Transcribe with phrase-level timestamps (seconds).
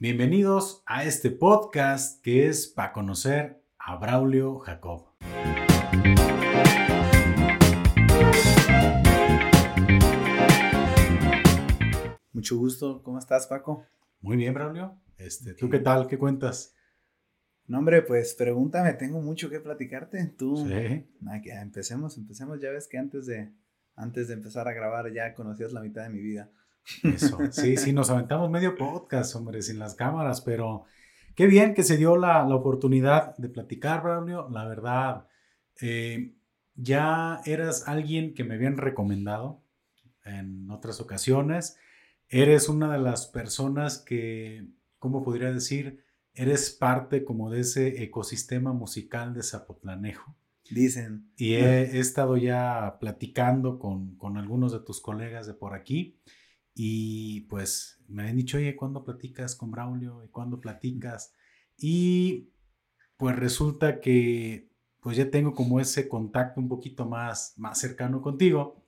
[0.00, 5.08] Bienvenidos a este podcast que es para conocer a Braulio Jacob.
[12.32, 13.84] Mucho gusto, ¿cómo estás Paco?
[14.20, 14.96] Muy bien, Braulio.
[15.16, 16.06] Este, ¿Tú qué tal?
[16.06, 16.76] ¿Qué cuentas?
[17.66, 20.32] No, hombre, pues pregúntame, tengo mucho que platicarte.
[20.38, 21.08] Tú, Sí.
[21.60, 22.60] Empecemos, empecemos.
[22.60, 23.52] Ya ves que antes de,
[23.96, 26.52] antes de empezar a grabar ya conocías la mitad de mi vida.
[27.02, 30.84] Eso, sí, sí, nos aventamos medio podcast, hombre, sin las cámaras, pero
[31.34, 34.48] qué bien que se dio la, la oportunidad de platicar, Braulio.
[34.50, 35.26] La verdad,
[35.80, 36.34] eh,
[36.74, 39.62] ya eras alguien que me habían recomendado
[40.24, 41.78] en otras ocasiones.
[42.28, 44.66] Eres una de las personas que,
[44.98, 46.04] ¿cómo podría decir?
[46.34, 50.36] Eres parte como de ese ecosistema musical de Zapotlanejo.
[50.70, 51.32] Dicen.
[51.36, 56.20] Y he, he estado ya platicando con, con algunos de tus colegas de por aquí
[56.80, 60.22] y pues me han dicho, oye, ¿cuándo platicas con Braulio?
[60.22, 61.34] ¿Y cuándo platicas?
[61.76, 62.52] Y
[63.16, 68.84] pues resulta que pues ya tengo como ese contacto un poquito más, más cercano contigo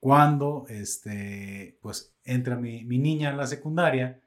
[0.00, 4.20] cuando este, pues entra mi, mi niña en la secundaria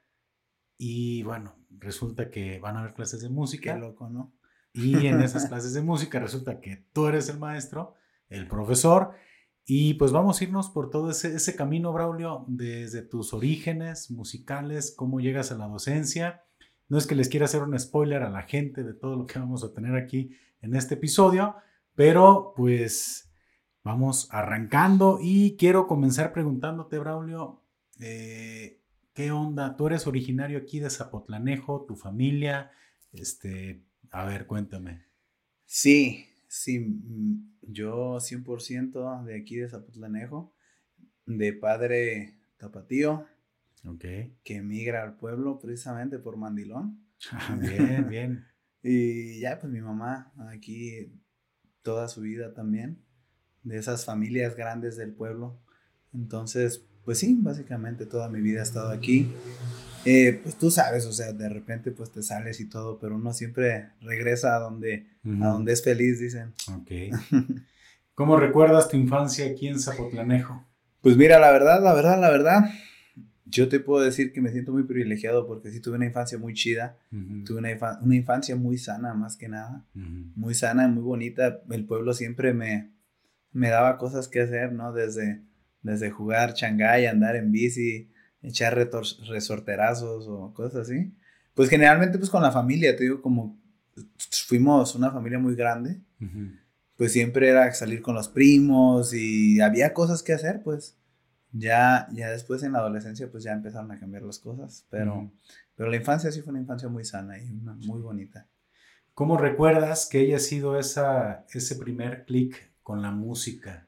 [0.78, 3.76] y bueno, resulta que van a haber clases de Qué música.
[3.76, 4.32] loco, ¿no?
[4.72, 7.96] Y en esas clases de música resulta que tú eres el maestro,
[8.30, 9.12] el profesor,
[9.66, 15.20] y pues vamos a irnos por todo ese, camino, Braulio, desde tus orígenes musicales, cómo
[15.20, 16.44] llegas a la docencia.
[16.88, 19.38] No es que les quiera hacer un spoiler a la gente de todo lo que
[19.38, 21.56] vamos a tener aquí en este episodio,
[21.94, 23.32] pero pues
[23.82, 27.62] vamos arrancando y quiero comenzar preguntándote, Braulio,
[28.00, 28.82] eh,
[29.14, 29.76] ¿qué onda?
[29.76, 32.70] ¿Tú eres originario aquí de Zapotlanejo, tu familia?
[33.12, 35.06] Este, a ver, cuéntame.
[35.64, 36.78] Sí, sí.
[36.80, 40.54] mm, Yo 100% de aquí de Zapotlanejo,
[41.26, 43.26] de padre tapatío,
[44.44, 47.04] que emigra al pueblo precisamente por Mandilón.
[47.60, 48.44] bien, bien.
[48.86, 51.10] Y ya, pues mi mamá aquí
[51.80, 53.02] toda su vida también,
[53.62, 55.58] de esas familias grandes del pueblo.
[56.12, 59.32] Entonces, pues sí, básicamente toda mi vida he estado aquí.
[60.04, 63.32] Eh, pues tú sabes, o sea, de repente pues te sales y todo, pero uno
[63.32, 66.52] siempre regresa a donde, a donde es feliz, dicen.
[66.72, 66.90] Ok.
[68.14, 70.64] ¿Cómo recuerdas tu infancia aquí en Zapotlanejo?
[71.00, 72.70] Pues mira, la verdad, la verdad, la verdad,
[73.46, 76.54] yo te puedo decir que me siento muy privilegiado porque sí tuve una infancia muy
[76.54, 76.96] chida,
[77.44, 79.84] tuve una, infa- una infancia muy sana más que nada.
[79.94, 81.60] muy sana muy bonita.
[81.70, 82.90] El pueblo siempre me,
[83.52, 84.92] me daba cosas que hacer, ¿no?
[84.92, 85.42] Desde,
[85.82, 88.10] desde jugar changay, andar en bici,
[88.44, 91.12] echar resorterazos o cosas así.
[91.54, 93.58] Pues generalmente pues con la familia, te digo, como
[94.46, 96.50] fuimos una familia muy grande, Ujú.
[96.96, 100.96] pues siempre era salir con los primos y había cosas que hacer, pues.
[101.56, 105.32] Ya, ya después en la adolescencia pues ya empezaron a cambiar las cosas, pero, Ujú.
[105.76, 108.48] pero la infancia sí fue una infancia muy sana y una muy bonita.
[109.14, 113.83] ¿Cómo recuerdas que haya sido esa, ese primer clic con la música?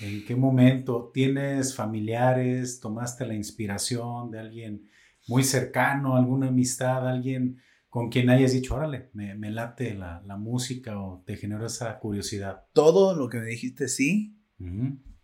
[0.00, 1.10] ¿En qué momento?
[1.12, 2.80] ¿Tienes familiares?
[2.80, 4.88] ¿Tomaste la inspiración de alguien
[5.28, 7.58] muy cercano, alguna amistad, alguien
[7.88, 11.98] con quien hayas dicho, órale, me, me late la, la música o te generó esa
[11.98, 12.64] curiosidad?
[12.72, 14.36] Todo lo que me dijiste sí,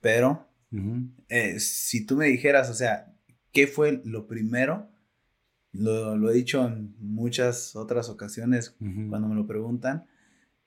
[0.01, 0.49] pero
[1.29, 3.15] eh, si tú me dijeras, o sea,
[3.53, 4.91] ¿qué fue lo primero?
[5.73, 10.07] Lo, lo he dicho en muchas otras ocasiones cuando me lo preguntan.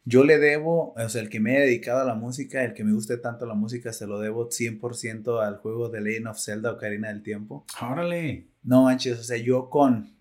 [0.06, 2.84] Yo le debo, o sea, el que me haya dedicado a la música, el que
[2.84, 6.72] me guste tanto la música, se lo debo 100% al juego de Legend of Zelda
[6.72, 7.66] Ocarina del Tiempo.
[7.82, 8.48] Órale.
[8.64, 10.16] No manches, o sea, yo con,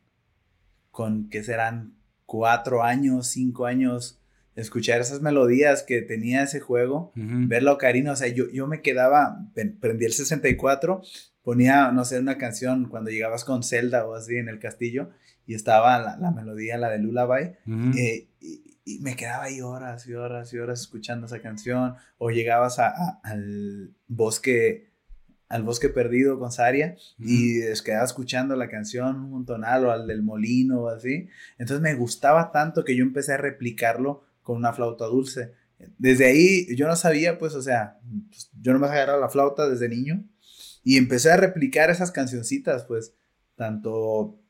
[0.90, 1.94] con que serán
[2.26, 4.20] cuatro años, cinco años,
[4.56, 7.46] escuchar esas melodías que tenía ese juego, Ujú.
[7.48, 9.46] ver la ocarina, o sea, yo, yo me quedaba,
[9.80, 11.00] prendí el 64,
[11.42, 15.10] ponía, no sé, una canción cuando llegabas con Zelda o así en el castillo
[15.46, 17.96] y estaba la, la melodía, la de Lullaby, Ujú.
[17.96, 22.30] eh, y, y me quedaba ahí horas y horas y horas escuchando esa canción, o
[22.30, 24.88] llegabas a- a- al bosque,
[25.48, 30.06] al bosque perdido con Saria y es- quedaba escuchando la canción un montonal o al
[30.06, 34.72] del molino o así, entonces me gustaba tanto que yo empecé a replicarlo con una
[34.72, 35.52] flauta dulce.
[35.98, 37.98] Desde ahí yo no sabía, pues, o sea,
[38.30, 40.24] pues, yo no me agarraba la flauta desde niño
[40.82, 43.14] y empecé a replicar esas cancioncitas, pues,
[43.54, 44.40] tanto,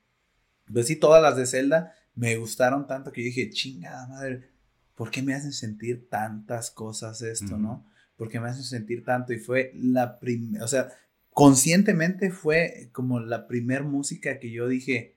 [0.73, 4.49] pues sí, todas las de Zelda me gustaron tanto que yo dije, chingada madre,
[4.95, 7.87] ¿por qué me hacen sentir tantas cosas esto, no?
[8.17, 9.33] ¿Por qué me hacen sentir tanto?
[9.33, 10.89] Y fue la primera, o sea,
[11.33, 15.17] conscientemente fue como la primer música que yo dije,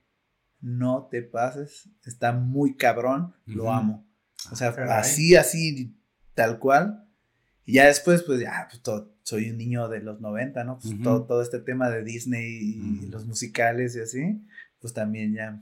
[0.60, 4.06] no te pases, está muy cabrón, lo amo.
[4.52, 5.96] O sea, Ah, así, así,
[6.34, 7.08] tal cual.
[7.64, 10.78] Y ya después, pues ya, pues, todo- soy un niño de los 90, ¿no?
[10.78, 12.46] Pues todo, todo este tema de Disney
[13.04, 14.40] y los musicales y así,
[14.80, 15.60] pues también ya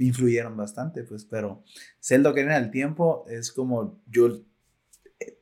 [0.00, 1.62] influyeron bastante, pues, pero
[2.00, 4.42] Zelda Ocarina del Tiempo es como yo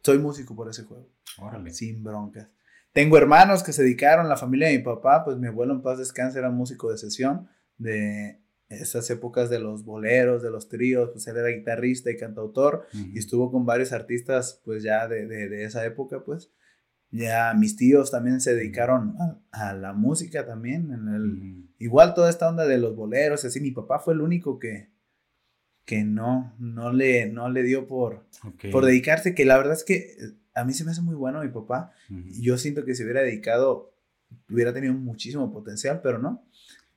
[0.03, 1.09] soy músico por ese juego.
[1.39, 1.71] Órale.
[1.71, 2.49] Sin broncas.
[2.93, 5.99] Tengo hermanos que se dedicaron, la familia de mi papá, pues mi abuelo en paz
[5.99, 11.27] descanse era músico de sesión de esas épocas de los boleros, de los tríos, pues
[11.27, 15.85] él era guitarrista y cantautor y estuvo con varios artistas pues ya de, de, esa
[15.87, 16.51] época pues.
[17.11, 19.17] Ya mis tíos también se dedicaron
[19.51, 23.71] a, la música también, en el, igual toda esta onda de los boleros, así mi
[23.71, 24.91] papá fue el único que,
[25.87, 28.27] que no, no le, no le dio por,
[28.71, 31.49] por dedicarse, que la verdad es que a mí se me hace muy bueno mi
[31.49, 31.93] papá.
[32.09, 33.95] Yo siento que si hubiera dedicado,
[34.51, 36.45] hubiera tenido muchísimo potencial, pero no.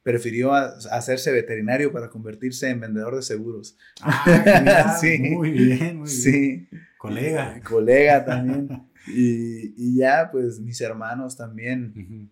[0.03, 3.77] Prefirió hacerse veterinario para convertirse en vendedor de seguros.
[4.01, 5.19] Ah, sí.
[5.19, 6.07] Muy bien, muy bien.
[6.07, 6.67] Sí.
[6.97, 7.61] Colega.
[7.63, 8.87] Colega también.
[9.07, 12.29] y, y, ya, pues mis hermanos también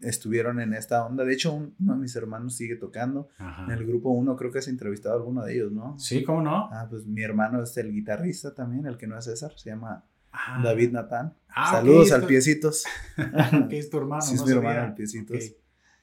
[0.00, 1.24] estuvieron en esta onda.
[1.24, 3.28] De hecho, uno de mis hermanos sigue tocando.
[3.64, 5.98] En el grupo uno creo que has entrevistado a alguno de ellos, ¿no?
[5.98, 6.68] Sí, ¿cómo no?
[6.72, 10.04] Ah, pues mi hermano es el guitarrista también, el que no es César, se llama
[10.32, 10.60] Ah.
[10.62, 11.34] David Natán.
[11.48, 12.84] Ah, Saludos al Piecitos.
[13.68, 14.22] que es tu hermano.
[14.22, 15.52] Sí, es mi hermano, al Piecitos.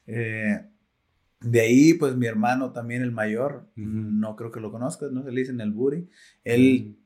[0.06, 0.66] Eh,
[1.40, 5.22] de ahí, pues mi hermano también, el mayor, no creo que lo conozcas, ¿no?
[5.22, 6.08] Se le dicen el Buri.
[6.44, 6.98] Él,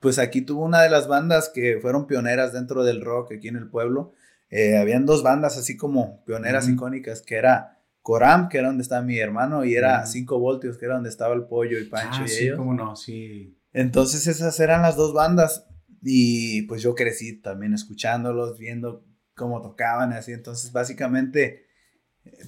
[0.00, 3.56] pues aquí tuvo una de las bandas que fueron pioneras dentro del rock aquí en
[3.56, 4.12] el pueblo.
[4.48, 9.02] Eh, habían dos bandas así como pioneras icónicas, que era Coram, que era donde estaba
[9.02, 12.24] mi hermano, y era 5 voltios, que era donde estaba el pollo y Pancho ah,
[12.24, 12.58] y sí, ellos.
[12.58, 13.56] cómo no, sí.
[13.72, 15.66] Entonces esas eran las dos bandas.
[16.02, 19.04] Y pues yo crecí también escuchándolos, viendo
[19.34, 20.32] cómo tocaban, así.
[20.32, 21.66] Entonces, básicamente,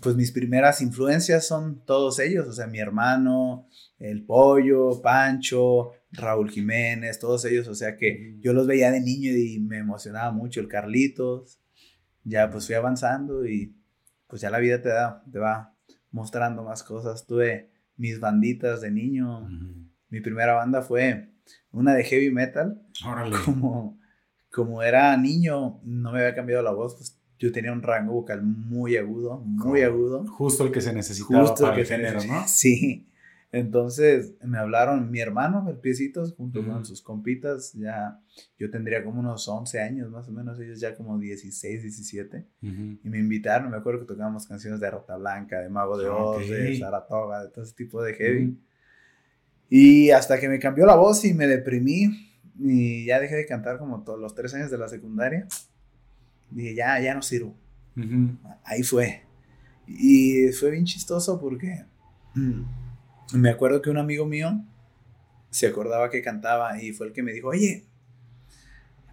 [0.02, 3.68] pues mis primeras influencias son todos ellos, o sea, mi hermano,
[3.98, 9.32] el pollo, Pancho, Raúl Jiménez, todos ellos, o sea que yo los veía de niño
[9.32, 11.58] y me emocionaba mucho, el Carlitos,
[12.24, 13.74] ya pues fui avanzando y
[14.26, 15.74] pues ya la vida te da, te va
[16.10, 17.26] mostrando más cosas.
[17.26, 19.48] Tuve mis banditas de niño,
[20.08, 21.30] mi primera banda fue
[21.70, 22.82] una de heavy metal.
[23.44, 23.98] Como,
[24.50, 28.42] como era niño, no me había cambiado la voz, pues yo tenía un rango vocal
[28.42, 30.24] muy agudo, muy agudo.
[30.28, 32.44] Justo el que se necesitaba Justo para el, género, ¿no?
[32.46, 33.08] Sí.
[33.52, 38.18] Entonces me hablaron mi hermano, el piecitos, junto con sus compitas, ya
[38.58, 43.08] yo tendría como unos 11 años más o menos, ellos ya como 16, 17, y
[43.10, 46.78] me invitaron, me acuerdo que tocábamos canciones de Rota Blanca, de Mago de Oz, de
[46.78, 48.58] Saratoga, de todo ese tipo de heavy.
[49.68, 53.78] Y hasta que me cambió la voz y me deprimí y ya dejé de cantar
[53.78, 55.46] como todos los tres años de la secundaria.
[56.50, 57.54] Dije, ya, ya no sirvo.
[58.64, 59.22] Ahí fue.
[59.86, 61.84] Y fue bien chistoso porque
[62.34, 62.62] mm,
[63.32, 64.64] me acuerdo que un amigo mío
[65.50, 67.86] se acordaba que cantaba y fue el que me dijo, oye,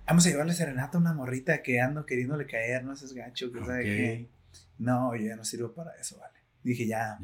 [0.08, 3.64] vamos a llevarle serenata a una morrita que ando queriéndole caer, no seas gacho, que
[3.64, 4.30] sabe qué.
[4.78, 6.40] No, yo ya no sirvo para eso, vale.
[6.64, 7.18] Dije, ya,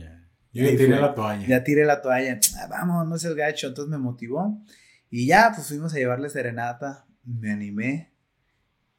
[0.56, 1.48] yo ya tiré la toalla.
[1.48, 2.40] Ya tiré la toalla.
[2.58, 3.68] Ah, vamos, no seas gacho.
[3.68, 4.62] Entonces me motivó.
[5.10, 7.06] Y ya, pues fuimos a llevarle serenata.
[7.26, 8.14] Me animé.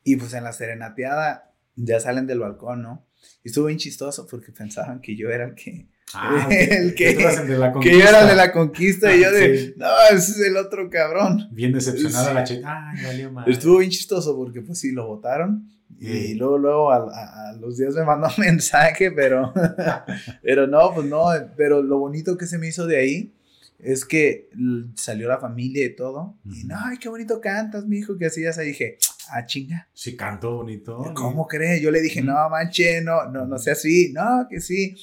[0.05, 3.07] Y pues en la serenateada ya salen del balcón, ¿no?
[3.43, 5.89] Y estuvo bien chistoso porque pensaban que yo era el que.
[6.15, 10.41] Ah, el que, que, yo era de la conquista y yo de, no, ese es
[10.41, 11.49] el otro cabrón.
[11.51, 12.91] Bien decepcionada la chica.
[12.91, 13.51] Ay, valió mal.
[13.51, 15.69] Estuvo bien chistoso porque pues sí, lo votaron
[15.99, 19.53] y luego, luego a, los días me mandó un mensaje, pero,
[20.43, 21.27] pero no, pues no,
[21.57, 23.33] pero lo bonito que se me hizo de ahí
[23.79, 24.51] es que
[24.95, 26.37] salió la familia y todo.
[26.45, 28.69] Y no, ay, qué bonito cantas, mi hijo, que hacías ahí.
[28.69, 28.99] Dije,
[29.31, 29.89] ah, chinga.
[29.93, 31.13] Sí, canto bonito.
[31.15, 31.81] ¿Cómo crees?
[31.83, 34.13] Yo le dije, no, manche, no, no, no sea así.
[34.13, 34.97] No, que sí.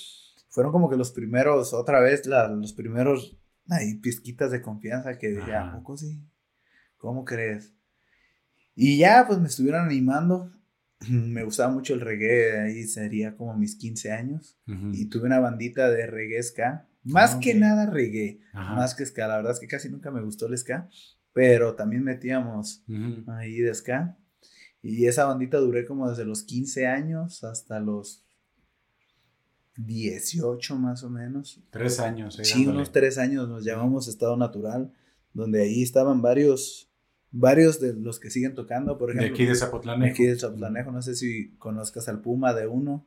[0.53, 3.37] Fueron como que los primeros, otra vez, los primeros,
[3.69, 6.23] ahí, pizquitas de confianza que dije, ¿a poco sí?
[6.97, 7.73] ¿Cómo crees?
[8.75, 10.49] Y ya, pues me estuvieron animando
[11.09, 14.57] me gustaba mucho el reggae, ahí sería como mis 15 años.
[14.93, 16.87] Y tuve una bandita de reggae ska.
[17.03, 19.27] Más ah, que nada reggae, más que ska.
[19.27, 20.87] La verdad es que casi nunca me gustó el ska,
[21.33, 22.85] pero también metíamos
[23.27, 24.17] ahí de ska.
[24.81, 28.22] Y esa bandita duré como desde los 15 años hasta los
[29.77, 31.61] 18 más o menos.
[31.69, 32.39] Tres años.
[32.43, 34.91] Sí, unos tres años nos llamamos Estado Natural,
[35.33, 36.89] donde ahí estaban varios
[37.33, 39.27] varios de los que siguen tocando, por ejemplo.
[39.27, 40.05] De aquí de Zapotlanejo.
[40.05, 43.05] De aquí de Zapotlanejo, no sé si conozcas al Puma de uno.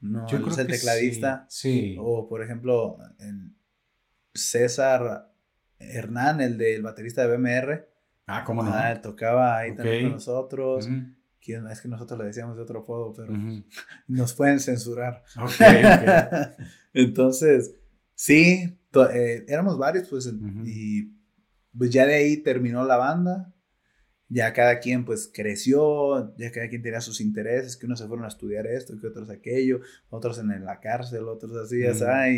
[0.00, 1.44] No, Yo creo es el tecladista.
[1.48, 2.96] Sí, O por ejemplo,
[4.32, 5.30] César
[5.78, 7.88] Hernán, el del baterista de BMR.
[8.26, 8.70] Ah, ¿cómo no?
[8.72, 10.88] Ah, tocaba ahí también con nosotros.
[11.40, 13.32] Es que nosotros le decíamos de otro apodo, pero
[14.08, 15.24] nos pueden censurar.
[16.92, 17.74] Entonces,
[18.14, 18.78] sí,
[19.12, 20.32] eh, éramos varios, pues,
[20.64, 21.12] y
[21.76, 23.54] pues ya de ahí terminó la banda,
[24.28, 28.24] ya cada quien pues creció, ya cada quien tenía sus intereses, que unos se fueron
[28.24, 32.28] a estudiar esto, que otros aquello, otros en la cárcel, otros así, ya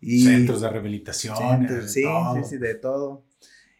[0.00, 1.36] Y centros de rehabilitación.
[1.36, 3.24] Centros, sí, sí, sí, de todo.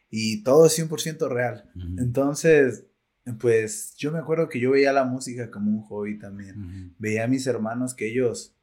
[0.08, 1.70] Y todo es 100% real.
[1.98, 2.86] Entonces,
[3.34, 6.94] pues yo me acuerdo que yo veía la música como un hobby también.
[6.98, 8.54] Veía a mis hermanos que ellos,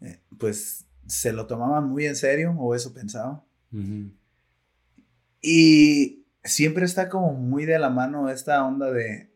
[0.00, 3.44] eh, pues, se lo tomaban muy en serio, o eso pensaba.
[5.42, 9.30] Y siempre está como muy de la mano esta onda de,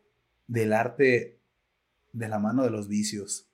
[0.46, 1.40] del arte,
[2.12, 3.50] de la mano de los vicios,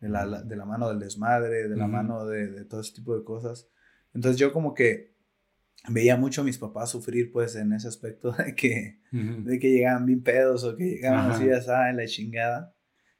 [0.00, 3.16] de la, de la mano del desmadre, de la mano de, de, todo ese tipo
[3.16, 3.68] de cosas.
[4.14, 5.14] Entonces yo como que
[5.88, 10.06] veía mucho a mis papás sufrir pues en ese aspecto de que, de que llegaban
[10.06, 12.74] bien pedos o que llegaban así, en la chingada.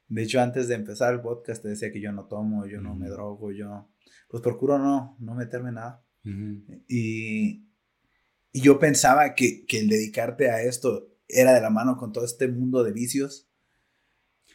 [0.07, 2.95] De hecho, antes de empezar el podcast te decía que yo no tomo, yo no
[2.95, 3.89] me drogo, yo
[4.29, 6.03] pues procuro no, no meterme nada.
[6.23, 7.65] y,
[8.51, 12.25] y, yo pensaba que, que el dedicarte a esto era de la mano con todo
[12.25, 13.49] este mundo de vicios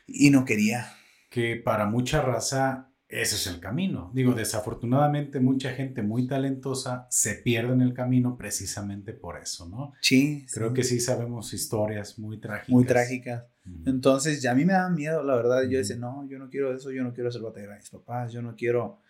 [0.06, 0.92] y no quería.
[1.30, 4.10] Que para mucha raza ese es el camino.
[4.14, 9.92] Digo, desafortunadamente mucha gente muy talentosa se pierde en el camino precisamente por eso, ¿no?
[10.00, 10.44] Sí.
[10.52, 12.68] Creo que sí sabemos historias muy trágicas.
[12.68, 13.44] Muy trágicas.
[13.84, 15.62] Entonces, ya a mí me da miedo, la verdad.
[15.68, 18.32] Yo decía, no, yo no quiero eso, yo no quiero ser batallero de mis papás,
[18.32, 19.00] yo no quiero,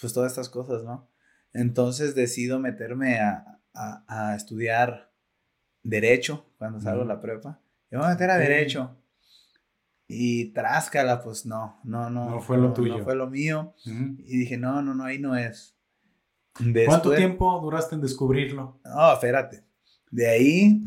[0.00, 1.08] pues todas estas cosas, ¿no?
[1.52, 5.12] Entonces decido meterme a, a, estudiar
[5.82, 7.60] Derecho cuando salgo de la prepa.
[7.90, 8.96] Yo me voy a meter a Derecho.
[10.08, 12.30] Y tráscala, pues no, no, no.
[12.30, 12.98] No fue lo tuyo.
[12.98, 13.74] No fue lo mío.
[13.84, 15.76] Y dije, no, no, no, ahí no es.
[16.86, 18.80] ¿Cuánto tiempo duraste en descubrirlo?
[18.84, 19.64] No, espérate.
[20.10, 20.82] De ahí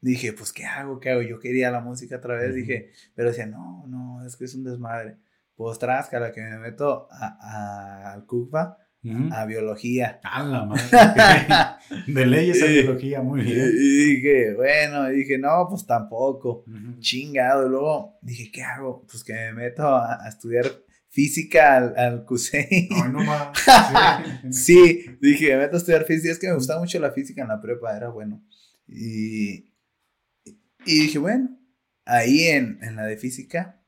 [0.00, 1.00] dije, pues, ¿qué hago?
[1.00, 1.22] ¿Qué hago?
[1.22, 2.54] Yo quería la música otra vez.
[2.54, 5.18] Dije, pero decía, no, no, es que es un desmadre.
[5.56, 8.24] Pues tráscala, que me meto al
[9.32, 10.20] A biología.
[10.22, 10.82] A la madre.
[12.06, 13.72] de leyes a biología, muy bien.
[13.74, 16.64] Y dije, bueno, dije, no, pues tampoco.
[16.98, 17.66] Chingado.
[17.66, 19.06] Y luego dije, ¿qué hago?
[19.10, 20.66] Pues que me meto a, estudiar
[21.08, 22.88] física al, al CUSEI.
[23.10, 23.58] no más.
[24.50, 25.06] Sí.
[25.20, 26.32] dije, me meto a estudiar física.
[26.32, 28.44] Es que me gustaba mucho la física en la prepa, era bueno.
[28.86, 29.72] Y,
[30.84, 31.58] y dije, bueno,
[32.04, 33.79] ahí en, en la de física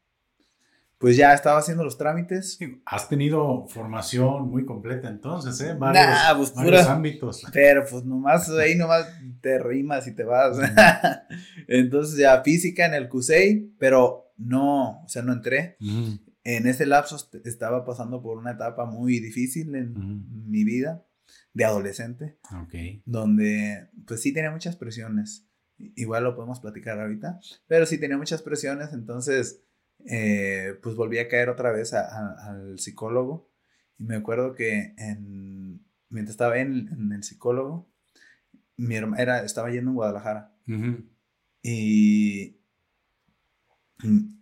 [1.02, 2.61] pues ya estaba haciendo los trámites.
[2.87, 5.75] Has tenido formación muy completa entonces, ¿eh?
[5.75, 7.42] Varios, pues ámbitos.
[7.52, 9.09] Pero pues nomás ahí nomás
[9.40, 10.59] te rimas y te vas.
[11.66, 15.76] entonces ya física en el CUSEI, pero no, o sea, no entré.
[16.44, 21.04] En ese lapso estaba pasando por una etapa muy difícil en mi vida
[21.52, 22.38] de adolescente.
[22.62, 23.02] Ok.
[23.06, 25.49] Donde pues sí tenía muchas presiones.
[25.78, 29.64] Igual lo podemos platicar ahorita, pero sí tenía muchas presiones, entonces
[30.06, 33.49] eh, pues volví a caer otra vez al psicólogo.
[33.99, 37.88] Y me acuerdo que en, mientras estaba en, el psicólogo,
[38.76, 40.54] mi hermana era, estaba yendo en Guadalajara.
[41.62, 42.56] Y...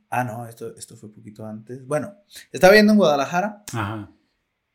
[0.08, 1.86] Ah, no, esto, esto fue poquito antes.
[1.86, 2.14] Bueno,
[2.50, 3.64] estaba yendo en Guadalajara.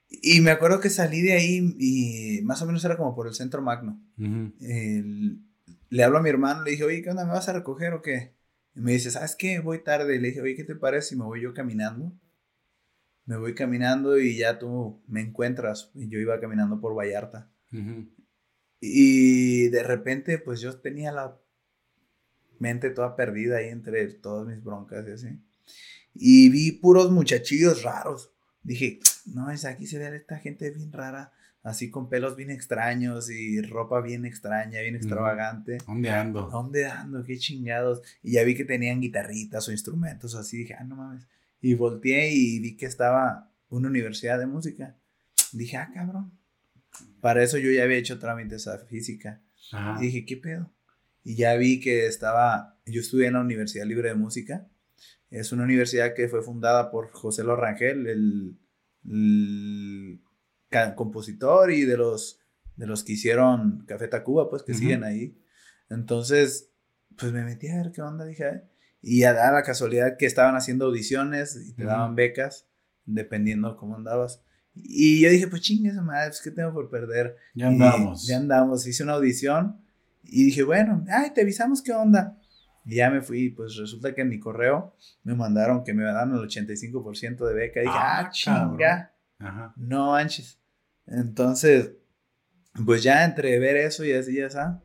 [0.07, 3.33] Y me acuerdo que salí de ahí y más o menos era como por el
[3.33, 3.99] centro magno.
[4.17, 7.25] le hablo a mi hermano, le dije, oye, ¿qué onda?
[7.25, 8.35] ¿Me vas a recoger o qué?
[8.75, 9.59] Y me dice, ¿sabes qué?
[9.59, 10.19] Voy tarde.
[10.19, 12.11] le dije, oye, ¿qué te parece si me voy yo caminando?
[13.25, 15.91] Me voy caminando y ya tú me encuentras.
[15.95, 17.49] Y yo iba caminando por Vallarta.
[18.79, 21.39] Y de repente, pues yo tenía la
[22.59, 25.39] mente toda perdida ahí entre todas mis broncas y así.
[26.13, 28.31] Y vi puros muchachillos raros.
[28.61, 31.33] Dije, no, es aquí se ve esta gente bien rara
[31.65, 35.79] así con pelos bien extraños y ropa bien extraña, bien extravagante.
[35.87, 36.47] ¿Dónde ando?
[36.47, 37.23] ¿Dónde ando?
[37.23, 38.03] Qué chingados.
[38.21, 41.27] Y ya vi que tenían guitarritas o instrumentos así, dije, ah, no mames.
[41.61, 44.95] Y volteé y vi que estaba una universidad de música.
[45.53, 46.37] Dije, ah, cabrón.
[47.19, 49.41] Para eso yo ya había hecho trámites a física.
[49.99, 50.71] Y dije, ¿qué pedo?
[51.23, 54.67] Y ya vi que estaba, yo estudié en la Universidad Libre de Música.
[55.31, 58.59] Es una universidad que fue fundada por José Lorangel, el,
[59.09, 60.21] el
[60.95, 62.39] compositor y de los,
[62.75, 65.37] de los que hicieron Café Tacuba, pues que siguen ahí.
[65.89, 66.71] Entonces,
[67.17, 68.63] pues me metí a ver qué onda, dije,
[69.01, 72.67] y a, la casualidad que estaban haciendo audiciones y te daban becas,
[73.05, 74.41] dependiendo cómo andabas.
[74.73, 77.37] Y yo dije, pues chingue esa madre, pues qué tengo por perder.
[77.53, 78.27] Ya andamos.
[78.27, 79.79] ya andamos, hice una audición
[80.23, 82.37] y dije, bueno, ay, te avisamos qué onda.
[82.85, 86.31] Y ya me fui, pues resulta que en mi correo me mandaron que me dan
[86.31, 87.79] el 85% de beca.
[87.79, 89.14] Y dije, ah, ah chinga.
[89.75, 90.59] No manches.
[91.07, 91.91] Entonces,
[92.85, 94.81] pues ya entre ver eso y así, ya sabes,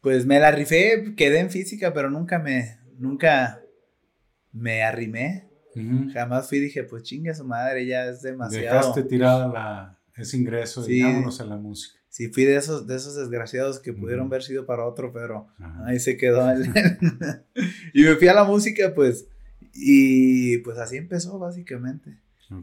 [0.00, 3.62] pues me la rifé, quedé en física, pero nunca me, nunca
[4.52, 5.48] me arrimé.
[6.12, 8.76] Jamás fui y dije, pues chingue su madre, ya es demasiado.
[8.76, 11.98] Dejaste tirada la, ese ingreso y vámonos a la música.
[12.08, 15.48] Sí, fui de esos, de esos desgraciados que pudieron haber sido para otro, pero
[15.84, 16.46] ahí se quedó.
[17.92, 19.26] y me fui a la música, pues,
[19.72, 22.20] y pues así empezó básicamente.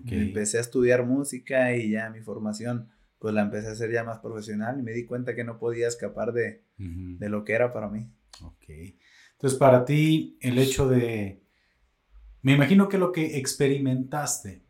[0.08, 4.18] Empecé a estudiar música y ya mi formación pues la empecé a hacer ya más
[4.18, 7.88] profesional y me di cuenta que no podía escapar de, de lo que era para
[7.88, 8.10] mí.
[8.44, 8.66] Ok.
[9.34, 11.44] Entonces, para ti, el hecho de...
[12.42, 14.64] Me imagino que lo que experimentaste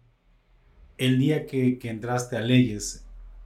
[0.98, 3.06] el día que, que entraste a leyes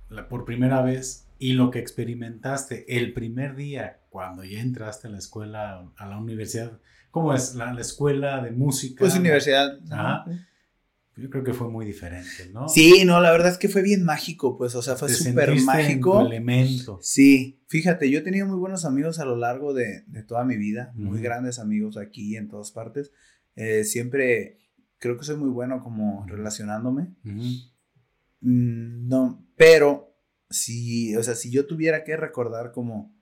[0.10, 5.12] la, por primera vez y lo que experimentaste el primer día cuando ya entraste a
[5.12, 6.80] la escuela, a la universidad,
[7.12, 7.54] ¿cómo es?
[7.54, 9.00] La, la escuela de música.
[9.00, 9.80] Pues universidad.
[9.92, 10.26] Ajá.
[11.18, 12.68] Yo creo que fue muy diferente, ¿no?
[12.68, 16.20] Sí, no, la verdad es que fue bien mágico, pues, o sea, fue súper mágico.
[16.20, 17.00] En tu elemento.
[17.02, 20.58] Sí, fíjate, yo he tenido muy buenos amigos a lo largo de, de toda mi
[20.58, 23.14] vida, muy grandes amigos aquí en todas partes.
[23.56, 24.58] Eh, siempre
[24.98, 27.14] creo que soy muy bueno como relacionándome.
[28.42, 30.18] Mm, no, pero
[30.50, 33.15] si, o sea, si yo tuviera que recordar como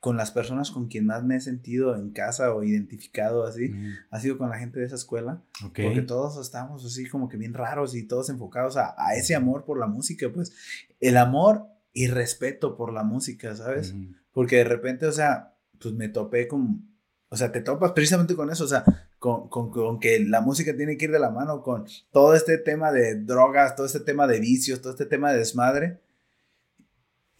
[0.00, 3.70] con las personas con quien más me he sentido en casa o identificado así,
[4.10, 5.42] ha sido con la gente de esa escuela.
[5.60, 9.78] Porque todos estamos así como que bien raros y todos enfocados a, ese amor por
[9.78, 10.52] la música, pues
[11.00, 13.94] el amor y respeto por la música, ¿sabes?
[14.32, 16.88] Porque de repente, o sea, pues me topé con,
[17.28, 18.84] o sea, te topas precisamente con eso, o sea,
[19.18, 22.56] con, con, con, que la música tiene que ir de la mano con todo este
[22.56, 26.00] tema de drogas, todo este tema de vicios, todo este tema de desmadre.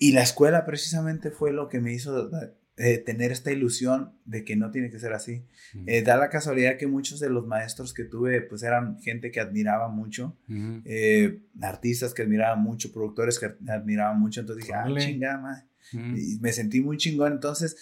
[0.03, 2.31] Y la escuela precisamente fue lo que me hizo
[2.79, 5.45] eh, tener esta ilusión de que no tiene que ser así.
[5.87, 9.41] Eh, da la casualidad que muchos de los maestros que tuve, pues eran gente que
[9.41, 10.39] admiraba mucho,
[10.87, 14.41] eh, artistas que admiraban mucho, productores que admiraban mucho.
[14.41, 17.35] Entonces dije, ah, chingada, Y me sentí muy chingón.
[17.35, 17.77] Entonces,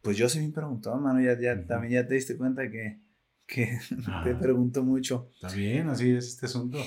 [0.00, 2.98] pues yo sí me preguntó, mano, ya, ya también ya te diste cuenta que,
[3.46, 3.78] que
[4.24, 5.30] te pregunto mucho.
[5.34, 6.78] Está bien, así es este asunto.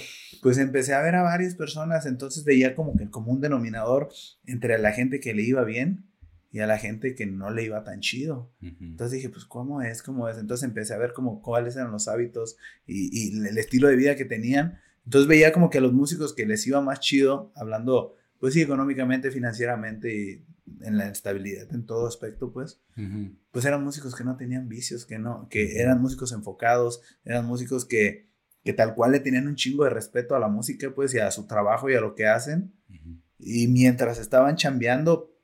[0.42, 4.10] Pues empecé a ver a varias personas, entonces veía como que el común denominador
[4.46, 6.06] entre la gente que le iba bien
[6.52, 8.50] y a la gente que no le iba tan chido.
[8.62, 10.02] Entonces dije, pues, ¿cómo es?
[10.02, 10.38] ¿Cómo es?
[10.38, 12.58] Entonces empecé a ver como cuáles eran los hábitos
[12.88, 14.80] y, y, el estilo de vida que tenían.
[15.04, 18.62] Entonces veía como que a los músicos que les iba más chido, hablando, pues sí,
[18.62, 20.46] económicamente, financieramente y
[20.82, 22.82] en la estabilidad en todo aspecto, pues,
[23.52, 27.86] pues eran músicos que no tenían vicios, que no, que eran músicos enfocados, eran músicos
[27.86, 28.28] que,
[28.64, 31.32] que tal cual le tenían un chingo de respeto a la música, pues, y a
[31.32, 32.74] su trabajo y a lo que hacen.
[33.38, 35.35] Y mientras estaban chambeando,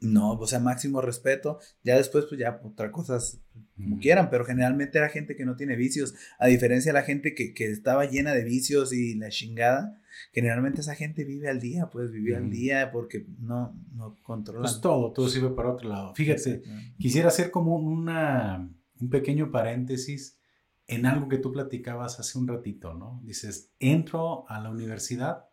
[0.00, 1.58] no, o sea, máximo respeto.
[1.84, 3.40] Ya después, pues ya otra cosas
[3.76, 7.34] como quieran, pero generalmente era gente que no tiene vicios, a diferencia de la gente
[7.34, 10.00] que, que estaba llena de vicios y la chingada
[10.32, 14.62] generalmente esa gente vive al día, pues vive al día porque no, no controla.
[14.62, 16.14] Pues todo, todo sirve para otro lado.
[16.14, 16.62] Fíjate,
[16.98, 20.38] quisiera hacer como una, un pequeño paréntesis
[20.86, 23.20] en algo que tú platicabas hace un ratito, ¿no?
[23.24, 25.46] Dices, entro a la universidad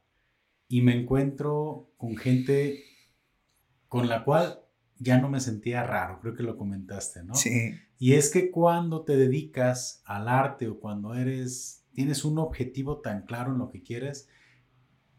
[0.67, 2.83] y me encuentro con gente
[3.97, 4.62] con la cual
[4.99, 7.36] ya no me sentía raro, creo que lo comentaste, ¿no?
[7.36, 7.73] Sí.
[7.99, 13.23] Y es que cuando te dedicas al arte o cuando eres, tienes un objetivo tan
[13.23, 14.29] claro en lo que quieres,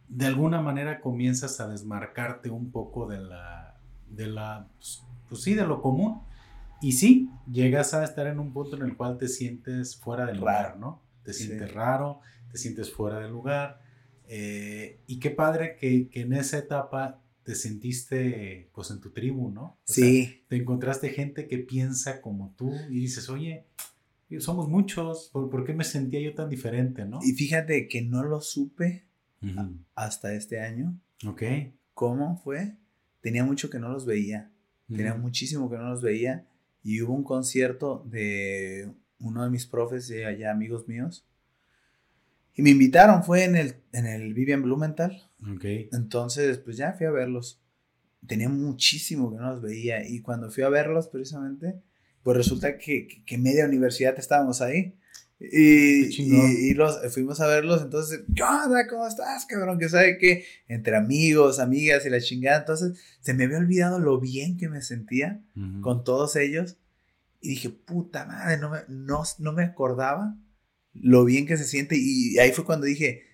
[0.09, 5.55] de alguna manera comienzas a desmarcarte un poco de la, de la, pues, pues, sí,
[5.55, 6.23] de lo común.
[6.81, 10.39] Y sí, llegas a estar en un punto en el cual te sientes fuera del
[10.39, 11.03] lugar, ¿no?
[11.25, 13.81] Te sientes raro, te sientes fuera del lugar.
[14.29, 19.51] Eh, y qué padre que, que, en esa etapa te sentiste pues en tu tribu,
[19.51, 19.79] ¿no?
[19.85, 20.43] sí.
[20.49, 23.65] te encontraste gente que piensa como tú y dices, oye,
[24.39, 27.21] somos muchos, ¿por, ¿por, qué me sentía yo tan diferente, no?
[27.23, 29.07] Y fíjate que no lo supe
[29.95, 31.01] hasta este año.
[31.27, 31.43] Ok.
[31.95, 32.77] ¿Cómo fue?
[33.23, 34.53] Tenía mucho que no los veía.
[34.87, 36.47] Tenía muchísimo que no los veía.
[36.83, 41.25] Y hubo un concierto de uno de mis profes de allá, amigos míos.
[42.59, 45.31] Y me invitaron, fue en el, en el Vivian Blumenthal.
[45.55, 45.65] Ok.
[45.93, 47.63] Entonces, pues ya fui a verlos.
[48.27, 50.05] Tenía muchísimo que no los veía.
[50.05, 51.81] Y cuando fui a verlos, precisamente,
[52.25, 54.97] pues resulta que, que media universidad estábamos ahí.
[55.39, 58.89] Y, y, los, fuimos a verlos, entonces, ¿qué onda?
[58.89, 59.79] ¿Cómo estás, cabrón?
[59.79, 62.59] Que sabe que entre amigos, amigas y la chingada.
[62.59, 65.41] Entonces, se me había olvidado lo bien que me sentía
[65.81, 66.77] con todos ellos.
[67.41, 70.37] Y dije, puta madre, no me, no, no me acordaba
[71.03, 71.97] lo bien que se siente.
[71.99, 73.25] Y ahí fue cuando dije,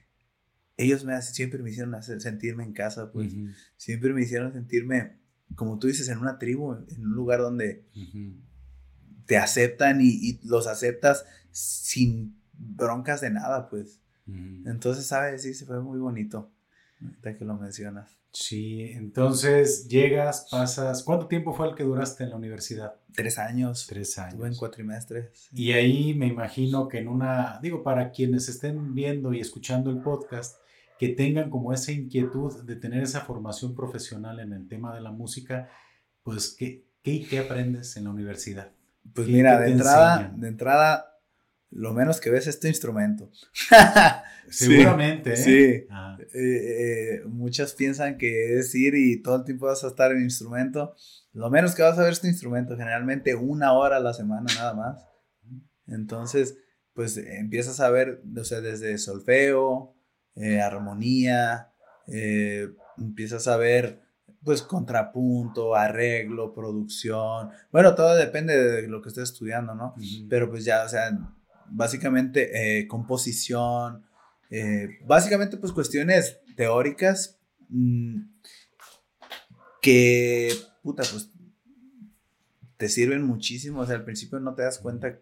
[0.77, 3.35] ellos me siempre me hicieron sentirme en casa, pues.
[3.77, 5.19] Siempre me hicieron sentirme,
[5.55, 7.85] como tú dices, en una tribu, en un lugar donde
[9.27, 14.01] te aceptan y, y los aceptas sin broncas de nada, pues.
[14.27, 15.43] Entonces, ¿sabes?
[15.43, 16.51] Sí, se fue muy bonito.
[17.03, 18.19] Ahorita que lo mencionas.
[18.35, 21.05] Sí, entonces llegas, pasas.
[21.05, 22.97] ¿Cuánto tiempo fue el que duraste en la universidad?
[23.15, 23.87] Tres años.
[23.89, 24.33] Tres años.
[24.33, 25.49] Estuve en cuatrimestres.
[25.53, 27.61] Y ahí me imagino que en una.
[27.63, 30.57] Digo, para quienes estén viendo y escuchando el podcast,
[30.99, 35.13] que tengan como esa inquietud de tener esa formación profesional en el tema de la
[35.13, 35.71] música,
[36.25, 38.73] pues, ¿qué, qué, qué aprendes en la universidad?
[39.13, 41.14] Pues mira, de entrada, de entrada
[41.75, 43.31] lo menos que ves es tu instrumento.
[44.49, 45.37] Seguramente.
[45.37, 45.59] Sí.
[45.59, 45.87] ¿eh?
[45.91, 46.17] Ah.
[46.21, 50.23] Eh, eh, muchas piensan que es ir y todo el tiempo vas a estar en
[50.23, 50.95] instrumento.
[51.33, 54.47] Lo menos que vas a ver es tu instrumento, generalmente una hora a la semana
[54.55, 55.05] nada más.
[55.89, 56.57] Entonces,
[56.93, 59.97] pues empiezas a ver, o sea, desde solfeo,
[60.63, 61.73] armonía,
[62.97, 64.05] empiezas a ver
[64.45, 67.49] pues contrapunto, arreglo, producción.
[67.73, 69.95] Bueno, todo depende de lo que estés estudiando, ¿no?
[70.29, 71.11] Pero pues ya, o sea,
[71.71, 74.05] básicamente eh, composición,
[74.51, 78.21] eh, básicamente pues cuestiones teóricas mm,
[79.83, 81.31] que, puta, pues
[82.77, 83.81] te sirven muchísimo.
[83.81, 85.19] O sea, al principio no te das cuenta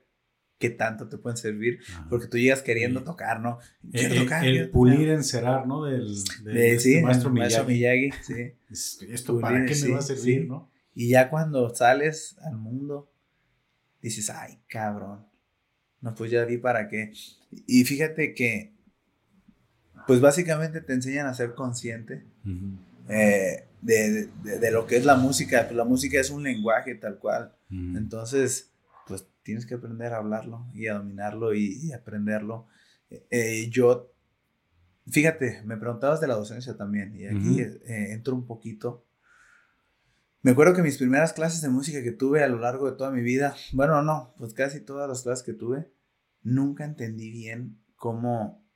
[0.58, 3.58] qué tanto te pueden servir, porque tú llegas queriendo tocar, ¿no?
[3.90, 4.44] Quiero el, tocar.
[4.44, 5.84] El pulir, encerar, ¿no?
[5.84, 6.06] Del,
[6.44, 8.10] de, este maestro, Miyagi.
[8.22, 8.52] sí.
[9.10, 10.70] Esto para qué me va a servir, ¿no?
[10.94, 13.10] Y ya cuando sales al mundo,
[14.00, 15.26] dices, ay, cabrón.
[16.02, 17.12] No, pues ya vi para qué.
[17.66, 18.72] Y fíjate que,
[20.06, 22.24] pues básicamente te enseñan a ser consciente
[23.08, 25.62] eh, de, de, lo que es la música.
[25.64, 27.54] Pues la música es un lenguaje tal cual.
[27.70, 28.72] Entonces,
[29.06, 32.66] pues tienes que aprender a hablarlo y a dominarlo y, aprenderlo.
[33.30, 34.12] Eh, yo,
[35.06, 39.06] fíjate, me preguntabas de la docencia también y aquí eh, entro un poquito.
[40.42, 43.12] Me acuerdo que mis primeras clases de música que tuve a lo largo de toda
[43.12, 45.92] mi vida, bueno, no, pues casi todas las clases que tuve,
[46.42, 48.66] nunca entendí bien cómo,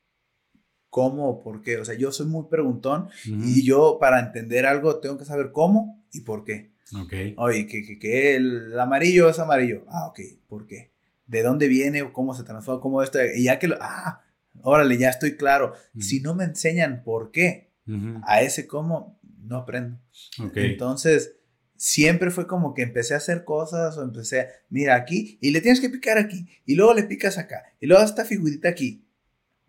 [0.90, 1.78] cómo o por qué.
[1.78, 6.04] O sea, yo soy muy preguntón y yo para entender algo tengo que saber cómo
[6.12, 6.72] y por qué.
[6.94, 7.12] Ok.
[7.38, 9.84] Oye, que, que, el amarillo es amarillo.
[9.88, 10.20] Ah, ok.
[10.46, 10.92] ¿Por qué?
[11.26, 12.12] ¿De dónde viene?
[12.12, 12.80] ¿Cómo se transforma?
[12.80, 13.18] ¿Cómo esto?
[13.34, 13.76] Y ya que lo...
[13.80, 14.22] Ah,
[14.62, 15.74] órale, ya estoy claro.
[15.98, 17.72] Si no me enseñan por qué
[18.22, 19.98] a ese cómo, no aprendo.
[20.40, 20.72] Okay.
[20.72, 21.35] Entonces,
[21.76, 25.60] siempre fue como que empecé a hacer cosas o empecé, a, mira aquí, y le
[25.60, 29.04] tienes que picar aquí, y luego le picas acá, y luego esta figurita aquí.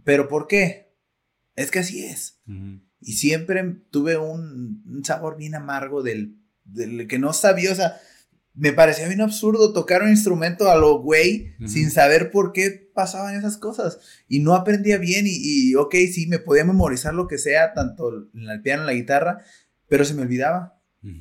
[0.04, 0.94] ¿Pero por qué?
[1.56, 2.40] Es que así es.
[3.02, 8.00] Y siempre tuve un, sabor bien amargo del, del, que no sabía, o sea,
[8.54, 13.36] me parecía bien absurdo tocar un instrumento a lo güey sin saber por qué pasaban
[13.36, 14.00] esas cosas.
[14.28, 18.30] Y no aprendía bien y, y, ok, sí, me podía memorizar lo que sea, tanto
[18.34, 19.40] en el piano, en la guitarra,
[19.88, 20.77] pero se me olvidaba.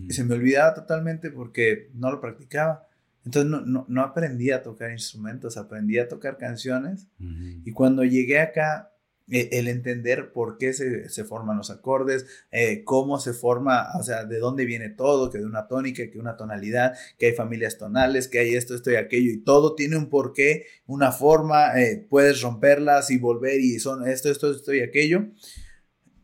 [0.09, 2.87] Y se me olvidaba totalmente porque no lo practicaba.
[3.25, 7.09] Entonces no, aprendí a tocar instrumentos, aprendí a tocar canciones.
[7.65, 8.93] Y cuando llegué acá,
[9.29, 14.25] e, el entender por qué se, forman los acordes, eh, cómo se forma, o sea,
[14.25, 18.29] de dónde viene todo, que de una tónica, que una tonalidad, que hay familias tonales,
[18.29, 22.41] que hay esto, esto y aquello, y todo tiene un porqué, una forma, eh, puedes
[22.43, 25.27] romperlas y volver y son esto, esto, esto y aquello.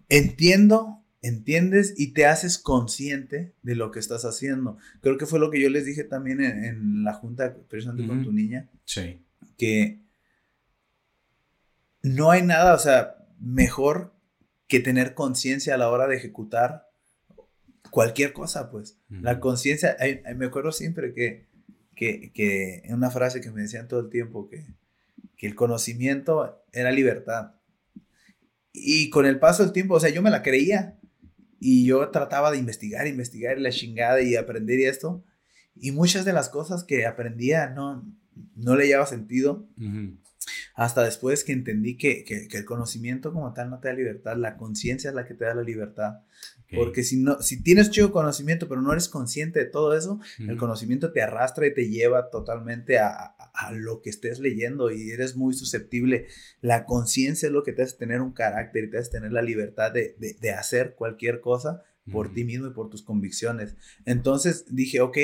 [0.09, 4.77] Entiendo entiendes y te haces consciente de lo que estás haciendo.
[5.01, 8.33] Creo que fue lo que yo les dije también en, la junta precisamente con tu
[8.33, 8.69] niña.
[8.85, 9.23] Sí.
[9.57, 10.01] Que
[12.03, 14.13] no hay nada, o sea, mejor
[14.67, 16.91] que tener conciencia a la hora de ejecutar
[17.91, 18.99] cualquier cosa, pues.
[19.09, 19.97] La conciencia,
[20.35, 21.47] me acuerdo siempre que,
[21.95, 24.67] que, que, una frase que me decían todo el tiempo, que,
[25.37, 27.53] que el conocimiento era libertad.
[28.73, 30.99] Y con el paso del tiempo, o sea, yo me la creía.
[31.65, 35.25] Y yo trataba de investigar, investigar la chingada y aprender y esto.
[35.77, 38.05] Y muchas de las cosas que aprendía no,
[38.57, 39.69] no le llevaba sentido.
[40.75, 44.57] Hasta después que entendí que, que, el conocimiento como tal no te da libertad, la
[44.57, 46.23] conciencia es la que te da la libertad.
[46.75, 50.57] Porque si, no, si tienes mucho conocimiento, pero no eres consciente de todo eso, el
[50.57, 55.37] conocimiento te arrastra y te lleva totalmente a, a, lo que estés leyendo y eres
[55.37, 56.27] muy susceptible.
[56.61, 59.43] La conciencia es lo que te hace tener un carácter y te hace tener la
[59.43, 63.77] libertad de, de, de hacer cualquier cosa por ti mismo y por tus convicciones.
[64.05, 65.19] Entonces dije, ok,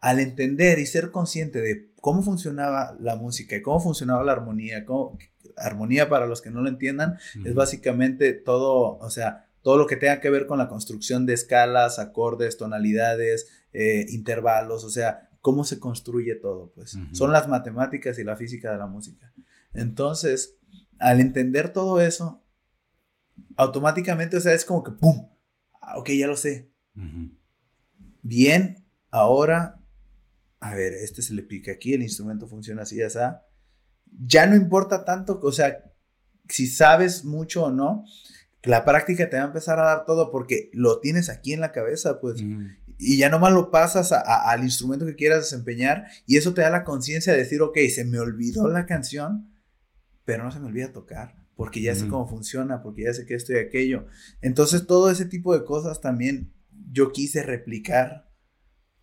[0.00, 4.84] al entender y ser consciente de cómo funcionaba la música y cómo funcionaba la armonía,
[4.84, 5.18] cómo,
[5.56, 9.96] armonía para los que no lo entiendan, es básicamente todo, o sea, todo lo que
[9.96, 15.64] tenga que ver con la construcción de escalas, acordes, tonalidades, eh, intervalos, o sea, cómo
[15.64, 16.98] se construye todo, pues.
[17.12, 19.32] Son las matemáticas y la física de la música.
[19.72, 20.56] Entonces,
[20.98, 22.44] al entender todo eso,
[23.56, 25.28] automáticamente, o sea, es como que, ¡pum!
[25.80, 26.70] Ah, ok, ya lo sé.
[28.22, 29.80] Bien, ahora,
[30.60, 33.46] a ver, este se le pica aquí, el instrumento funciona así, ya está.
[34.26, 35.84] Ya no importa tanto, o sea,
[36.48, 38.04] si sabes mucho o no,
[38.62, 41.72] la práctica te va a empezar a dar todo porque lo tienes aquí en la
[41.72, 42.42] cabeza, pues.
[43.02, 46.84] Y ya nomás lo pasas al instrumento que quieras desempeñar y eso te da la
[46.84, 49.50] conciencia de decir, ok, se me olvidó la canción,
[50.26, 53.34] pero no se me olvida tocar, porque ya sé cómo funciona, porque ya sé que
[53.34, 54.06] esto y aquello.
[54.42, 56.52] Entonces todo ese tipo de cosas también
[56.92, 58.30] yo quise replicar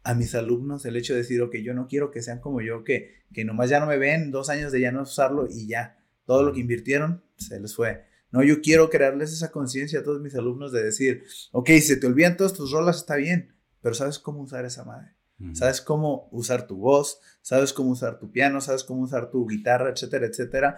[0.03, 2.83] a mis alumnos el hecho de decir, ok, yo no quiero que sean como yo,
[2.83, 5.97] que, que nomás ya no me ven, dos años de ya no usarlo y ya,
[6.25, 8.05] todo lo que invirtieron se les fue.
[8.31, 12.07] No, yo quiero crearles esa conciencia a todos mis alumnos de decir, ok, si te
[12.07, 13.56] olvidan todas tus rolas, está bien,
[13.88, 15.15] pero sabes cómo usar esa madre.
[15.54, 19.89] Sabes cómo usar tu voz, sabes cómo usar tu piano, sabes cómo usar tu guitarra,
[19.91, 20.78] etcétera, etcétera.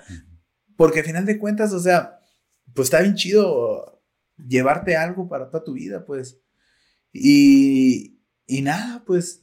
[0.77, 2.19] Porque al final de cuentas, o sea,
[2.75, 4.03] pues está bien chido
[4.37, 6.39] llevarte algo para toda tu vida, pues.
[7.11, 9.41] Y, y nada, pues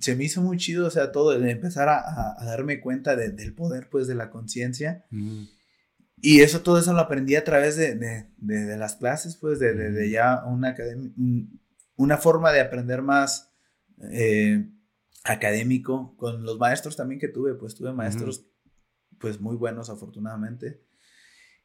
[0.00, 3.28] se me hizo muy chido, o sea, todo, de empezar a, a, darme cuenta de,
[3.28, 5.04] del poder, pues, de la conciencia.
[6.16, 10.08] Y eso, todo eso lo aprendí a través de, de, de las clases, pues, de,
[10.10, 11.10] ya una, academia,
[12.02, 13.52] una forma de aprender más
[14.10, 14.68] eh,
[15.24, 18.44] académico, con los maestros también que tuve, pues tuve maestros
[19.18, 20.82] pues muy buenos afortunadamente.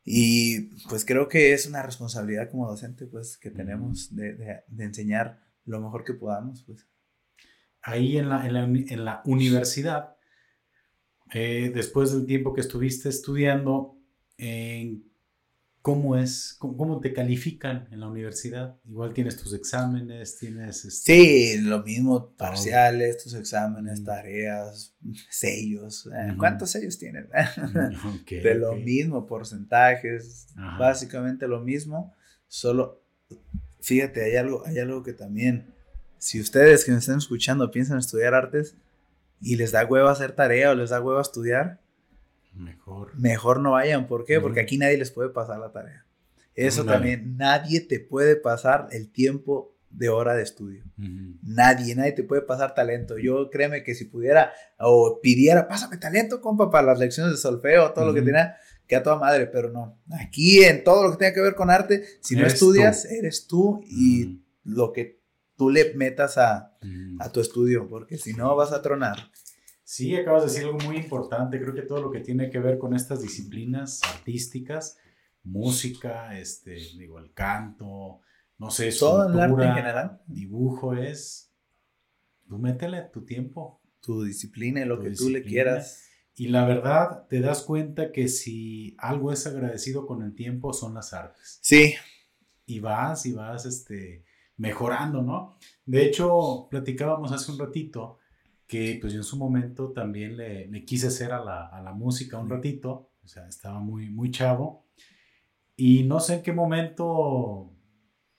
[0.04, 5.44] Y pues creo que es una responsabilidad como docente pues que tenemos de, de, enseñar
[5.66, 6.88] lo mejor que podamos pues.
[7.82, 10.16] Ahí en la, en la, en la universidad,
[11.34, 13.98] eh, después del tiempo que estuviste estudiando,
[14.38, 15.04] ¿en
[15.88, 16.58] ¿Cómo es?
[16.60, 18.76] ¿Cómo, te califican en la universidad?
[18.84, 20.84] Igual tienes tus exámenes, tienes...
[20.84, 24.04] Este, sí, lo mismo, parciales, tus exámenes, mm.
[24.04, 24.98] tareas,
[25.30, 26.10] sellos.
[26.14, 27.30] Eh, ¿Cuántos sellos tienen?
[28.30, 30.48] de lo mismo, porcentajes,
[30.78, 32.14] básicamente lo mismo.
[32.50, 33.02] Solo,
[33.80, 35.74] fíjate, hay algo, hay algo que también,
[36.18, 38.76] si ustedes que me están escuchando piensan estudiar artes
[39.40, 41.80] y les da huevo hacer tarea o les da huevo estudiar,
[42.58, 43.18] Mejor.
[43.20, 44.08] Mejor no vayan.
[44.08, 44.40] ¿Por qué?
[44.40, 46.06] Porque aquí nadie les puede pasar la tarea.
[46.56, 50.84] Eso también, nadie te puede pasar el tiempo de hora de estudio.
[51.44, 53.18] Nadie, nadie te puede pasar talento.
[53.18, 57.94] Yo créeme que si pudiera o pidiera, pásame talento, compa, para las lecciones de solfeo,
[57.94, 60.00] todo lo que tenga, que a toda madre, pero no.
[60.20, 63.82] Aquí en todo lo que tenga que ver con arte, si no estudias, eres tú
[63.86, 65.22] y lo que
[65.58, 66.76] tú le metas a,
[67.20, 69.30] a tu estudio, porque si no vas a tronar.
[69.90, 71.62] Sí, acabas de decir algo muy importante.
[71.62, 74.98] Creo que todo lo que tiene que ver con estas disciplinas artísticas,
[75.44, 78.20] música, este, digo, el canto,
[78.58, 81.54] no sé, todo el arte en general, dibujo es,
[82.50, 86.10] tú métele tu tiempo, tu disciplina, lo que tú le quieras.
[86.36, 90.96] Y la verdad, te das cuenta que si algo es agradecido con el tiempo, son
[90.96, 91.60] las artes.
[91.62, 91.96] Sí.
[92.66, 94.26] Y vas y vas este,
[94.58, 95.58] mejorando, ¿no?
[95.86, 98.20] De hecho, platicábamos hace un ratito
[98.68, 101.94] que pues yo en su momento también le, le quise hacer a la, a la,
[101.94, 104.86] música un ratito, o sea, estaba muy, muy chavo,
[105.76, 107.74] y no sé en qué momento,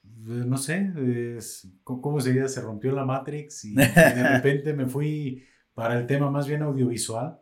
[0.02, 0.92] pues, no sé,
[1.36, 3.84] es, cómo se se rompió la Matrix y, de
[4.34, 7.40] repente me fui para el tema más bien audiovisual,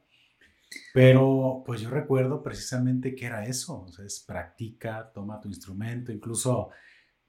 [0.94, 6.12] pero pues yo recuerdo precisamente que era eso, o sea, es practica, toma tu instrumento,
[6.12, 6.70] incluso...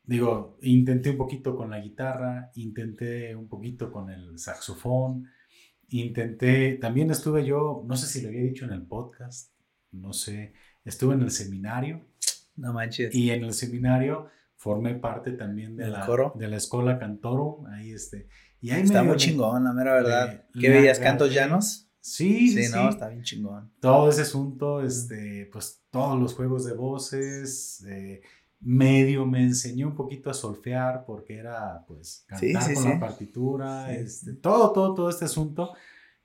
[0.09, 5.27] Digo, intenté un poquito con la guitarra, intenté un poquito con el saxofón,
[5.89, 9.53] intenté, también estuve yo, no sé si lo había dicho en el podcast,
[9.91, 12.05] no sé, estuve en el seminario.
[12.55, 13.13] No manches.
[13.13, 18.27] Y en el seminario formé parte también de, la, de la escuela Cantorum, ahí este.
[18.59, 20.45] Y ahí está muy chingón, la mera verdad.
[20.59, 21.87] ¿Qué veías, cantos llanos?
[21.99, 23.73] Sí, sí, sí, no, está bien chingón.
[23.81, 28.21] Todo ese asunto, este, pues todos los juegos de voces, eh,
[28.59, 34.33] medio me enseñó un poquito a solfear porque era pues cantar con la partitura, este,
[34.33, 35.73] todo, todo, todo este asunto.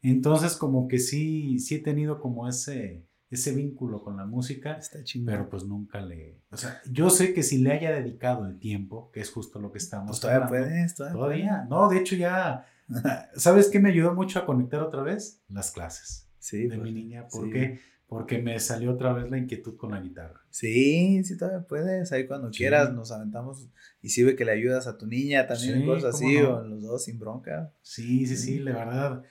[0.00, 4.78] Entonces como que sí, sí he tenido como ese, ese vínculo con la música,
[5.24, 9.10] pero pues nunca le, o sea, yo sé que si le haya dedicado el tiempo,
[9.12, 12.66] que es justo lo que estamos pues todavía puedes, todavía, no, de hecho ya,
[13.36, 15.40] ¿sabes qué me ayudó mucho a conectar otra vez?
[15.48, 17.80] Las clases sí, de mi pues, niña, porque
[18.12, 20.42] porque me salió otra vez la inquietud con la guitarra.
[20.50, 22.12] Sí, sí, todavía puedes.
[22.12, 23.70] Ahí cuando quieras nos aventamos
[24.02, 27.04] y si ve que le ayudas a tu niña también, cosas así, o los dos
[27.04, 27.72] sin bronca.
[27.80, 29.22] Sí, sí, sí, la verdad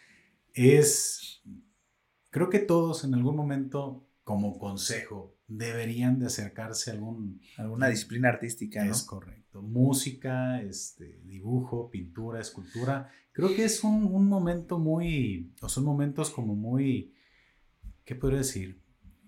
[0.55, 1.43] es.
[2.31, 8.29] Creo que todos en algún momento, como consejo, deberían de acercarse a algún, alguna disciplina
[8.29, 8.83] artística.
[8.83, 9.61] Es correcto.
[9.61, 13.11] Música, este, dibujo, pintura, escultura.
[13.31, 17.13] Creo que es un, un momento muy, o son momentos como muy
[18.05, 18.81] ¿qué puedo decir?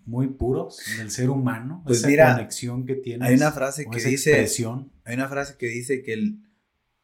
[0.06, 3.26] Muy puros del ser humano, pues esa mira, conexión que tiene.
[3.26, 4.46] Hay una frase que dice,
[5.06, 6.36] hay una frase que dice que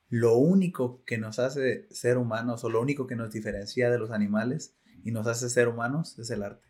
[0.10, 4.12] lo único que nos hace ser humanos o lo único que nos diferencia de los
[4.12, 6.68] animales y nos hace ser humanos es el arte.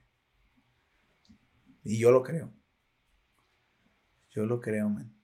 [1.83, 2.53] Y yo lo creo.
[4.29, 5.15] Yo lo creo, man.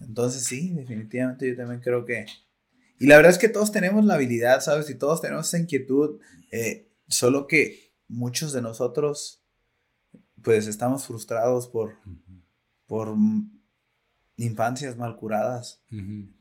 [0.00, 2.26] Entonces sí, definitivamente yo también creo que...
[2.98, 4.88] Y la verdad es que todos tenemos la habilidad, ¿sabes?
[4.88, 6.20] Y todos tenemos esa inquietud,
[6.52, 9.42] eh, solo que muchos de nosotros,
[10.42, 11.96] pues estamos frustrados por,
[12.86, 13.14] por
[14.36, 15.82] infancias mal curadas.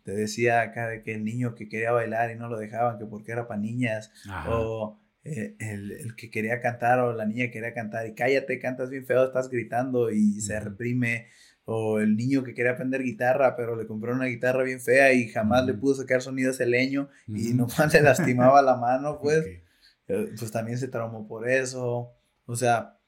[0.04, 3.06] Te decía acá de que el niño que quería bailar y no lo dejaban, que
[3.06, 4.12] porque era para niñas,
[4.48, 8.90] o eh, el, que quería cantar o la niña que quería cantar y cállate, cantas
[8.90, 11.28] bien feo, estás gritando y se reprime.
[11.66, 15.30] O el niño que quería aprender guitarra, pero le compró una guitarra bien fea y
[15.30, 19.63] jamás le pudo sacar sonido ese leño y nomás le lastimaba la mano, pues.
[20.06, 22.12] Pues también se traumó por eso.
[22.46, 23.00] O sea,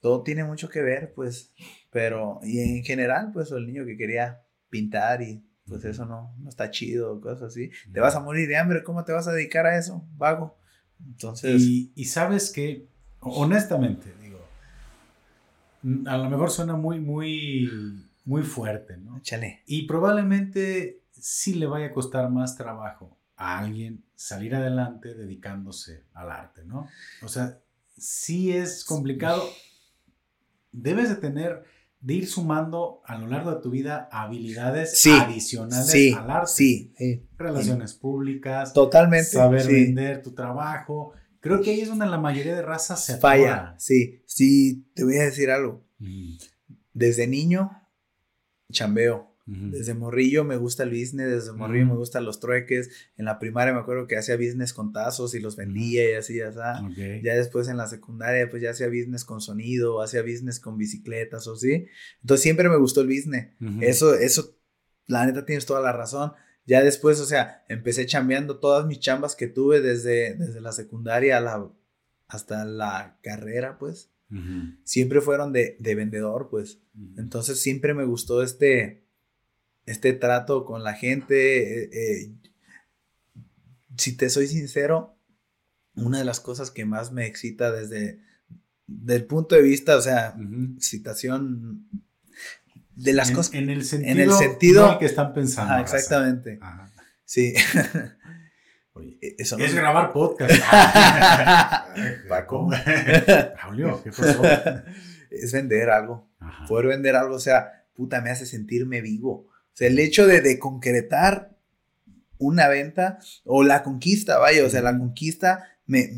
[0.00, 1.52] todo tiene mucho que ver, pues.
[1.90, 6.48] Pero, y en general, pues el niño que quería pintar y pues eso no, no
[6.48, 7.70] está chido, cosas así.
[7.92, 10.56] Te vas a morir de hambre, ¿cómo te vas a dedicar a eso, vago?
[11.04, 11.62] Entonces...
[11.62, 12.86] Y, sabes que,
[13.20, 14.38] honestamente, digo,
[16.08, 17.68] a lo mejor suena muy, muy,
[18.24, 19.18] muy fuerte, ¿no?
[19.18, 19.62] Échale.
[19.66, 26.30] Y probablemente sí le vaya a costar más trabajo a alguien salir adelante dedicándose al
[26.30, 26.88] arte, ¿no?
[27.22, 27.58] O sea,
[27.96, 29.42] sí es complicado.
[30.72, 31.64] Debes de tener
[32.00, 36.52] de ir sumando a lo largo de tu vida habilidades adicionales al arte.
[36.52, 36.94] Sí,
[37.36, 38.72] Relaciones públicas.
[38.72, 39.30] Totalmente.
[39.30, 41.12] Saber vender tu trabajo.
[41.40, 43.74] Creo que ahí es donde la mayoría de razas se falla.
[43.78, 45.84] Sí, sí, te voy a decir algo.
[46.92, 47.70] Desde niño,
[48.72, 49.35] chambeo.
[49.48, 52.90] Desde morrillo me gusta el business, desde morrillo me gustan los trueques.
[53.16, 56.38] En la primaria me acuerdo que hacía business con tazos y los vendía y así,
[56.38, 56.50] ya
[57.22, 61.46] Ya después en la secundaria pues ya hacía business con sonido, hacía business con bicicletas
[61.46, 61.86] o sí.
[62.22, 63.52] Entonces siempre me gustó el business.
[63.82, 64.58] Eso, eso,
[65.06, 66.32] la neta tienes toda la razón.
[66.66, 71.38] Ya después, o sea, empecé chambeando todas mis chambas que tuve desde, desde la secundaria
[71.38, 71.70] a la,
[72.26, 74.10] hasta la carrera, pues.
[74.82, 76.80] Siempre fueron de, de vendedor, pues.
[77.16, 79.05] Entonces siempre me gustó este
[79.86, 81.84] este trato con la gente.
[81.84, 82.32] Eh, eh,
[83.96, 85.16] si te soy sincero,
[85.94, 88.20] una de las cosas que más me excita desde
[89.08, 90.36] el punto de vista, o sea,
[90.76, 91.88] excitación
[92.94, 93.54] de las cosas.
[93.54, 95.78] En el sentido, en el sentido que están pensando.
[95.78, 96.58] exactamente.
[97.24, 97.54] Sí.
[98.92, 100.54] Oye, e, es grabar podcast.
[102.28, 102.70] Paco.
[104.02, 104.42] ¿qué pasó?
[105.30, 106.30] Es vender algo.
[106.68, 109.48] Poder vender algo, o sea, puta, me hace sentirme vivo.
[109.76, 111.54] O sea, el hecho de, concretar
[112.38, 116.08] una venta o la conquista, vaya, o sea, la conquista me,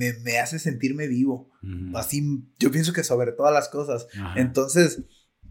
[0.40, 1.50] hace sentirme vivo.
[1.92, 4.06] Así, yo pienso que sobre todas las cosas.
[4.36, 5.02] Entonces,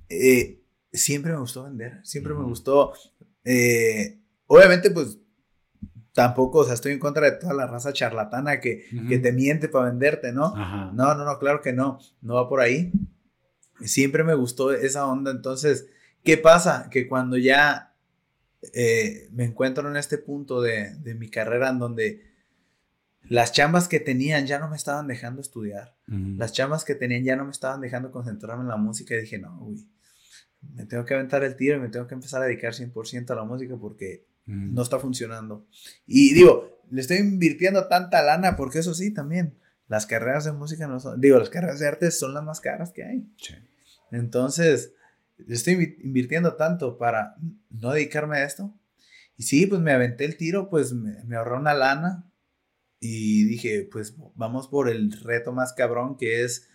[0.07, 2.93] eh, siempre me gustó vender, siempre me gustó.
[3.43, 5.17] Eh, obviamente, pues
[6.13, 9.67] tampoco, o sea, estoy en contra de toda la raza charlatana que, que te miente
[9.67, 10.55] para venderte, ¿no?
[10.93, 12.89] No, no, no, claro que no, no va por ahí.
[13.81, 15.87] Siempre me gustó esa onda, entonces,
[16.23, 16.87] ¿qué pasa?
[16.89, 17.87] Que cuando ya
[18.73, 22.21] eh, me encuentro en este punto de, mi carrera en donde
[23.23, 25.95] las chambas que tenían ya no me estaban dejando estudiar.
[26.07, 29.37] Las chambas que tenían ya no me estaban dejando concentrarme en la música y dije,
[29.37, 29.85] no, uy,
[30.61, 33.35] me tengo que aventar el tiro y me tengo que empezar a dedicar 100% a
[33.35, 35.67] la música porque no está funcionando.
[36.05, 40.87] Y digo, le estoy invirtiendo tanta lana porque eso sí, también, las carreras de música
[40.87, 43.27] no son, digo, las carreras de arte son las más caras que hay.
[44.11, 44.93] Entonces,
[45.47, 47.35] estoy invirtiendo tanto para
[47.69, 48.73] no dedicarme a esto.
[49.35, 52.31] Y sí, pues me aventé el tiro, pues me, me ahorré una lana
[52.99, 56.69] y dije, pues vamos por el reto más cabrón que es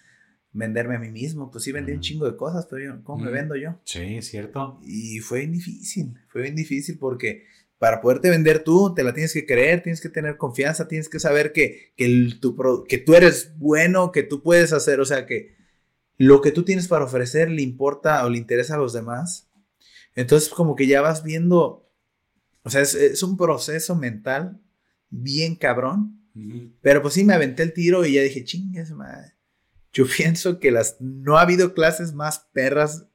[0.53, 1.51] venderme a mí mismo.
[1.51, 3.81] Pues sí, vendí un chingo de cosas, pero yo, ¿cómo me vendo yo?
[3.85, 4.79] Sí, es cierto.
[4.85, 7.45] Y fue bien difícil, fue bien difícil porque
[7.79, 11.19] para poderte vender tú, te la tienes que creer, tienes que tener confianza, tienes que
[11.19, 15.27] saber que, que, el, tu, que tú eres bueno, que tú puedes hacer, o sea,
[15.27, 15.57] que,
[16.19, 19.51] lo que tú tienes para ofrecer le importa o le interesa a los demás.
[20.15, 21.91] Entonces como que ya vas viendo,
[22.63, 24.61] o sea, es, un proceso mental
[25.11, 26.19] bien cabrón.
[26.81, 29.35] Pero pues sí, me aventé el tiro y ya dije, chingues, madre.
[29.93, 33.07] Yo pienso que las, no ha habido clases más perras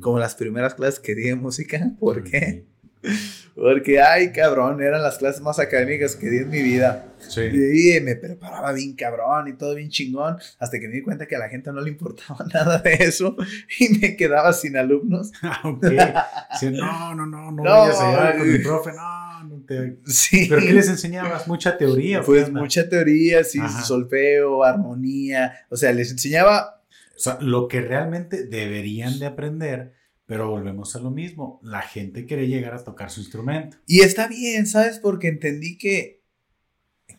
[0.00, 1.92] como las primeras clases que di de música.
[2.00, 2.66] ¿Por qué?
[3.54, 7.09] Porque, ay, cabrón, eran las clases más académicas que di en mi vida.
[7.36, 11.36] Y me preparaba bien cabrón y todo bien chingón, hasta que me di cuenta que
[11.36, 13.36] a la gente no le importaba nada de eso
[13.78, 15.32] y me quedaba sin alumnos.
[16.82, 19.98] Ah, no, no, no, no, vayas a con el profe, no, no te...
[20.06, 20.46] Sí.
[20.48, 21.46] ¿Pero qué les enseñabas?
[21.48, 22.22] ¿Mucha teoría?
[22.22, 26.82] Pues mucha teoría, sí, solfeo, armonía, o sea, les enseñaba...
[27.16, 29.92] O sea, lo que realmente deberían de aprender
[30.30, 33.78] pero volvemos a lo mismo, la gente quiere llegar a tocar su instrumento.
[33.84, 35.00] Y está bien, ¿sabes?
[35.00, 36.19] Porque entendí que,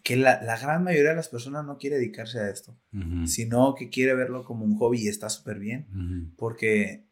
[0.04, 2.78] que la, gran mayoría de las personas no quiere dedicarse a esto,
[3.26, 6.34] sino que quiere verlo como un hobby y está súper bien.
[6.38, 7.06] Porque,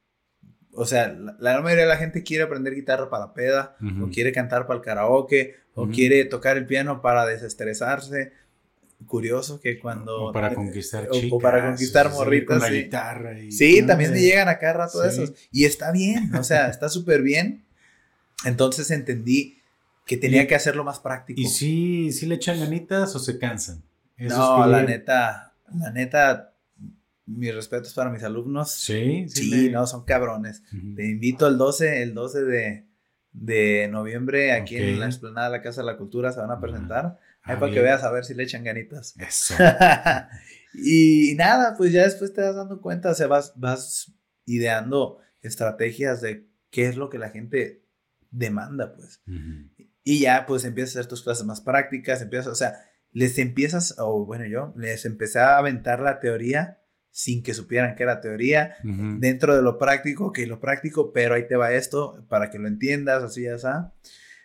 [0.72, 4.10] o sea, la, gran mayoría de la gente quiere aprender guitarra para la peda, o
[4.10, 8.34] quiere cantar para el karaoke, o quiere tocar el piano para desestresarse,
[9.06, 10.26] curioso que cuando...
[10.26, 11.32] O para conquistar chicas.
[11.32, 12.70] O para conquistar morritas.
[12.70, 13.36] guitarra.
[13.50, 15.34] sí, también te llegan acá rato de esos.
[15.52, 17.66] Y está bien, o sea, está súper bien.
[18.46, 19.59] Entonces entendí
[20.10, 21.40] que tenía que hacerlo más práctico.
[21.40, 23.84] ¿Y si, si le echan ganitas o se cansan?
[24.18, 26.56] no, la neta, la neta,
[27.28, 28.72] mis respetos para mis alumnos.
[28.72, 29.52] Sí, sí.
[29.52, 30.64] Sí, no, son cabrones.
[30.96, 32.88] Te invito el 12, el 12 de,
[33.34, 36.60] de noviembre aquí en la explanada de la Casa de la Cultura se van a
[36.60, 37.20] presentar.
[37.44, 39.14] Ahí para que veas a ver si le echan ganitas.
[39.20, 39.54] Eso.
[40.74, 44.12] y, nada, pues ya después te vas dando cuenta, o sea, vas, vas
[44.48, 47.84] ideando estrategias de qué es lo que la gente
[48.32, 49.22] demanda, pues.
[50.04, 52.74] Y ya, pues empiezas a hacer tus clases más prácticas, empiezas, o sea,
[53.12, 56.80] les empiezas, o bueno, yo les empecé a aventar la teoría
[57.12, 61.48] sin que supieran que era teoría, dentro de lo práctico, que lo práctico, pero ahí
[61.48, 63.94] te va esto para que lo entiendas, así ya está.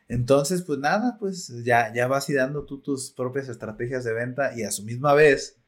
[0.08, 4.64] Entonces, pues nada, pues ya, ya vas dando tú tus propias estrategias de venta y
[4.64, 5.63] a su misma vez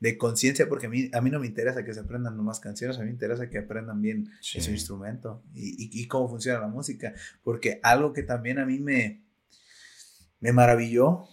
[0.00, 2.96] de conciencia, porque a mí, a mí no me interesa que se aprendan nomás canciones,
[2.96, 7.14] a mí me interesa que aprendan bien ese instrumento y, y, cómo funciona la música,
[7.42, 9.24] porque algo que también a mí me,
[10.40, 11.28] me maravilló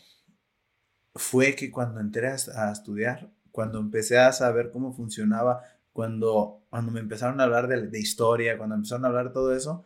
[1.15, 6.99] fue que cuando entré a, estudiar, cuando empecé a saber cómo funcionaba, cuando, cuando me
[7.01, 9.85] empezaron a hablar de, de historia, cuando empezaron a hablar de todo eso,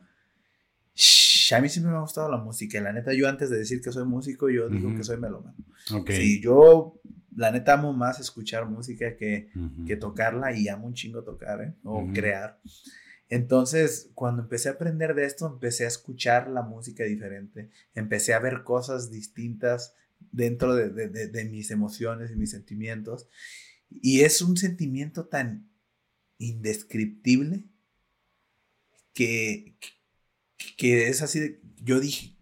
[1.53, 2.77] a mí siempre me ha gustado la música.
[2.77, 5.55] Y la neta, yo antes de decir que soy músico, yo digo que soy melómano.
[5.93, 6.15] Okay.
[6.15, 6.99] Sí, yo,
[7.35, 9.49] la neta, amo más escuchar música que,
[9.85, 11.73] que tocarla y amo un chingo tocar, ¿eh?
[11.83, 12.59] O crear.
[13.29, 17.69] Entonces, cuando empecé a aprender de esto, empecé a escuchar la música diferente.
[17.93, 19.95] Empecé a ver cosas distintas
[20.31, 23.27] dentro de, de, de mis emociones y mis sentimientos.
[23.89, 25.69] Y es un sentimiento tan
[26.37, 27.65] indescriptible
[29.13, 29.75] que,
[30.77, 32.35] que es así de, yo dije,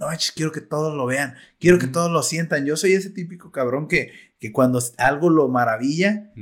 [0.00, 2.64] no, quiero que todos lo vean, quiero que todos lo sientan.
[2.64, 6.32] Yo soy ese típico cabrón que, que cuando algo lo maravilla,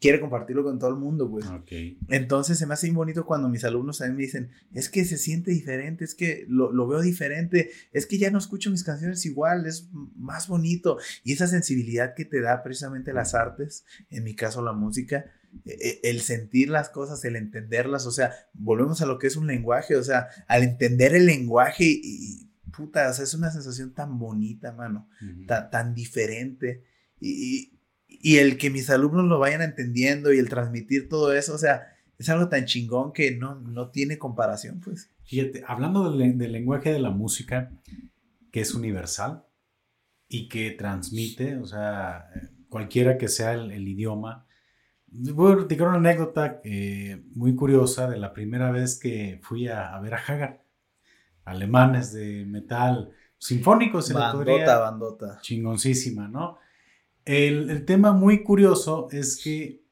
[0.00, 1.44] quiere compartirlo con todo el mundo, pues.
[2.08, 5.18] Entonces se me hace muy bonito cuando mis alumnos también me dicen, es que se
[5.18, 9.26] siente diferente, es que lo, lo, veo diferente, es que ya no escucho mis canciones
[9.26, 10.98] igual, es más bonito.
[11.24, 15.24] Y esa sensibilidad que te da precisamente las artes, en mi caso la música,
[15.64, 19.36] e, e, el sentir las cosas, el entenderlas, o sea, volvemos a lo que es
[19.36, 23.92] un lenguaje, o sea, al entender el lenguaje y, puta, o sea, es una sensación
[23.94, 25.08] tan bonita, mano,
[25.46, 26.84] tan, diferente.
[27.20, 27.72] Y,
[28.38, 32.28] el que mis alumnos lo vayan entendiendo y el transmitir todo eso, o sea, es
[32.28, 35.10] algo tan chingón que no, no tiene comparación, pues.
[35.24, 37.70] Fíjate, hablando del, lenguaje de la música,
[38.50, 39.44] que es universal
[40.28, 42.28] y que transmite, o sea,
[42.68, 44.48] cualquiera que sea el idioma,
[45.10, 49.98] Voy a platicar una anécdota eh, muy curiosa de la primera vez que fui a,
[50.00, 50.62] ver a Hagar.
[51.50, 54.12] Alemanes de metal sinfónicos.
[54.12, 55.38] Bandota, bandota.
[55.40, 56.58] Chingoncísima, ¿no?
[57.24, 59.82] El, el, tema muy curioso es que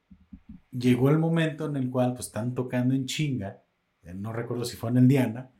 [0.70, 3.62] llegó el momento en el cual pues están tocando en chinga,
[4.02, 5.50] eh, no recuerdo si fue en el Diana,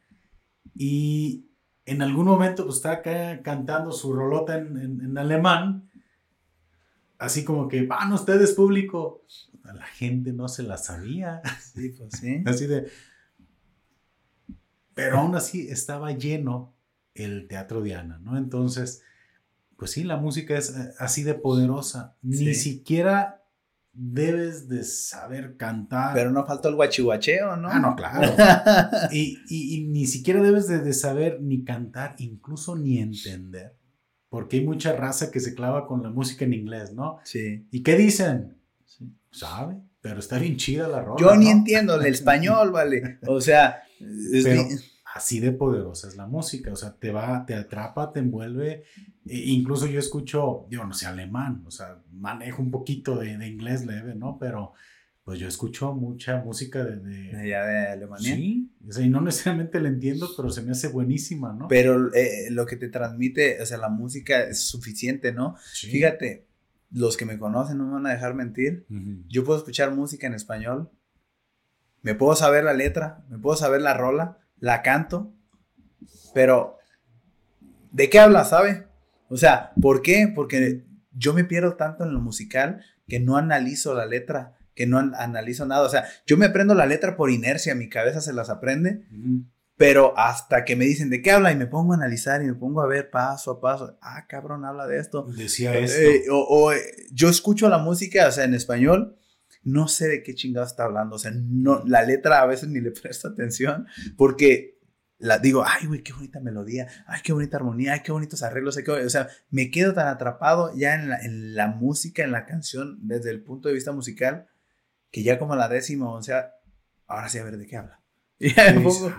[0.74, 1.51] y
[1.84, 5.86] en algún momento pues está acá cantando su rolota en, en, en alemán
[7.18, 9.24] así como que van ustedes público.
[9.64, 11.42] La gente no se la sabía.
[11.61, 12.42] Sí, pues sí.
[12.47, 12.88] Así de.
[14.97, 16.74] Pero aún así estaba lleno
[17.14, 18.38] el Teatro Diana, ¿no?
[18.38, 19.03] Entonces,
[19.76, 22.16] pues sí, la música es eh, así de poderosa.
[22.22, 23.44] Ni siquiera
[23.92, 26.14] debes de saber cantar.
[26.14, 27.68] Pero no faltó el guachihuacheo, ¿no?
[27.68, 28.34] Ah, no, claro.
[29.12, 33.76] y, y, ni siquiera debes de, de, saber ni cantar, incluso ni entender.
[34.30, 37.18] Porque hay mucha raza que se clava con la música en inglés, ¿no?
[37.24, 37.66] Sí.
[37.70, 38.57] ¿Y qué dicen?
[38.86, 39.12] Sí.
[39.30, 39.76] ¿Sabe?
[40.01, 41.20] Pero está bien chida la rola.
[41.20, 43.18] Yo ni entiendo el español, vale.
[43.26, 43.82] O sea,
[45.14, 46.72] así de poderosa es la música.
[46.72, 48.84] O sea, te va, te atrapa, te envuelve.
[49.26, 51.62] E incluso yo escucho, digo, no sé, alemán.
[51.66, 54.38] O sea, manejo un poquito de, de inglés leve, ¿no?
[54.38, 54.72] Pero
[55.26, 57.01] pues yo escucho mucha música de...
[57.01, 58.36] de allá de Alemania.
[58.36, 58.70] Sí,
[59.01, 61.66] y no necesariamente la entiendo, pero se me hace buenísima, ¿no?
[61.66, 65.57] Pero eh, lo que te transmite, o sea, la música es suficiente, ¿no?
[65.72, 66.47] Fíjate,
[66.92, 68.86] los que me conocen no me van a dejar mentir.
[69.26, 70.92] Yo puedo escuchar música en español,
[72.07, 75.34] me puedo saber la letra, me puedo saber la rola, la canto,
[76.34, 76.78] pero
[77.90, 78.86] ¿de qué habla, sabe?
[79.28, 80.30] O sea, ¿por qué?
[80.32, 84.98] Porque yo me pierdo tanto en lo musical que no analizo la letra que no
[84.98, 85.84] analizo nada.
[85.84, 89.07] O sea, yo me aprendo la letra por inercia, mi cabeza se las aprende,
[89.76, 92.54] pero hasta que me dicen de qué habla y me pongo a analizar y me
[92.54, 95.26] pongo a ver paso a paso, ah, cabrón, habla de esto.
[95.34, 96.36] Decía eh, esto.
[96.36, 96.78] o, eh,
[97.11, 99.16] yo escucho la música, o sea, en español,
[99.66, 102.80] no sé de qué chingado está hablando, o sea, no, la letra a veces ni
[102.80, 103.86] le presto atención,
[104.16, 104.78] porque
[105.18, 108.78] la digo, ay, güey, qué bonita melodía, ay, qué bonita armonía, ay, qué bonitos arreglos,
[108.78, 112.98] o sea, me quedo tan atrapado ya en la, en la música, en la canción,
[113.02, 114.46] desde el punto de vista musical,
[115.10, 116.52] que ya como la décima o sea,
[117.08, 118.00] ahora sí a ver de qué habla.
[118.38, 119.12] Y me pongo.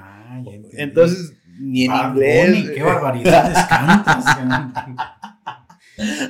[0.73, 2.69] Entonces, ni en inglés.
[2.69, 4.25] qué barbaridades cantas.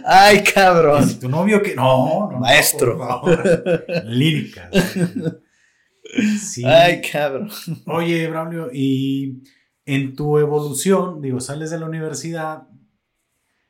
[0.06, 1.20] Ay, cabrón.
[1.20, 1.76] tu novio que.
[1.76, 2.40] No, no.
[2.40, 2.98] Maestro.
[4.06, 4.70] Líricas.
[6.42, 6.64] Sí.
[6.66, 7.50] Ay, cabrón.
[7.86, 9.44] Oye, Braulio, y
[9.86, 12.68] en tu evolución, digo, sales de la universidad,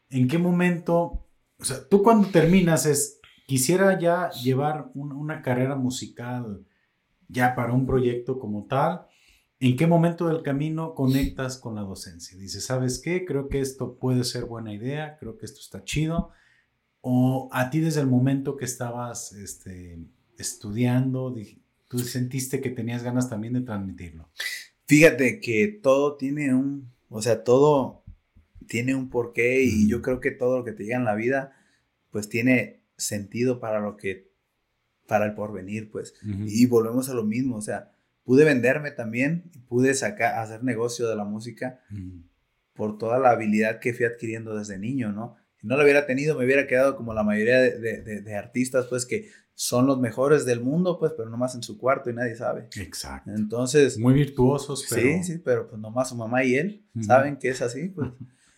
[0.09, 1.25] ¿en qué momento?
[1.59, 6.63] O sea, tú cuando terminas es, quisiera ya llevar una carrera musical
[7.27, 9.06] ya para un proyecto como tal.
[9.59, 12.37] ¿En qué momento del camino conectas con la docencia?
[12.37, 13.25] Dices, ¿sabes qué?
[13.25, 16.31] Creo que esto puede ser buena idea, creo que esto está chido.
[17.01, 19.99] O a ti desde el momento que estabas este,
[20.37, 21.33] estudiando,
[21.87, 24.29] tú sentiste que tenías ganas también de transmitirlo.
[24.85, 28.03] Fíjate que todo tiene un, o sea, todo
[28.67, 31.53] tiene un porqué y yo creo que todo lo que te llega en la vida,
[32.11, 34.31] pues tiene sentido para lo que,
[35.07, 36.13] para el porvenir, pues.
[36.23, 37.91] Y volvemos a lo mismo, o sea,
[38.27, 41.79] pude venderme también, pude sacar, hacer negocio de la música
[42.73, 45.37] por toda la habilidad que fui adquiriendo desde niño, ¿no?
[45.55, 49.29] Si no lo hubiera tenido, me hubiera quedado como la mayoría de, artistas, pues que
[49.53, 52.67] son los mejores del mundo, pues, pero nomás en su cuarto y nadie sabe.
[52.75, 53.31] Exacto.
[53.31, 53.97] Entonces.
[53.97, 55.01] Muy virtuosos, pero.
[55.01, 58.09] Sí, sí, pero pues nomás su mamá y él saben que es así, pues.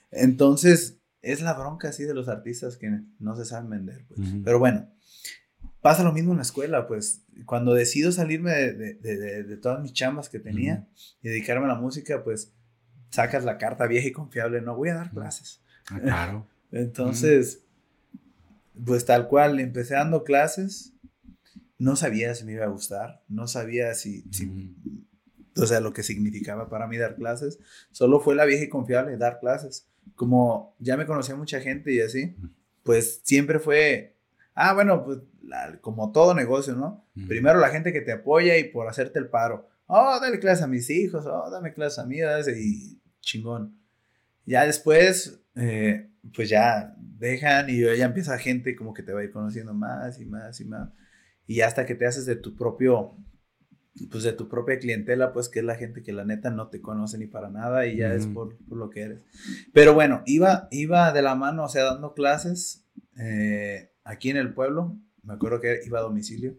[0.10, 2.90] Entonces, es la bronca así de los artistas que
[3.20, 4.20] no se saben vender, pues.
[4.44, 4.90] Pero bueno,
[5.80, 10.40] pasa lo mismo en la escuela, pues cuando decido salirme de, todas mis chambas que
[10.40, 10.88] tenía
[11.22, 12.52] y dedicarme a la música, pues
[13.10, 15.62] sacas la carta vieja y confiable, no voy a dar clases.
[15.90, 16.48] Ah, claro.
[16.72, 17.64] Entonces,
[18.86, 20.94] pues tal cual, empecé dando clases,
[21.78, 24.26] no sabía si me iba a gustar, no sabía si,
[25.56, 27.60] o sea, lo que significaba para mí dar clases,
[27.92, 29.88] solo fue la vieja y confiable, dar clases.
[30.16, 32.36] Como ya me conocía mucha gente y así,
[32.84, 34.18] pues siempre fue,
[34.60, 35.20] ah, bueno, pues
[35.82, 37.08] como todo negocio, ¿no?
[37.28, 39.70] Primero la gente que te apoya y por hacerte el paro.
[39.88, 43.80] Oh, dale clase a mis hijos, oh, dame clase a mí, y chingón.
[44.46, 49.24] Ya después, eh, pues ya dejan y ya empieza gente como que te va a
[49.24, 50.90] ir conociendo más y más y más.
[51.48, 53.16] Y hasta que te haces de tu propio,
[54.12, 56.82] pues de tu propia clientela, pues que es la gente que la neta no te
[56.82, 59.24] conoce ni para nada y ya es por, por, lo que eres.
[59.74, 62.86] Pero bueno, iba, iba de la mano, o sea, dando clases
[63.20, 66.58] eh, aquí en el pueblo me acuerdo que iba a domicilio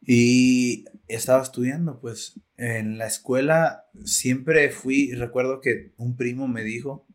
[0.00, 7.06] y estaba estudiando, pues en la escuela siempre fui, recuerdo que un primo me dijo,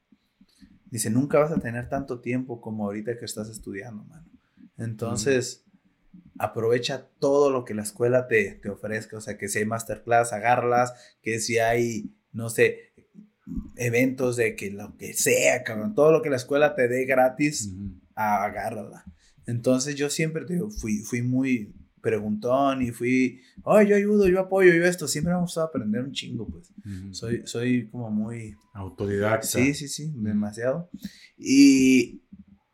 [0.91, 4.29] dice, nunca vas a tener tanto tiempo como ahorita que estás estudiando, mano.
[4.77, 5.65] Entonces,
[6.37, 10.33] aprovecha todo lo que la escuela te, te, ofrezca, o sea, que si hay masterclass,
[10.33, 12.93] agárralas, que si hay, no sé,
[13.75, 17.73] eventos de que lo que sea, cabrón, todo lo que la escuela te dé gratis,
[18.15, 19.03] agárrala.
[19.45, 21.73] Entonces yo siempre digo, fui, fui muy
[22.03, 25.07] preguntón y fui, ay, yo ayudo, yo apoyo, yo esto.
[25.07, 26.73] Siempre me ha gustado aprender un chingo, pues.
[27.11, 28.55] soy, soy como muy...
[28.73, 29.47] Autodidacta.
[29.47, 30.89] Sí, sí, sí, demasiado.
[31.37, 32.21] Y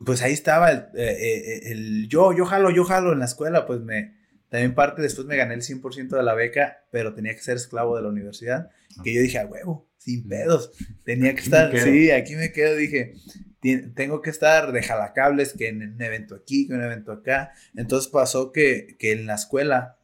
[0.03, 3.65] pues ahí estaba el, eh, eh, el, yo, yo jalo, yo jalo en la escuela,
[3.65, 4.17] pues me...
[4.49, 7.95] También parte, después me gané el 100% de la beca, pero tenía que ser esclavo
[7.95, 8.71] de la universidad.
[9.03, 10.71] Que yo dije, a huevo, sin pedos.
[11.03, 13.13] Tenía que estar, sí, aquí me quedo, dije,
[13.59, 17.53] tengo que estar de jalacables, que en un evento aquí, que en un evento acá.
[17.75, 19.97] Entonces pasó que, que en la escuela,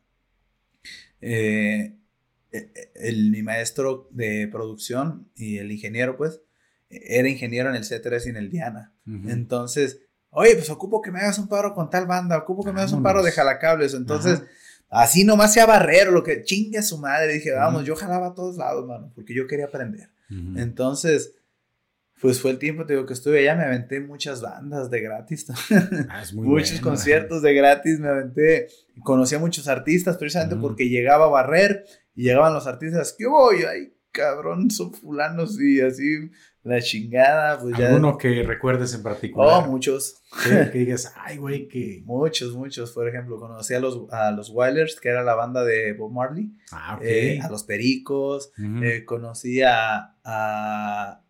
[1.21, 1.95] eh,
[2.51, 6.41] e, e, el, mi maestro de producción y el ingeniero, pues,
[6.89, 8.93] era ingeniero en el C3 y en el Diana.
[9.05, 12.79] Entonces, oye, pues ocupo que me hagas un paro con tal banda, ocupo que me
[12.79, 13.93] hagas un paro de jalacables.
[13.93, 14.43] Entonces,
[14.89, 17.33] así nomás sea barrero, lo que chingue a su madre.
[17.33, 20.09] Dije, vamos, yo jalaba a todos lados, mano, porque yo quería aprender.
[20.29, 21.35] Entonces,
[22.21, 25.47] pues fue el tiempo, te digo, que estuve allá, me aventé muchas bandas de gratis.
[26.09, 28.67] Ah, muchos conciertos de gratis, me aventé,
[29.03, 31.85] conocí a muchos artistas precisamente porque llegaba a barrer
[32.15, 33.63] y llegaban los artistas, ¿qué voy?
[33.63, 36.29] Ay, cabrón, son fulanos y así,
[36.63, 37.89] la chingada, pues ya.
[37.89, 39.63] ¿Alguno que recuerdes en particular?
[39.63, 40.21] Oh, muchos.
[40.43, 42.01] Que, digas, ay, güey, que...
[42.05, 42.91] Muchos, muchos.
[42.91, 46.51] Por ejemplo, conocí a los, a los Wilders, que era la banda de Bob Marley.
[46.71, 47.03] Ah, ok.
[47.05, 48.51] Eh, a los Pericos.
[48.57, 51.24] Eh, conocí a, a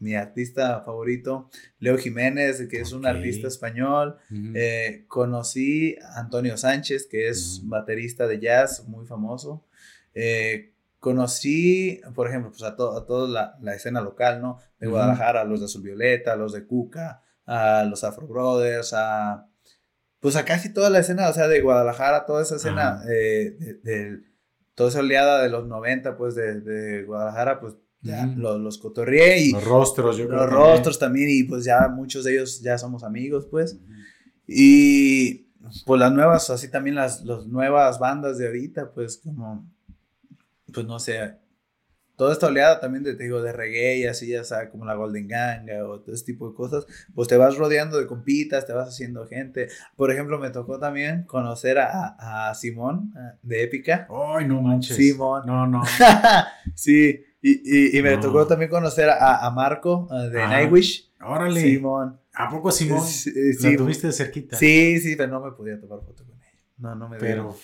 [0.00, 4.16] mi artista favorito, Leo Jiménez, que es un artista español.
[4.54, 9.64] Eh, conocí a Antonio Sánchez, que es baterista de jazz muy famoso.
[10.14, 14.58] Eh, conocí, por ejemplo, pues a, toda la, escena local, ¿no?
[14.78, 18.92] De Guadalajara, a los de Azul Violeta, a los de Cuca, a los Afro Brothers,
[18.94, 19.46] a...
[20.20, 24.18] Pues a casi toda la escena, o sea, de Guadalajara, toda esa escena, eh, de,
[24.74, 29.40] toda esa oleada de los 90, pues, de, de Guadalajara, pues ya los, los cotorreé
[29.40, 29.52] y...
[29.52, 30.40] Los rostros, yo creo.
[30.40, 33.78] Los rostros también y pues ya muchos de ellos ya somos amigos, pues.
[34.46, 35.48] Y
[35.84, 39.68] pues las nuevas, así también las, las nuevas bandas de ahorita, pues como
[40.72, 41.36] pues no sé,
[42.16, 44.94] toda esta oleada también de, te digo, de reggae y así, ya sea como la
[44.94, 46.84] Golden Ganga o todo ese tipo de cosas,
[47.14, 49.68] pues te vas rodeando de compitas, te vas haciendo gente.
[49.96, 54.08] Por ejemplo, me tocó también conocer a, a Simón de Épica.
[54.10, 54.96] Ay, no manches.
[54.96, 55.42] Simón.
[55.46, 55.82] No, no.
[56.74, 61.12] sí, y, y, me tocó también conocer a, a Marco de Nightwish.
[61.20, 61.60] Órale.
[61.60, 62.20] Simón.
[62.34, 63.04] ¿A poco Simón?
[63.04, 64.56] Sí, sí, tuviste de cerquita?
[64.56, 66.62] Sí, sí, pero no me podía tomar foto con ella.
[66.76, 67.56] No, no me Pero,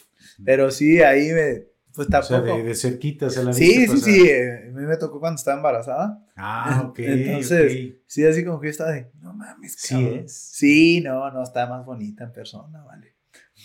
[0.45, 2.43] pero sí, ahí me, pues tampoco.
[2.43, 4.29] O sea, de, cerquita se la Sí, sí, sí.
[4.29, 6.27] Eh, a mí me tocó cuando estaba embarazada.
[6.37, 6.99] Ah, ok.
[6.99, 10.33] Entonces, sí, así como que yo estaba de, no mames, Sí es.
[10.33, 13.15] Sí, no, no, está más bonita en persona, vale.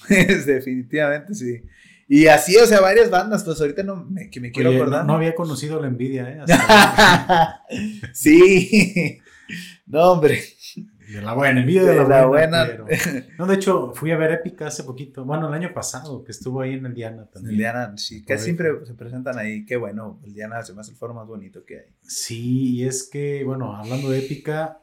[0.45, 1.63] Definitivamente sí.
[2.11, 5.05] Y así, o sea, varias bandas, pues ahorita no me, que me quiero acordar.
[5.05, 6.43] No, había conocido la envidia, ¿eh?
[8.13, 9.19] sí.
[9.85, 10.41] no, hombre.
[11.07, 12.67] De la buena, envidia de, la, buena.
[13.37, 16.61] No, de hecho, fui a ver Épica hace poquito, bueno, el año pasado, que estuvo
[16.61, 17.51] ahí en el Diana también.
[17.51, 20.91] El Diana, sí, que siempre se presentan ahí, qué bueno, el Diana se me hace
[20.91, 21.95] el foro más bonito que hay.
[22.01, 24.81] Sí, y es que, bueno, hablando de Épica,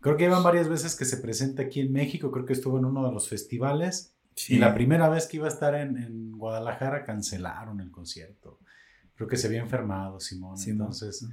[0.00, 2.86] creo que llevan varias veces que se presenta aquí en México, creo que estuvo en
[2.86, 4.15] uno de los festivales,
[4.48, 8.60] y la primera vez que iba a estar en, Guadalajara cancelaron el concierto.
[9.14, 11.26] Creo que se había enfermado Simón, entonces...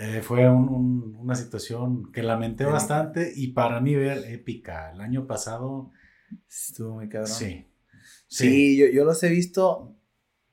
[0.00, 4.92] Eh, fue una situación que lamenté bastante y para mí ver épica.
[4.92, 5.90] El año pasado
[6.48, 7.32] estuvo muy cabrón.
[7.32, 7.66] Sí.
[8.28, 9.96] Sí, yo, yo, los he visto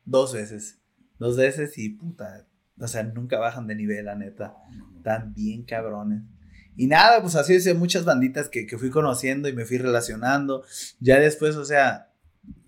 [0.04, 0.82] dos veces.
[1.20, 2.48] Dos veces y puta.
[2.80, 4.56] O sea, nunca bajan de nivel, la neta.
[4.98, 6.24] Están bien cabrones.
[6.76, 10.64] Y nada, pues así es, muchas banditas que, que, fui conociendo y me fui relacionando.
[11.00, 12.12] Ya después, o sea,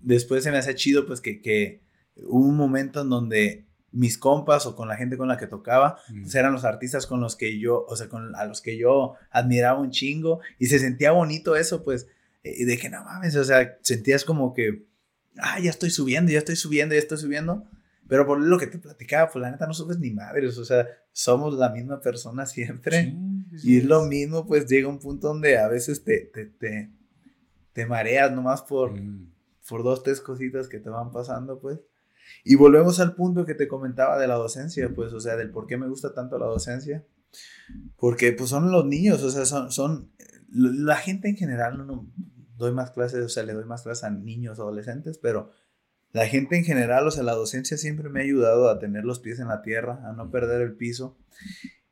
[0.00, 1.80] después se me hace chido, pues que, que
[2.16, 5.98] hubo un momento en donde mis compas o con la gente con la que tocaba,
[6.22, 9.14] pues eran los artistas con los que yo, o sea, con, a los que yo
[9.30, 12.06] admiraba un chingo y se sentía bonito eso, pues,
[12.44, 14.84] y de que no mames, o sea, sentías como que,
[15.38, 17.64] ah, ya estoy subiendo, ya estoy subiendo, ya estoy subiendo,
[18.08, 20.86] pero por lo que te platicaba, pues la neta no subes ni madres, o sea,
[21.12, 23.14] somos la misma persona siempre
[23.62, 26.90] y es lo mismo, pues llega un punto donde a veces te, te, te,
[27.72, 28.92] te mareas nomás por,
[29.68, 31.80] por dos, tres cositas que te van pasando, pues.
[32.44, 35.66] Y volvemos al punto que te comentaba de la docencia, pues, o sea, del por
[35.66, 37.04] qué me gusta tanto la docencia.
[37.96, 40.10] Porque, pues, son los niños, o sea, son, son
[40.50, 42.06] la gente en general, no,
[42.56, 45.50] doy más clases, o sea, le doy más clases a niños, adolescentes, pero
[46.12, 49.20] la gente en general, o sea, la docencia siempre me ha ayudado a tener los
[49.20, 51.18] pies en la tierra, a no perder el piso.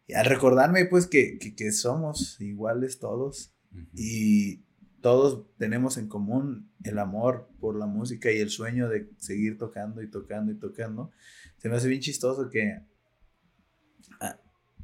[0.06, 3.54] Y a recordarme, pues, que, que, que somos iguales todos.
[3.92, 4.64] Y
[5.00, 10.02] todos tenemos en común el amor por la música y el sueño de seguir tocando
[10.02, 11.10] y tocando y tocando.
[11.58, 12.80] Se me hace bien chistoso que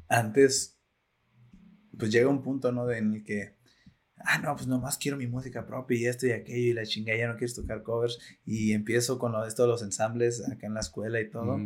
[0.07, 0.79] antes,
[1.97, 2.85] pues llega un punto, ¿no?
[2.85, 3.55] De en el que,
[4.25, 7.15] ah, no, pues nomás quiero mi música propia y esto y aquello y la chinga,
[7.15, 10.73] ya no quieres tocar covers y empiezo con lo de esto, los ensambles acá en
[10.73, 11.59] la escuela y todo.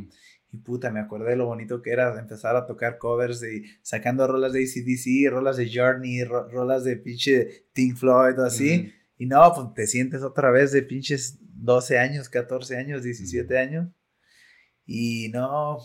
[0.52, 4.26] Y puta, me acordé de lo bonito que era empezar a tocar covers y sacando
[4.28, 8.94] rolas de ACDC, rolas de Journey, rolas de pinche Pink Floyd o así.
[9.18, 13.90] Y no, pues te sientes otra vez de pinches 12 años, 14 años, 17 años.
[14.86, 15.80] Y no,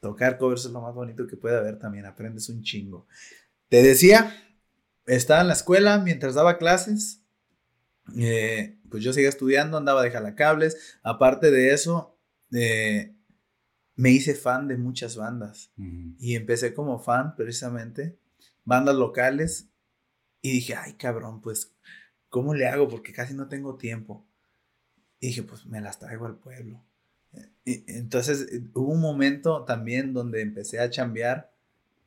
[0.00, 3.06] tocar covers es lo más bonito que puede haber también, aprendes un chingo.
[3.68, 4.32] Te decía,
[5.06, 7.22] estaba en la escuela mientras daba clases.
[8.16, 10.98] Eh, pues yo seguía estudiando, andaba de jalacables.
[11.02, 12.18] Aparte de eso,
[12.52, 13.14] eh,
[13.96, 15.72] me hice fan de muchas bandas
[16.18, 18.18] y empecé como fan precisamente,
[18.64, 19.68] bandas locales
[20.42, 21.76] y dije, ay cabrón, pues,
[22.28, 22.88] ¿cómo le hago?
[22.88, 24.26] Porque casi no tengo tiempo.
[25.20, 26.82] Y dije, pues me las traigo al pueblo.
[27.64, 31.52] entonces hubo un momento también donde empecé a chambear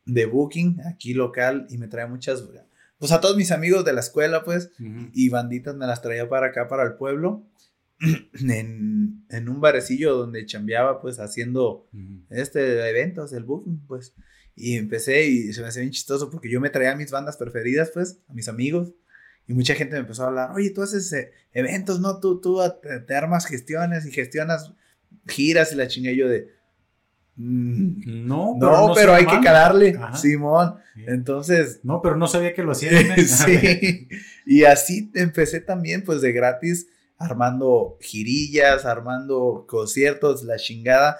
[0.05, 2.43] de booking aquí local y me traía muchas,
[3.03, 4.71] pues a todos mis amigos de la escuela pues
[5.11, 7.45] y banditas me las traía para acá, para el pueblo
[7.99, 11.85] en, en, un barecillo donde chambeaba pues haciendo
[12.29, 14.13] este eventos, el booking pues.
[14.55, 17.91] Y empecé y se me hacía bien chistoso porque yo me traía mis bandas preferidas
[17.93, 18.93] pues, a mis amigos.
[19.49, 22.21] Y mucha gente me empezó a hablar, oye, tú haces eh, eventos, ¿no?
[22.21, 22.61] Tú, tú
[23.05, 24.71] te, armas gestiones y gestionas
[25.27, 26.55] giras y la chingue yo de...
[27.35, 30.75] Mm, no, pero, no, pero hay que calarle, Simón.
[30.95, 31.79] Entonces.
[31.83, 32.91] No, pero no sabía que lo hacía.
[33.25, 34.07] sí.
[34.45, 41.17] y así empecé también, pues de gratis, armando girillas, armando conciertos, la chingada.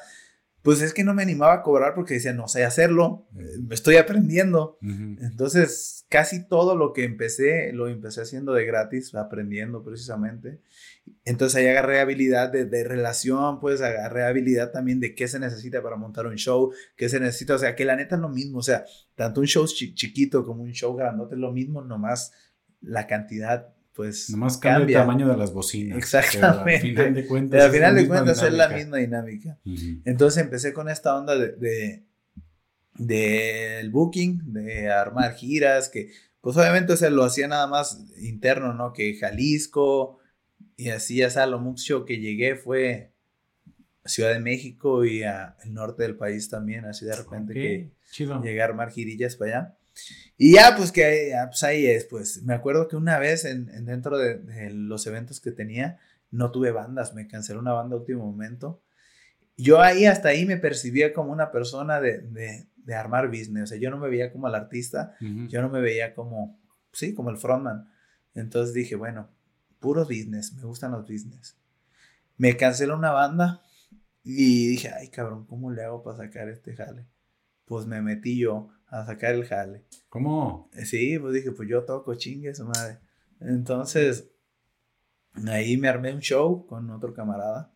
[0.62, 3.98] Pues es que no me animaba a cobrar porque decía, no sé hacerlo, me estoy
[3.98, 4.78] aprendiendo.
[4.82, 10.62] Entonces, casi todo lo que empecé, lo empecé haciendo de gratis, aprendiendo precisamente.
[11.26, 15.82] Entonces ahí agarré habilidad de, de, relación, pues agarré habilidad también de qué se necesita
[15.82, 18.60] para montar un show, qué se necesita, o sea, que la neta es lo mismo,
[18.60, 18.86] o sea,
[19.16, 22.34] tanto un show chiquito como un show grandote es lo mismo, nomás
[22.82, 24.30] la cantidad pues.
[24.30, 25.98] Nomás cambia, el tamaño de las bocinas.
[25.98, 26.76] Exactamente.
[26.76, 29.60] Al final de cuentas, al final de cuentas es la misma dinámica.
[30.06, 32.04] Entonces empecé con esta onda de,
[32.96, 38.92] del booking, de armar giras, que pues obviamente se lo hacía nada más interno, ¿no?
[38.94, 40.20] Que Jalisco
[40.76, 43.14] y así, ya sea lo mucho que llegué fue
[44.06, 47.92] Ciudad de México y al norte del país también, así de repente que
[48.42, 49.78] llegué a armar girillas para allá.
[50.38, 54.18] Y ya, pues que pues ahí es, pues me acuerdo que una vez en, dentro
[54.18, 56.00] de, los eventos que tenía,
[56.32, 58.82] no tuve bandas, me cancelé una banda a último momento.
[59.56, 63.78] Yo ahí, hasta ahí me percibía como una persona de, de, armar business, o sea,
[63.78, 66.60] yo no me veía como el artista, yo no me veía como,
[66.92, 67.90] sí, como el frontman.
[68.34, 69.30] Entonces dije, bueno,
[69.84, 71.58] puro business, me gustan los business.
[72.38, 73.62] Me cancelé una banda
[74.24, 77.06] y dije, ay cabrón, ¿cómo le hago para sacar este jale?
[77.66, 79.84] Pues me metí yo a sacar el jale.
[80.08, 80.70] ¿Cómo?
[80.86, 83.00] Sí, pues dije, pues yo toco chingue su madre.
[83.42, 84.30] Entonces,
[85.48, 87.74] ahí me armé un show con otro camarada.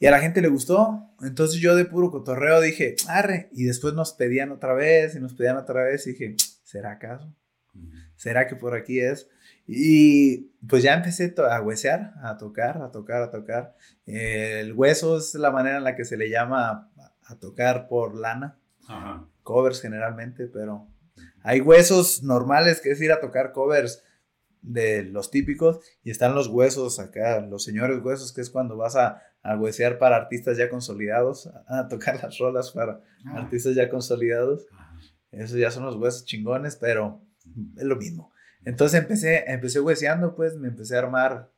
[0.00, 1.14] Y a la gente le gustó.
[1.22, 3.50] Entonces yo de puro cotorreo dije, arre.
[3.52, 6.08] Y después nos pedían otra vez y nos pedían otra vez.
[6.08, 6.34] Y dije,
[6.64, 7.32] ¿será acaso?
[8.16, 9.28] ¿Será que por aquí es?
[9.68, 13.76] Y pues ya empecé a huesear, a tocar, a tocar, a tocar.
[14.06, 16.90] el hueso es la manera en la que se le llama
[17.28, 18.58] a, tocar por lana.
[18.88, 20.86] Ajá covers generalmente, pero
[21.42, 24.04] hay huesos normales, que es ir a tocar covers
[24.60, 28.94] de los típicos, y están los huesos acá, los señores huesos, que es cuando vas
[28.94, 33.38] a, a huesear para artistas ya consolidados, a, tocar las rolas para ah.
[33.38, 34.66] artistas ya consolidados.
[35.30, 37.22] Esos ya son los huesos chingones, pero
[37.74, 38.30] es lo mismo.
[38.68, 41.50] Entonces empecé, empecé hueseando, pues me empecé a armar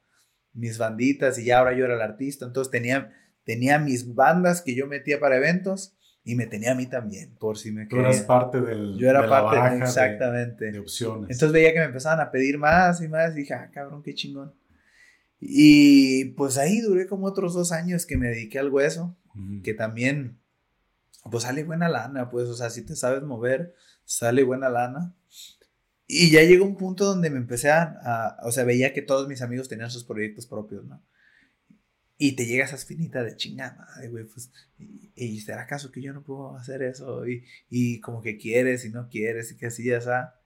[0.53, 4.77] mis banditas y ya ahora yo era el artista, entonces tenía, tenía mis bandas que
[4.77, 8.21] yo metía para eventos y me tenía a mí también, por si me Tú eras
[8.21, 8.97] parte del.
[8.97, 10.71] Yo era parte, exactamente.
[10.71, 11.31] De, opciones.
[11.31, 14.15] Entonces veía que me empezaban a pedir más y más, y dije, ah, cabrón, qué
[14.15, 14.55] chingón.
[15.41, 19.17] Y pues ahí duré como otros dos años que me dediqué al hueso,
[19.65, 20.39] que también,
[21.29, 25.17] pues sale buena lana, pues, o sea, si te sabes mover, sale buena lana.
[26.13, 29.43] Y ya llegó un punto donde me empecé a, o sea, veía que todos mis
[29.43, 31.01] amigos tenían sus proyectos propios, ¿no?
[32.19, 34.51] Y te llega esa espinita de chingada, güey, pues,
[35.15, 37.29] y, será acaso que yo no puedo hacer eso?
[37.29, 40.43] Y, y como que quieres y no quieres y que así ya está.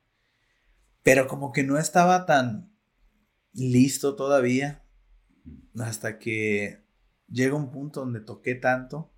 [1.03, 2.71] Pero como que no estaba tan
[3.55, 4.85] listo todavía
[5.79, 6.85] hasta que
[7.27, 9.15] llega un punto donde toqué tanto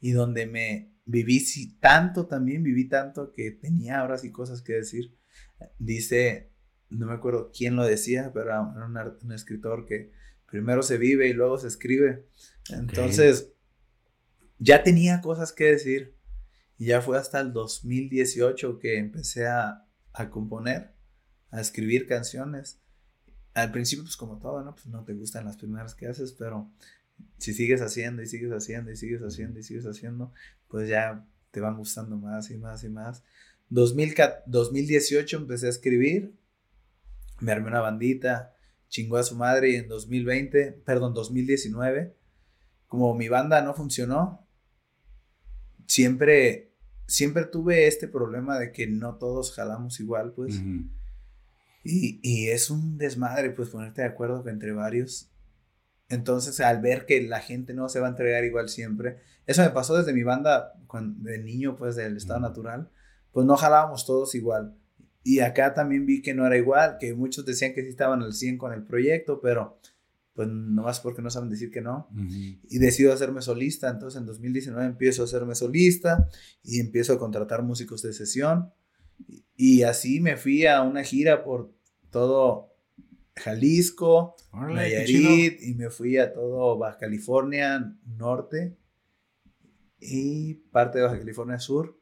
[0.00, 1.44] y donde me viví
[1.80, 5.15] tanto también, viví tanto que tenía ahora sí cosas que decir.
[5.78, 6.50] Dice,
[6.90, 8.62] no me acuerdo quién lo decía, pero era
[9.22, 10.12] un escritor que
[10.50, 12.26] primero se vive y luego se escribe.
[12.70, 13.52] Entonces,
[14.58, 16.14] ya tenía cosas que decir.
[16.78, 19.86] Y ya fue hasta el 2018 que empecé a,
[20.30, 20.92] componer,
[21.50, 22.80] a escribir canciones.
[23.54, 24.74] Al principio, pues como todo, ¿no?
[24.74, 26.70] Pues no te gustan las primeras que haces, pero
[27.38, 30.32] si sigues haciendo y sigues haciendo y sigues haciendo y sigues haciendo,
[30.68, 33.24] pues ya te van gustando más y más y más.
[33.68, 36.34] 2018 empecé a escribir,
[37.40, 38.54] me armé una bandita,
[38.88, 42.16] chingó a su madre y en 2020, perdón, 2019,
[42.86, 44.46] como mi banda no funcionó,
[45.86, 46.72] siempre,
[47.06, 50.60] siempre tuve este problema de que no todos jalamos igual, pues.
[51.84, 55.30] y, y, es un desmadre, pues, ponerte de acuerdo entre varios.
[56.08, 59.70] Entonces, al ver que la gente no se va a entregar igual siempre, eso me
[59.70, 62.90] pasó desde mi banda, cuando, de niño, pues, del estado natural,
[63.36, 64.74] pues no jalábamos todos igual.
[65.22, 68.32] Y acá también vi que no era igual, que muchos decían que sí estaban al
[68.32, 69.78] 100 con el proyecto, pero
[70.32, 72.08] pues no más porque no saben decir que no.
[72.16, 76.30] Y decido hacerme solista, entonces en 2019 empiezo a hacerme solista
[76.62, 78.72] y empiezo a contratar músicos de sesión.
[79.54, 81.74] Y, así me fui a una gira por
[82.08, 82.72] todo
[83.34, 88.78] Jalisco, Nayarit, y me fui a todo Baja California Norte
[90.00, 92.00] y parte de Baja California Sur.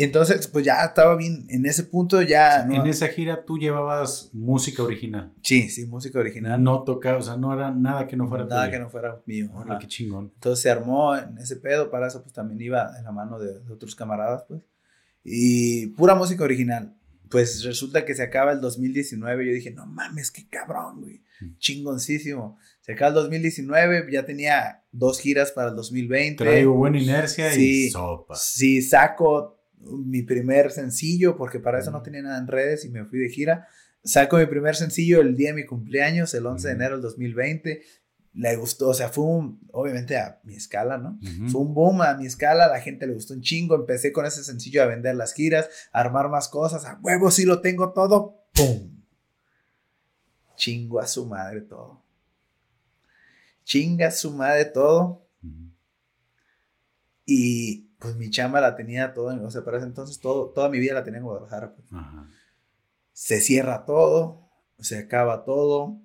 [0.00, 2.62] Entonces, pues ya estaba bien, en ese punto ya...
[2.62, 5.32] En esa gira tú llevabas música original.
[5.42, 6.62] Sí, sí, música original.
[6.62, 9.50] No tocaba, o sea, no era nada que no fuera Nada que no fuera mío.
[9.52, 10.30] Hola, qué chingón.
[10.34, 13.58] Entonces se armó en ese pedo, para eso pues también iba en la mano de,
[13.72, 14.62] otros camaradas, pues.
[15.24, 16.94] Y pura música original.
[17.28, 21.24] Pues resulta que se acaba el 2019 yo dije, no mames, qué cabrón, güey.
[21.40, 21.58] Mm.
[21.58, 22.56] Chingoncísimo.
[22.82, 26.44] Se acaba el 2019, ya tenía dos giras para el 2020.
[26.44, 28.36] Traigo buena inercia y sopa.
[28.36, 33.04] Sí, saco mi primer sencillo, porque para eso no tenía nada en redes y me
[33.04, 33.68] fui de gira.
[34.04, 37.82] Saco mi primer sencillo el día de mi cumpleaños, el 11 de enero del 2020.
[38.34, 41.18] Le gustó, o sea, fue un, obviamente a mi escala, ¿no?
[41.50, 43.74] Fue un boom a mi escala, la gente le gustó un chingo.
[43.74, 47.44] Empecé con ese sencillo a vender las giras, a armar más cosas, a huevo, sí
[47.44, 48.98] lo tengo todo, ¡pum!
[50.58, 52.02] chingo a su madre todo.
[53.64, 55.26] Chinga a su madre todo.
[57.24, 60.68] Y pues mi chamba la tenía todo, en, o sea, para ese entonces todo, toda
[60.68, 61.74] mi vida la tenía en Guadalajara.
[61.74, 61.88] Pues.
[63.12, 66.00] Se cierra todo, se acaba todo.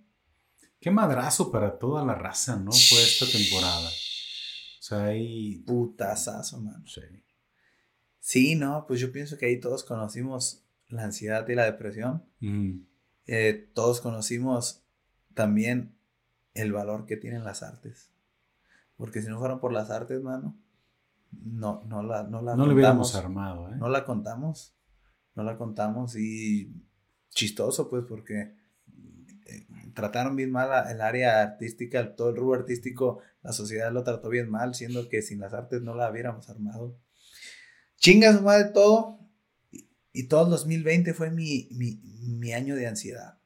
[0.80, 2.72] Qué madrazo para toda la raza, ¿no?
[2.72, 3.88] Fue esta temporada.
[3.88, 5.64] O sea, ahí...
[5.66, 6.86] Putazazo, mano.
[6.88, 7.02] Sí.
[8.20, 12.26] Sí, no, pues yo pienso que ahí todos conocimos la ansiedad y la depresión.
[13.28, 14.84] Eh, todos conocimos
[15.34, 15.96] también
[16.54, 18.10] el valor que tienen las artes.
[18.98, 20.58] Porque si no fueran por las artes, mano,
[21.42, 23.76] no, no la, no la no lo hubiéramos armado, ¿eh?
[23.78, 24.76] No la contamos.
[25.36, 26.72] No la contamos y
[27.30, 28.56] chistoso, pues, porque
[29.46, 34.30] eh, trataron bien mal el área artística, todo el rubro artístico, la sociedad lo trató
[34.30, 37.00] bien mal, siendo que sin las artes no la hubiéramos armado.
[37.98, 39.20] Chinga su madre todo.
[40.12, 43.40] Y, todo el 2020 fue mi, mi, mi año de ansiedad.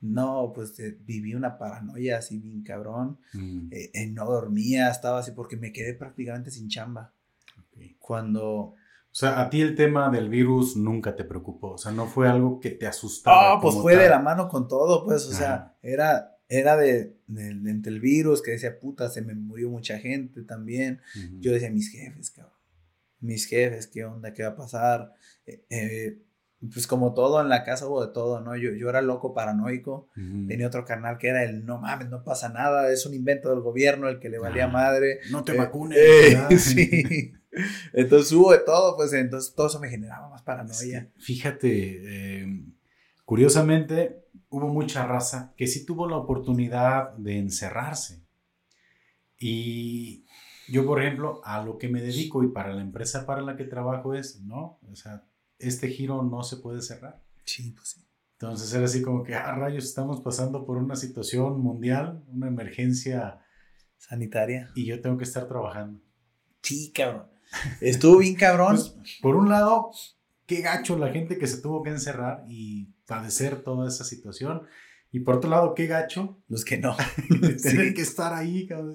[0.00, 3.18] No, pues eh, viví una paranoia así bien cabrón.
[3.32, 3.68] Mm.
[3.72, 7.12] Eh, eh, no dormía, estaba así porque me quedé prácticamente sin chamba.
[7.98, 8.74] Cuando...
[9.10, 11.72] O sea, a ti el tema del virus nunca te preocupó.
[11.72, 13.54] O sea, no fue algo que te asustaba.
[13.54, 15.26] Ah, pues fue de la mano con todo, pues.
[15.26, 19.98] O sea, era, era de, entre el virus que decía, puta, se me murió mucha
[19.98, 21.00] gente también.
[21.40, 22.54] Yo decía, mis jefes, cabrón.
[23.20, 24.32] Mis jefes, ¿qué onda?
[24.32, 25.14] ¿Qué va a pasar?
[25.46, 26.18] eh,
[26.60, 28.56] pues como todo en la casa hubo de todo, ¿no?
[28.56, 32.48] Yo, yo era loco paranoico, tenía otro canal que era el no mames, no pasa
[32.48, 35.20] nada, es un invento del gobierno el que le valía madre.
[35.30, 35.98] No te eh, vacunes.
[35.98, 37.32] Eh, sí.
[37.92, 41.10] Entonces hubo de todo, pues entonces todo eso me generaba más paranoia.
[41.16, 42.72] fíjate, em,
[43.24, 48.24] curiosamente hubo mucha raza que sí tuvo la oportunidad de encerrarse.
[49.38, 50.24] Y
[50.68, 53.64] yo, por ejemplo, a lo que me dedico y para la empresa para la que
[53.64, 54.80] trabajo es, ¿no?
[54.90, 55.24] O sea,
[55.58, 57.22] este giro no se puede cerrar.
[57.44, 58.08] Sí, pues sí.
[58.32, 63.44] Entonces era así como que, ah, rayos, estamos pasando por una situación mundial, una emergencia
[63.96, 64.70] sanitaria.
[64.76, 66.00] Y yo tengo que estar trabajando.
[66.62, 67.26] Sí, cabrón.
[67.80, 68.76] Estuvo bien cabrón.
[68.76, 69.90] Pues, por un lado,
[70.46, 74.62] qué gacho la gente que se tuvo que encerrar y padecer toda esa situación.
[75.10, 76.40] Y por otro lado, qué gacho.
[76.46, 76.96] Los que no.
[77.62, 78.94] tener que estar ahí, cabrón.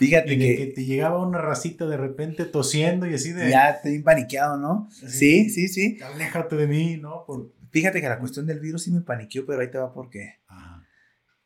[0.00, 3.50] Fíjate que, te llegaba una racita de repente tosiendo y así de...
[3.50, 4.88] Ya te paniqueado, ¿no?
[4.90, 5.98] sí, sí, sí.
[6.02, 7.26] Aléjate de mí, ¿no?
[7.70, 10.40] Fíjate que la cuestión del virus sí me paniqueó, pero ahí te va por qué.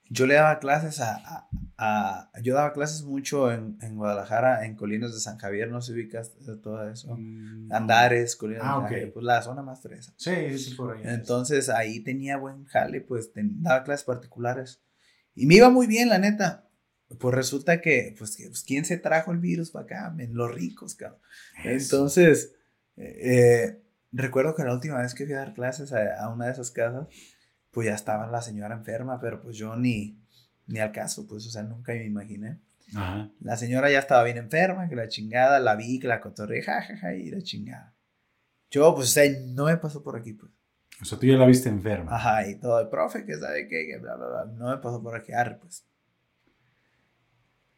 [0.08, 5.12] Yo le daba clases a, a, Yo daba clases mucho en, en, Guadalajara, en Colinas
[5.12, 6.32] de San Javier, no se ubicas
[6.62, 7.16] todo eso.
[7.16, 10.14] Mm, Andares, Colinas de ah, San Javier, pues la zona más fresa.
[10.16, 11.02] Sí, sí, por ahí.
[11.04, 14.80] Entonces ahí tenía buen jale, pues daba clases particulares.
[15.34, 16.63] Y me iba muy bien, la neta.
[17.18, 20.16] Pues resulta que, pues, pues, ¿quién se trajo el virus para acá?
[20.30, 21.20] Los ricos, cabrón.
[21.64, 22.54] Entonces,
[22.96, 26.70] eh, recuerdo que la última vez que fui a dar clases a, una de esas
[26.70, 27.08] casas,
[27.70, 30.18] pues ya estaba la señora enferma, pero pues yo ni,
[30.66, 32.60] ni al caso, pues, o sea, nunca me imaginé.
[33.40, 37.14] La señora ya estaba bien enferma, que la chingada, la vi, que la cotorré, jajaja,
[37.14, 37.94] y la chingada.
[38.70, 40.52] Yo, pues, o sea, no me pasó por aquí, pues.
[41.02, 42.14] O sea, tú ya la viste enferma.
[42.14, 45.02] Ajá, y todo, el profe, que sabe qué, que bla, bla, bla, no me pasó
[45.02, 45.84] por aquí, arre, pues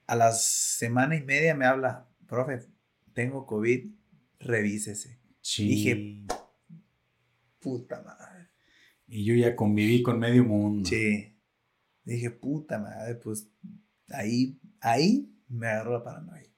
[0.06, 2.66] a la semana y media me habla, profe,
[3.12, 3.90] tengo COVID,
[4.38, 5.20] revísese.
[5.40, 5.68] Sí.
[5.68, 6.26] Dije,
[7.60, 8.50] puta madre.
[9.08, 10.88] Y yo ya conviví con medio mundo.
[10.88, 11.36] Sí.
[12.04, 13.50] Dije, puta madre, pues
[14.08, 16.55] ahí, ahí me agarró la paranoia.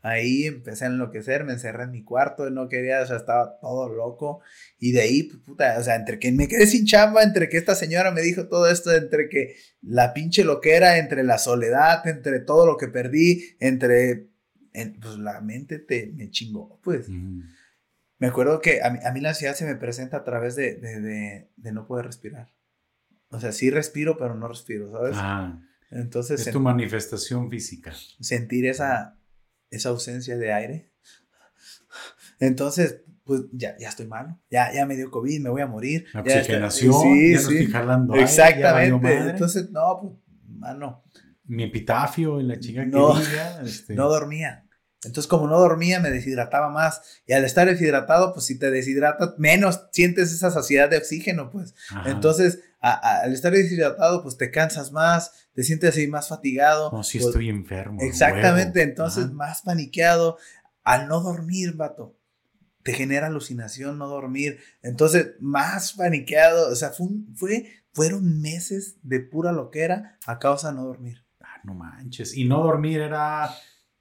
[0.00, 3.88] Ahí empecé a enloquecer, me encerré en mi cuarto, no quería, o sea, estaba todo
[3.88, 4.40] loco.
[4.78, 7.56] Y de ahí, pues, puta, o sea, entre que me quedé sin chamba, entre que
[7.56, 12.38] esta señora me dijo todo esto, entre que la pinche loquera, entre la soledad, entre
[12.38, 14.28] todo lo que perdí, entre,
[14.72, 17.08] pues la mente te, me chingó, pues.
[17.08, 21.72] Me acuerdo que a mí, la ansiedad se me presenta a través de, de, de,
[21.72, 22.52] no poder respirar.
[23.30, 25.14] O sea, sí respiro, pero no respiro, ¿sabes?
[25.14, 26.44] Ah, Entonces...
[26.44, 27.92] Es tu manifestación física.
[28.20, 29.17] Sentir esa
[29.70, 30.92] esa ausencia de aire.
[32.40, 36.06] Entonces, pues ya, ya estoy malo, ya, ya me dio COVID, me voy a morir.
[36.14, 39.18] La oxigenación, sí, ya no estoy jalando Exactamente.
[39.30, 40.14] Entonces, no, pues,
[40.46, 41.04] mano.
[41.44, 43.18] Mi epitafio en la chica no,
[43.62, 43.94] este...
[43.94, 44.64] no dormía.
[45.04, 47.22] Entonces, como no dormía, me deshidrataba más.
[47.26, 51.74] Y al estar deshidratado, pues si te deshidratas, menos sientes esa saciedad de oxígeno, pues.
[52.06, 56.90] Entonces, al estar deshidratado, pues te cansas más, te sientes así más fatigado.
[56.92, 58.00] No, si pues estoy enfermo.
[58.00, 60.38] Exactamente, entonces más paniqueado.
[60.84, 62.16] Al no dormir, vato,
[62.82, 64.60] te genera alucinación no dormir.
[64.80, 66.72] Entonces, más paniqueado.
[66.72, 71.26] O sea, fue, fue, fueron meses de pura loquera a causa de no dormir.
[71.40, 72.34] Ah, no manches.
[72.34, 73.54] Y no dormir era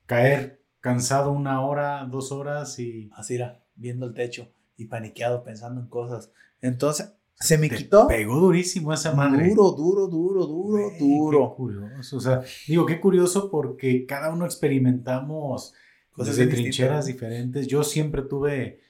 [0.06, 3.10] caer cansado una hora, dos horas y...
[3.14, 6.32] Así era, viendo el techo y paniqueado, pensando en cosas.
[6.62, 8.08] Entonces, se me quitó.
[8.08, 9.50] Pegó durísimo esa madre.
[9.50, 11.50] Duro, duro, duro, duro, duro.
[11.52, 12.18] Qué curioso.
[12.18, 15.74] O sea, digo, qué curioso porque cada uno experimentamos
[16.12, 17.68] cosas de trincheras diferentes.
[17.68, 18.82] Yo siempre tuve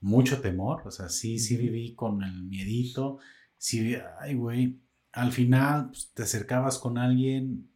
[0.00, 0.82] mucho temor.
[0.86, 3.18] O sea, sí, sí viví con el miedito.
[3.58, 4.78] Sí, ay, güey.
[5.12, 7.68] Al final pues, te acercabas con alguien.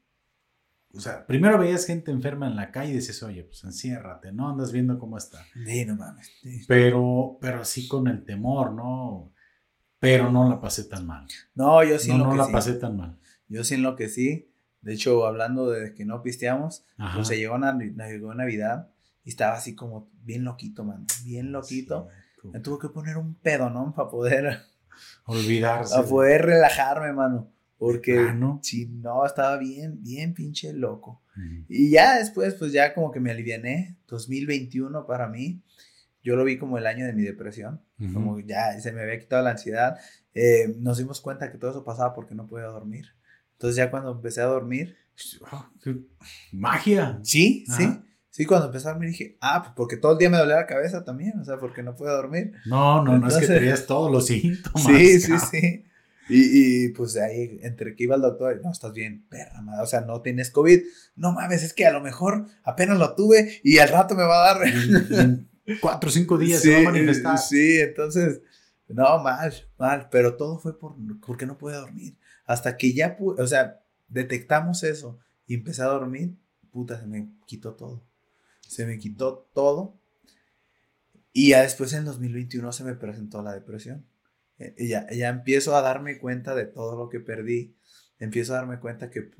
[0.94, 4.48] O sea, primero veías gente enferma en la calle y dices, oye, pues enciérrate, ¿no?
[4.48, 5.44] Andas viendo cómo está.
[5.66, 6.30] Sí, no mames.
[6.68, 9.32] Pero, pero así con el temor, ¿no?
[10.00, 11.26] Pero no la pasé tan mal.
[11.54, 13.18] No, yo sí no, no la pasé tan mal.
[13.48, 14.50] Yo sí en lo que sí.
[14.80, 16.84] De hecho, hablando de que no pisteamos,
[17.14, 18.88] pues se llegó, llegó Navidad
[19.24, 21.04] y estaba así como bien loquito, man.
[21.22, 22.08] Bien loquito.
[22.44, 23.92] Me tuve que poner un pedo, ¿no?
[23.94, 24.60] Para poder
[25.26, 25.94] olvidarse.
[25.94, 27.52] Para poder relajarme, mano.
[27.76, 31.22] Porque si no, estaba bien, bien pinche loco.
[31.68, 33.96] Y ya después, pues ya como que me aliviané.
[34.06, 35.62] 2021 para mí
[36.22, 39.42] yo lo vi como el año de mi depresión, como ya se me había quitado
[39.42, 39.98] la ansiedad.
[40.34, 43.06] Eh, nos dimos cuenta que todo eso pasaba porque no podía dormir.
[43.52, 44.96] Entonces ya cuando empecé a dormir...
[45.50, 45.70] Ah,
[46.52, 47.18] ¡Magia!
[47.22, 48.00] Sí, sí.
[48.30, 50.66] Sí, cuando empecé a dormir dije, ah, pues porque todo el día me dolía la
[50.66, 52.52] cabeza también, o sea, porque no puedo dormir.
[52.64, 54.84] No, no, no es que tenías todos los síntomas.
[54.84, 55.84] Sí, sí, sí.
[56.28, 59.86] Y, y, pues ahí, entre que iba el doctor, no, estás bien, perra, madre, o
[59.86, 60.80] sea, no tienes COVID.
[61.16, 64.48] No mames, es que a lo mejor apenas lo tuve y al rato me va
[64.48, 65.44] a dar
[65.80, 67.38] cuatro o cinco días se va a manifestar.
[67.38, 68.42] Sí, entonces,
[68.88, 72.16] no, mal, mal, pero todo fue por, porque no pude dormir.
[72.44, 76.36] Hasta que ya, o sea, detectamos eso y empecé a dormir,
[76.70, 78.04] puta, se me quitó todo.
[78.66, 79.98] Se me quitó todo.
[81.32, 84.06] Y ya después en 2021 se me presentó la depresión.
[84.58, 87.76] Eh, y ya, ya empiezo a darme cuenta de todo lo que perdí.
[88.18, 89.30] Empiezo a darme cuenta que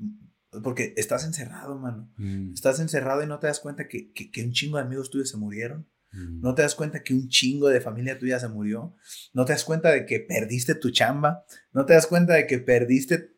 [0.63, 2.11] porque estás encerrado, mano.
[2.17, 2.53] Mm.
[2.53, 5.29] Estás encerrado y no te das cuenta que, que, que, un chingo de amigos tuyos
[5.29, 5.87] se murieron.
[6.13, 8.95] No te das cuenta que un chingo de familia tuya se murió.
[9.33, 11.45] No te das cuenta de que perdiste tu chamba.
[11.71, 13.33] No te das cuenta de que perdiste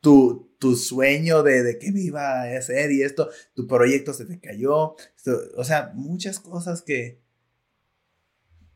[0.00, 3.30] tu, tu sueño de, de qué me iba a hacer y esto.
[3.54, 4.94] Tu proyecto se te cayó.
[5.56, 7.22] o sea, muchas cosas que,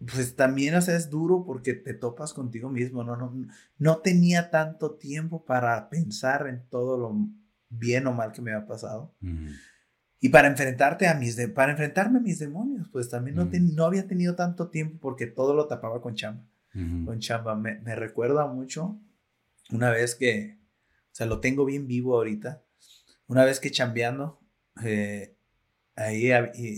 [0.00, 3.16] pues también, o sea, es duro porque te topas contigo mismo, ¿no?
[3.16, 3.46] No,
[3.76, 7.14] no tenía tanto tiempo para pensar en todo lo
[7.68, 9.14] bien o mal que me había pasado.
[10.22, 13.84] Y para enfrentarte a mis, de, para enfrentarme a mis demonios, pues también no, no
[13.86, 16.44] había tenido tanto tiempo porque todo lo tapaba con chamba.
[16.72, 17.56] Con chamba.
[17.56, 19.00] Me, me, recuerda mucho
[19.70, 20.58] una vez que,
[21.06, 22.62] o sea, lo tengo bien vivo ahorita.
[23.26, 24.40] Una vez que chambeando,
[24.84, 25.36] eh,
[25.96, 26.28] ahí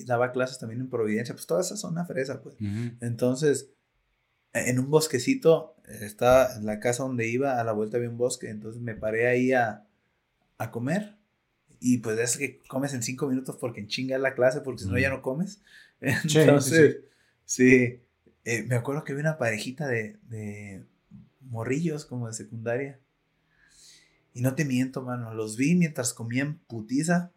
[0.05, 2.57] daba clases también en Providencia, pues toda esa zona fresa, pues.
[3.01, 3.73] Entonces,
[4.53, 8.51] en un bosquecito, estaba en la casa donde iba, a la vuelta había un bosque,
[8.51, 9.87] entonces me paré ahí a,
[10.59, 11.19] a comer
[11.83, 14.89] y pues es que comes en cinco minutos porque en chinga la clase, porque si
[14.89, 15.61] no ya no comes.
[16.01, 17.01] Entonces,
[17.45, 18.01] sí,
[18.45, 20.85] eh, me acuerdo que vi una parejita de, de
[21.41, 23.01] morrillos como de secundaria.
[24.33, 27.33] Y no te miento, mano, los vi mientras comían putiza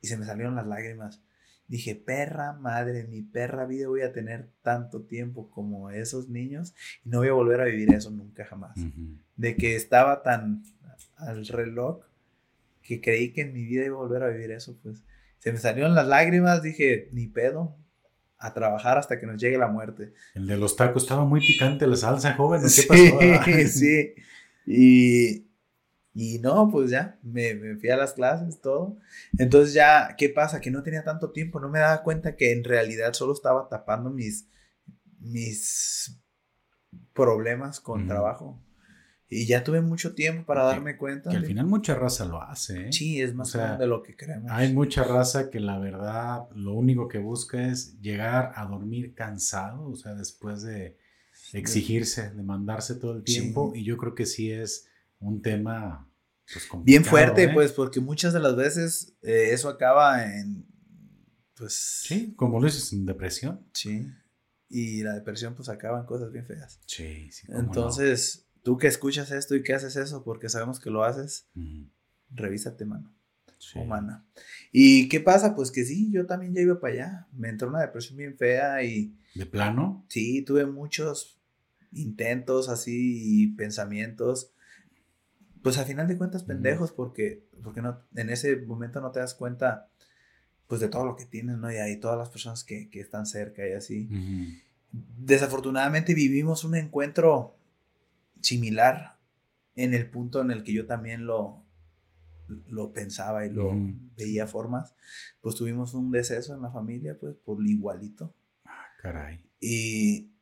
[0.00, 1.22] y se me salieron las lágrimas.
[1.68, 7.08] Dije, perra madre, mi perra vida voy a tener tanto tiempo como esos niños y
[7.08, 8.76] no voy a volver a vivir eso nunca jamás.
[9.36, 10.64] De que estaba tan
[11.16, 12.00] al reloj
[12.86, 15.02] que creí que en mi vida iba a volver a vivir eso, pues
[15.38, 17.76] se me salieron las lágrimas, dije, ni pedo,
[18.38, 20.12] a trabajar hasta que nos llegue la muerte.
[20.34, 23.68] El de los tacos estaba muy picante la salsa, joven, ¿qué sí, pasó?
[23.68, 24.14] sí,
[24.66, 25.46] y,
[26.14, 28.98] y no, pues ya, me, me, fui a las clases, todo.
[29.38, 30.60] Entonces ya, ¿qué pasa?
[30.60, 34.10] Que no tenía tanto tiempo, no me daba cuenta que en realidad solo estaba tapando
[34.10, 34.48] mis,
[35.18, 36.20] mis
[37.12, 38.60] problemas con trabajo.
[39.28, 41.30] Y ya tuve mucho tiempo para darme cuenta.
[41.30, 42.88] Que al final mucha raza lo hace.
[42.88, 42.92] ¿eh?
[42.92, 44.50] Sí, es más de lo que creemos.
[44.52, 49.88] Hay mucha raza que la verdad lo único que busca es llegar a dormir cansado,
[49.88, 50.96] o sea, después de
[51.52, 53.72] exigirse, de mandarse todo el tiempo.
[53.74, 54.86] Y yo creo que sí es
[55.18, 56.08] un tema
[56.52, 57.50] pues, bien fuerte, ¿eh?
[57.52, 60.66] pues, porque muchas de las veces eh, eso acaba en,
[61.56, 61.72] pues...
[62.04, 63.66] Sí, como lo dices, en depresión.
[63.72, 64.06] Sí.
[64.68, 66.80] Y la depresión pues acaba en cosas bien feas.
[66.86, 67.46] Sí, sí.
[67.50, 71.46] Entonces tú que escuchas esto y que haces eso, porque sabemos que lo haces,
[72.30, 73.14] revísate, mano.
[73.76, 74.26] Humana.
[74.72, 75.54] ¿Y qué pasa?
[75.54, 77.26] Pues que sí, yo también ya iba para allá.
[77.30, 79.16] Me entró una depresión bien fea y...
[79.36, 80.04] ¿De plano?
[80.08, 81.38] Sí, tuve muchos
[81.92, 84.50] intentos así y pensamientos.
[85.62, 89.34] Pues al final de cuentas pendejos porque, porque no, en ese momento no te das
[89.34, 89.90] cuenta
[90.66, 91.70] pues de todo lo que tienes, ¿no?
[91.70, 94.08] Y hay todas las personas que, que están cerca y así.
[94.90, 97.56] Desafortunadamente vivimos un encuentro
[98.46, 99.18] similar
[99.74, 101.64] en el punto en el que yo también lo,
[102.68, 103.72] lo pensaba y lo
[104.16, 104.94] veía formas,
[105.40, 108.34] pues tuvimos un deceso en la familia, pues por igualito.
[108.64, 109.44] Ah, caray.
[109.60, 110.32] Y,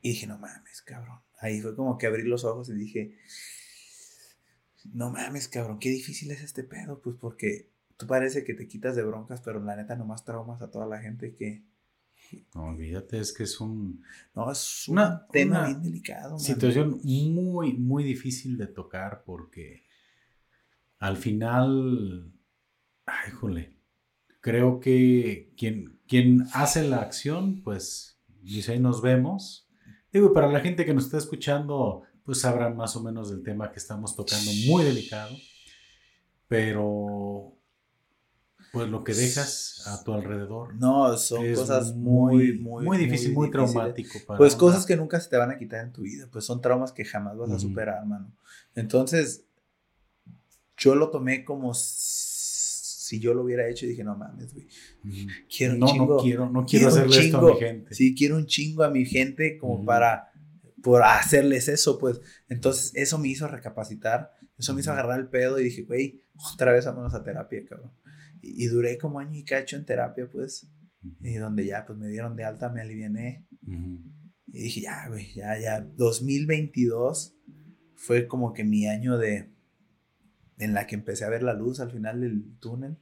[0.00, 1.20] Y dije, no mames, cabrón.
[1.38, 3.16] Ahí fue como que abrí los ojos y dije,
[4.92, 8.96] no mames, cabrón, qué difícil es este pedo, pues porque tú parece que te quitas
[8.96, 11.64] de broncas, pero la neta nomás traumas a toda la gente que...
[12.54, 14.02] No, olvídate, es que es un...
[14.34, 16.38] No, es un tema bien delicado.
[16.38, 19.84] Situación muy, muy difícil de tocar porque
[20.98, 22.32] al final,
[23.06, 23.76] ay, jole,
[24.40, 29.68] creo que quien, quien hace la acción, pues dice ahí nos vemos.
[30.12, 33.72] Digo, para la gente que nos está escuchando, pues sabrán más o menos del tema
[33.72, 35.34] que estamos tocando, muy delicado,
[36.46, 37.21] pero
[38.72, 40.74] pues lo que dejas a tu alrededor.
[40.74, 44.18] No, son cosas muy, muy, muy difícil, muy, traumático.
[44.38, 46.92] pues cosas que nunca se te van a quitar en tu vida, pues son traumas
[46.92, 48.32] que jamás vas a superar, mano.
[48.74, 49.44] Entonces,
[50.76, 54.66] yo lo tomé como si yo lo hubiera hecho, dije, no mames, güey.
[55.54, 56.16] Quiero un no, chingo.
[56.16, 57.94] No quiero, no quiero, hacerle esto a mi gente.
[57.94, 60.32] Sí, quiero un chingo a mi gente como para
[60.82, 62.22] por hacerles eso, pues.
[62.48, 66.22] Entonces, eso me hizo recapacitar, eso me hizo agarrar el pedo y dije, güey,
[66.54, 67.92] otra vez vámonos a terapia, cabrón.
[68.42, 70.68] Y, duré como año y cacho en terapia, pues.
[71.20, 73.46] Y donde ya, pues me dieron de alta, me aliviané.
[74.48, 75.80] Y dije, ya, güey, ya, ya.
[75.80, 77.36] 2022
[77.94, 79.52] fue como que mi año de.
[80.58, 82.98] en la que empecé a ver la luz al final del túnel.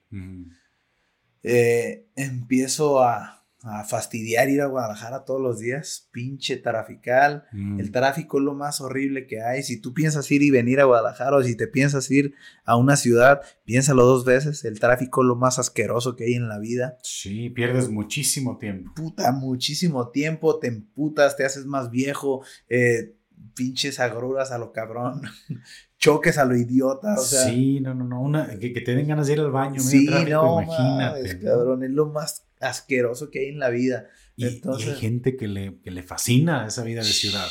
[1.43, 7.45] Eh, empiezo a, a fastidiar ir a Guadalajara todos los días, pinche trafical.
[7.53, 7.93] El mm.
[7.93, 9.63] tráfico es lo más horrible que hay.
[9.63, 12.35] Si tú piensas ir y venir a Guadalajara o si te piensas ir
[12.65, 14.65] a una ciudad, piénsalo dos veces.
[14.65, 16.97] El tráfico es lo más asqueroso que hay en la vida.
[17.03, 18.93] Sí, pierdes muchísimo tiempo.
[18.95, 23.15] Puta, muchísimo tiempo, te emputas, te haces más viejo, eh,
[23.55, 25.23] pinches agruras a lo cabrón.
[25.99, 27.15] choques a lo idiota.
[27.15, 28.23] O sea, sí, no, no, no.
[28.23, 29.81] Una, que, te den ganas de ir al baño.
[29.81, 31.39] Sí, no, imagínate.
[31.41, 34.09] cabrón, es lo más asqueroso que hay en la vida.
[34.37, 37.49] Y, Entonces, hay gente que le, que le fascina esa vida de ciudad.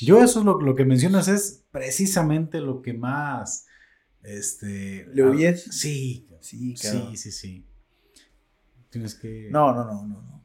[0.00, 3.66] Yo eso es lo, lo que mencionas es precisamente lo que más...
[4.22, 5.64] Este, ¿Le oyes?
[5.64, 7.66] Sí, sí, sí, sí, sí.
[8.90, 9.48] Tienes que...
[9.50, 10.42] No, no, no, no, no.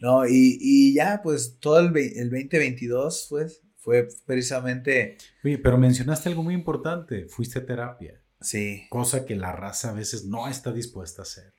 [0.00, 5.16] No, y, y ya, pues todo el, el 2022, pues, fue precisamente...
[5.44, 8.22] Oye, pero mencionaste algo muy importante, fuiste a terapia.
[8.40, 8.86] Sí.
[8.88, 11.57] Cosa que la raza a veces no está dispuesta a hacer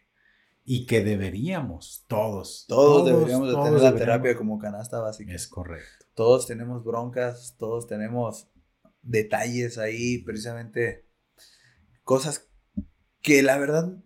[0.72, 2.66] y que deberíamos, todos.
[2.68, 5.34] Todos, deberíamos de tener la terapia como canasta básica.
[5.34, 6.06] Es correcto.
[6.14, 8.52] Todos tenemos broncas, todos tenemos
[9.02, 11.08] detalles ahí, precisamente
[12.04, 12.52] cosas
[13.20, 13.98] que la verdad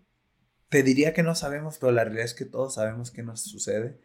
[0.69, 3.99] te diría que no sabemos, pero la realidad es que todos sabemos qué nos sucede,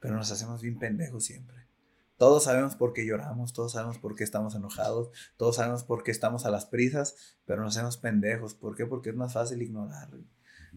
[0.00, 1.68] pero nos hacemos bien pendejos siempre.
[2.16, 6.12] Todos sabemos por qué lloramos, todos sabemos por qué estamos enojados, todos sabemos por qué
[6.12, 8.54] estamos a las prisas, pero nos hacemos pendejos.
[8.54, 8.86] ¿Por qué?
[8.86, 10.08] Porque es más fácil ignorar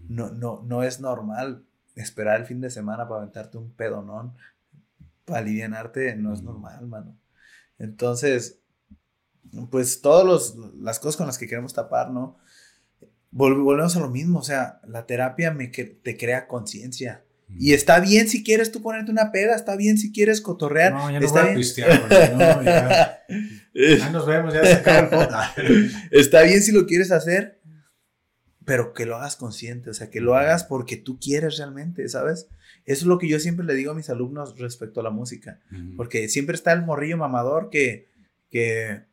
[0.08, 4.34] no, no, no es normal esperar el fin de semana para aventarte un pedonón,
[5.26, 7.18] para alivianarte, no es normal, mano.
[7.78, 8.60] Entonces,
[9.70, 12.38] pues todas las cosas con las que queremos tapar, ¿no?
[13.34, 17.24] volvemos a lo mismo, o sea, la terapia me te crea conciencia.
[17.56, 20.93] Y está bien si quieres tú ponerte una peda, está bien si quieres cotorrear.
[20.93, 21.64] No, ya no está voy
[22.68, 23.26] a
[23.99, 27.60] ya, nos vemos, ya se acaba el Está bien si lo quieres hacer,
[28.66, 32.47] pero que lo hagas consciente, o sea, que lo hagas porque tú quieres realmente, ¿sabes?
[32.86, 35.59] Eso es lo que yo siempre le digo a mis alumnos respecto a la música,
[35.95, 38.09] porque siempre está el morrillo mamador que,
[38.49, 39.03] que,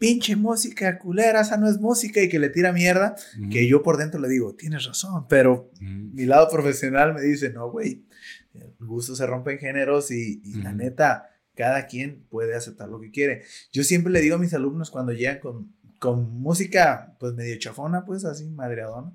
[0.00, 3.16] pinche música culera, esa no es música y que le tira mierda,
[3.52, 7.70] que yo por dentro le digo, tienes razón, pero mi lado profesional me dice, no,
[7.70, 8.06] güey,
[8.54, 12.98] el gusto se rompe en géneros y, y la neta, cada quien puede aceptar lo
[12.98, 13.42] que quiere.
[13.72, 18.06] Yo siempre le digo a mis alumnos cuando llegan con con música, pues medio chafona,
[18.06, 19.12] pues así, madreadona.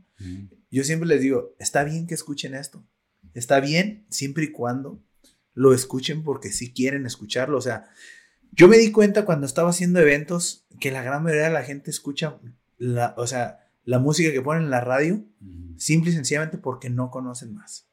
[0.69, 2.85] Yo siempre les digo, está bien que escuchen esto.
[3.33, 5.03] Está bien siempre y cuando
[5.53, 7.57] lo escuchen porque sí quieren escucharlo.
[7.57, 7.89] O sea,
[8.51, 11.89] yo me di cuenta cuando estaba haciendo eventos que la gran mayoría de la gente
[11.89, 12.39] escucha,
[12.77, 15.25] la, o sea, la música que ponen en la radio,
[15.77, 17.89] simple y sencillamente porque no conocen más.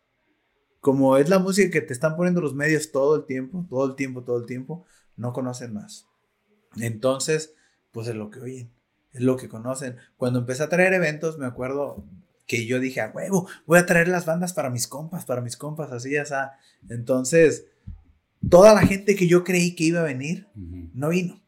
[0.80, 3.96] Como es la música que te están poniendo los medios todo el tiempo, todo el
[3.96, 4.84] tiempo, todo el tiempo,
[5.16, 6.06] no conocen más.
[6.76, 7.54] Entonces,
[7.90, 8.81] pues es lo que oyen
[9.12, 9.96] es lo que conocen.
[10.16, 12.04] Cuando empecé a traer eventos, me acuerdo
[12.46, 15.56] que yo dije, a huevo, voy a traer las bandas para mis compas, para mis
[15.56, 16.52] compas, así, ya sea.
[16.88, 17.66] Entonces,
[18.48, 21.40] toda la gente que yo creí que iba a venir, no vino.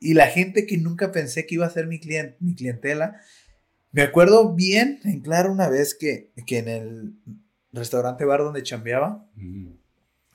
[0.00, 3.20] Y la gente que nunca pensé que iba a ser mi, cliente, mi clientela,
[3.90, 7.14] me acuerdo bien, en claro, una vez que, que en el
[7.72, 9.26] restaurante bar donde chambeaba,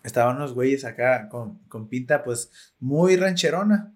[0.04, 3.94] estaban unos güeyes acá con, con pinta, pues, muy rancherona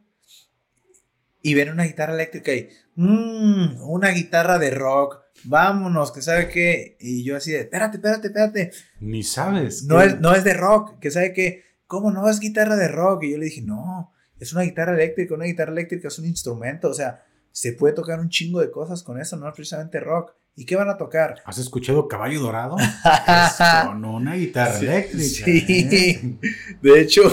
[1.47, 6.97] y ven una guitarra eléctrica y, mmm, una guitarra de rock, vámonos, que sabe qué.
[6.99, 8.71] Y yo así de, espérate, espérate, espérate.
[8.99, 9.83] Ni sabes.
[9.83, 13.23] No es, no es de rock, que sabe que ¿cómo no es guitarra de rock?
[13.23, 14.11] Y yo le dije, no,
[14.41, 18.19] es una guitarra eléctrica, una guitarra eléctrica es un instrumento, o sea, se puede tocar
[18.19, 20.33] un chingo de cosas con eso, no es precisamente rock.
[20.59, 21.35] ¿Y qué van a tocar?
[21.45, 22.75] ¿Has escuchado Caballo Dorado?
[23.85, 25.45] con una guitarra eléctrica.
[25.45, 25.65] Sí.
[25.69, 26.37] ¿eh?
[26.81, 27.31] De hecho,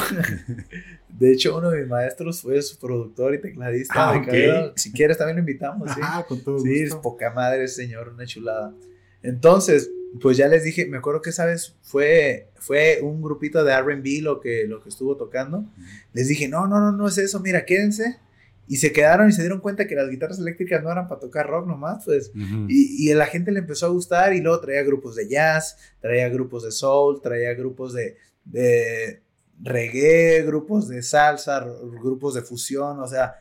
[1.19, 4.11] de hecho, uno de mis maestros fue su productor y tecladista.
[4.11, 4.73] Ah.
[4.74, 5.89] Si quieres, también lo invitamos.
[5.93, 6.01] ¿sí?
[6.03, 8.74] Ah, con todo Sí, es poca madre, señor, una chulada.
[9.23, 13.81] Entonces, pues ya les dije, me acuerdo que esa vez fue, fue un grupito de
[13.81, 15.65] RB lo que, lo que estuvo tocando.
[16.12, 18.19] Les dije, no, no, no, no es eso, mira, quédense.
[18.66, 21.47] Y se quedaron y se dieron cuenta que las guitarras eléctricas no eran para tocar
[21.47, 22.32] rock nomás, pues.
[22.66, 25.77] Y, y a la gente le empezó a gustar y luego traía grupos de jazz,
[26.01, 29.23] traía grupos de soul, traía grupos de, de
[29.65, 31.65] reggae, grupos de salsa,
[32.01, 33.35] grupos de fusión, o sea,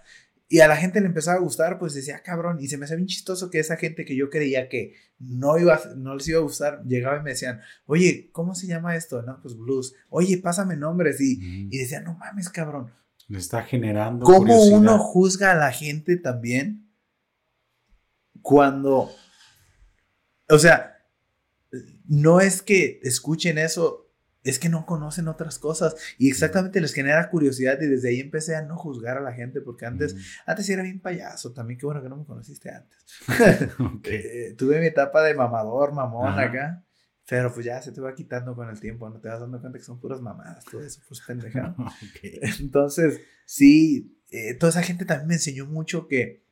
[0.48, 2.86] y a la gente le empezaba a gustar, pues decía, "Ah, cabrón, y se me
[2.86, 6.40] hacía bien chistoso que esa gente que yo creía que no, iba, no les iba
[6.40, 9.22] a gustar, llegaba y me decían, oye, ¿cómo se llama esto?
[9.24, 11.70] No, pues blues, oye, pásame nombres, y, Ujú.
[11.72, 12.92] y decían, no mames, cabrón,
[13.28, 14.26] Le está generando.
[14.26, 14.78] ¿Cómo curiosidad.
[14.80, 16.90] uno juzga a la gente también
[18.42, 19.10] cuando,
[20.50, 20.98] o sea,
[22.06, 24.03] no es que escuchen eso,
[24.44, 28.56] es que no conocen otras cosas y exactamente les genera curiosidad y desde ahí empecé
[28.56, 30.22] a no juzgar a la gente porque antes, Ujú.
[30.46, 33.06] antes era bien payaso, también qué bueno que no me conociste antes.
[34.04, 36.42] Eh, tuve mi etapa de mamador, mamón Ajá.
[36.44, 36.84] acá.
[37.30, 39.80] Pero pues ya se te va quitando con el tiempo, no te vas dando cuenta
[39.80, 41.74] que son puras mamadas, todo eso, pues pendejado.
[42.60, 46.44] Entonces, sí, eh, toda esa gente también me enseñó mucho que,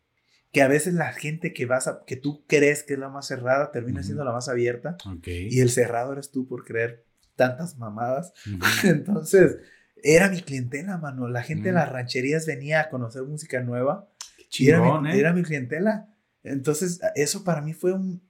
[0.54, 3.28] que a veces la gente que vas a, que tú crees que es la más
[3.28, 5.28] cerrada termina siendo la más abierta Ok.
[5.28, 7.06] y el cerrado eres tú por creer
[7.36, 8.34] tantas mamadas.
[8.48, 8.60] Ujú.
[8.88, 9.58] Entonces,
[10.04, 11.28] era mi clientela, mano.
[11.28, 11.80] La gente de Ujú.
[11.80, 15.20] las rancherías venía a conocer música nueva Qué y era, chingón, mi, ¿eh?
[15.20, 16.08] era mi clientela.
[16.44, 18.22] Entonces, eso para mí fue un...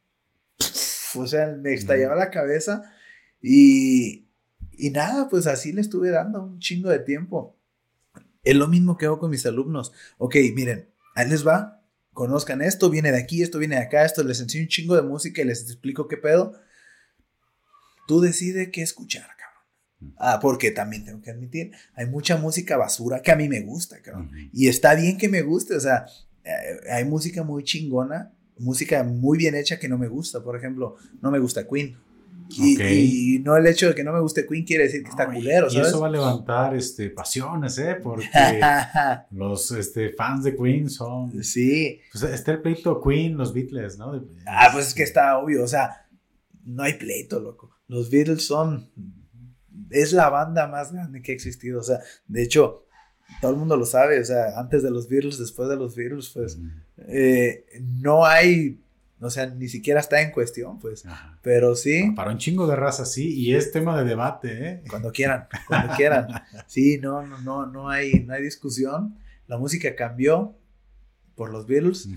[1.15, 2.83] O sea, me estallaba la cabeza
[3.41, 4.29] y,
[4.71, 7.57] y nada, pues así le estuve dando un chingo de tiempo.
[8.43, 9.91] Es lo mismo que hago con mis alumnos.
[10.17, 11.83] Ok, miren, ahí les va.
[12.13, 15.01] Conozcan esto, viene de aquí, esto viene de acá, esto les enseño un chingo de
[15.01, 16.53] música y les explico qué pedo.
[18.07, 20.15] Tú decides qué escuchar, cabrón.
[20.17, 24.01] Ah, porque también tengo que admitir, hay mucha música basura que a mí me gusta,
[24.01, 24.31] cabrón.
[24.53, 26.05] Y está bien que me guste, o sea,
[26.43, 26.51] eh,
[26.91, 30.43] hay música muy chingona, música muy bien hecha que no me gusta.
[30.43, 31.97] Por ejemplo, no me gusta Queen.
[32.49, 32.81] Y, Ok.
[32.91, 35.33] y no el hecho de que no me guste Queen quiere decir que está No,
[35.33, 35.87] y- culero, y ¿sabes?
[35.87, 37.95] eso va a levantar este, pasiones, ¿eh?
[38.01, 38.27] Porque
[39.31, 41.43] los este, fans de Queen son.
[41.43, 41.99] sí.
[42.11, 44.21] Pues está el pleito Queen, los Beatles, ¿no?
[44.45, 46.07] Ah, pues es que está obvio, o sea,
[46.65, 47.69] no hay pleito, loco.
[47.91, 48.89] Los Beatles son,
[49.89, 52.85] es la banda más grande que ha existido, o sea, de hecho,
[53.41, 56.29] todo el mundo lo sabe, o sea, antes de los Beatles, después de los Beatles,
[56.29, 56.57] pues,
[56.99, 57.65] eh,
[57.99, 58.79] no hay,
[59.19, 61.37] o sea, ni siquiera está en cuestión, pues, Ajá.
[61.41, 64.83] pero sí, Para un chingo de raza, sí, y es tema de debate, ¿eh?
[64.89, 66.27] cuando quieran, cuando quieran,
[66.67, 70.55] sí, no, no, no, no hay, no hay discusión, la música cambió
[71.35, 72.07] por los Beatles,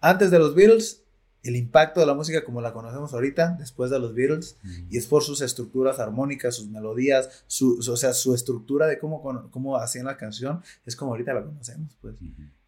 [0.00, 1.07] antes de los Beatles,
[1.42, 4.56] el impacto de la música como la conocemos ahorita, después de los Beatles,
[4.90, 8.98] y es por sus estructuras armónicas, sus melodías, su, su- o sea, su estructura de
[8.98, 12.16] cómo, cómo hacían la canción, es como ahorita la conocemos, pues.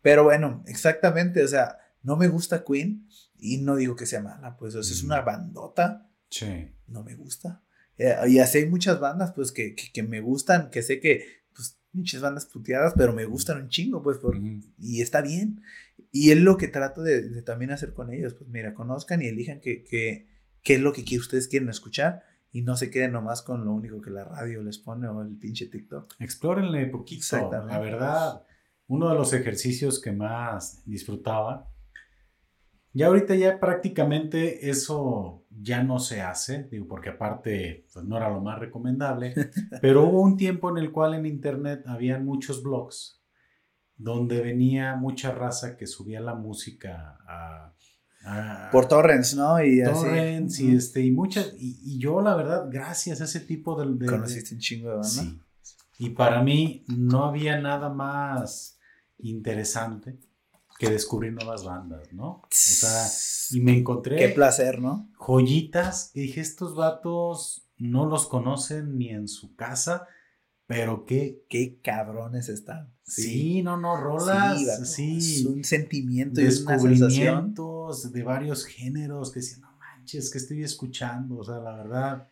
[0.02, 3.06] Pero bueno, exactamente, o sea, no me gusta Queen
[3.38, 6.70] y no digo que sea mala, pues, o sea, es una bandota, Sí.
[6.86, 7.62] no me gusta.
[7.98, 11.42] Eh, y así hay muchas bandas, pues, que, que, que me gustan, que sé que,
[11.54, 14.36] pues, muchas bandas puteadas, pero me gustan un chingo, pues, por,
[14.78, 15.60] y está bien.
[16.10, 18.34] Y es lo que trato de, de también hacer con ellos.
[18.34, 20.28] Pues mira, conozcan y elijan qué que,
[20.62, 22.22] qué es lo que ustedes quieren escuchar
[22.52, 25.36] y no se queden nomás con lo único que la radio les pone o el
[25.36, 26.14] pinche TikTok.
[26.18, 27.20] Explórenle poquito.
[27.20, 27.74] Exactamente.
[27.74, 28.46] La verdad,
[28.88, 31.68] uno de los ejercicios que más disfrutaba,
[32.92, 38.28] ya ahorita ya prácticamente eso ya no se hace, digo, porque aparte pues, no era
[38.30, 39.34] lo más recomendable,
[39.80, 43.19] pero hubo un tiempo en el cual en internet habían muchos blogs
[44.02, 47.72] donde venía mucha raza que subía la música a...
[48.24, 49.62] a- Por torrents, ¿no?
[49.62, 50.06] Y así.
[50.64, 53.86] y, este, y muchas, y, y yo la verdad, gracias a ese tipo de...
[53.92, 55.08] de- de- Conociste un chingo de banda.
[55.08, 55.38] Sí.
[55.98, 58.78] Y para mí no había nada más
[59.18, 60.18] interesante
[60.78, 62.26] que descubrir nuevas bandas, ¿no?
[62.26, 63.06] O sea,
[63.50, 65.10] y me encontré Qué placer, ¿no?
[65.18, 70.06] joyitas que dije, estos vatos no los conocen ni en su casa,
[70.70, 71.44] pero qué...
[71.48, 72.94] Qué cabrones están.
[73.02, 74.56] Sí, no, no, rolas,
[74.88, 77.08] Sí, sí, Es un sentimiento y es una sensación.
[77.08, 82.28] descubrimientos de varios géneros que decían, no manches, que estoy escuchando, o sea, la verdad...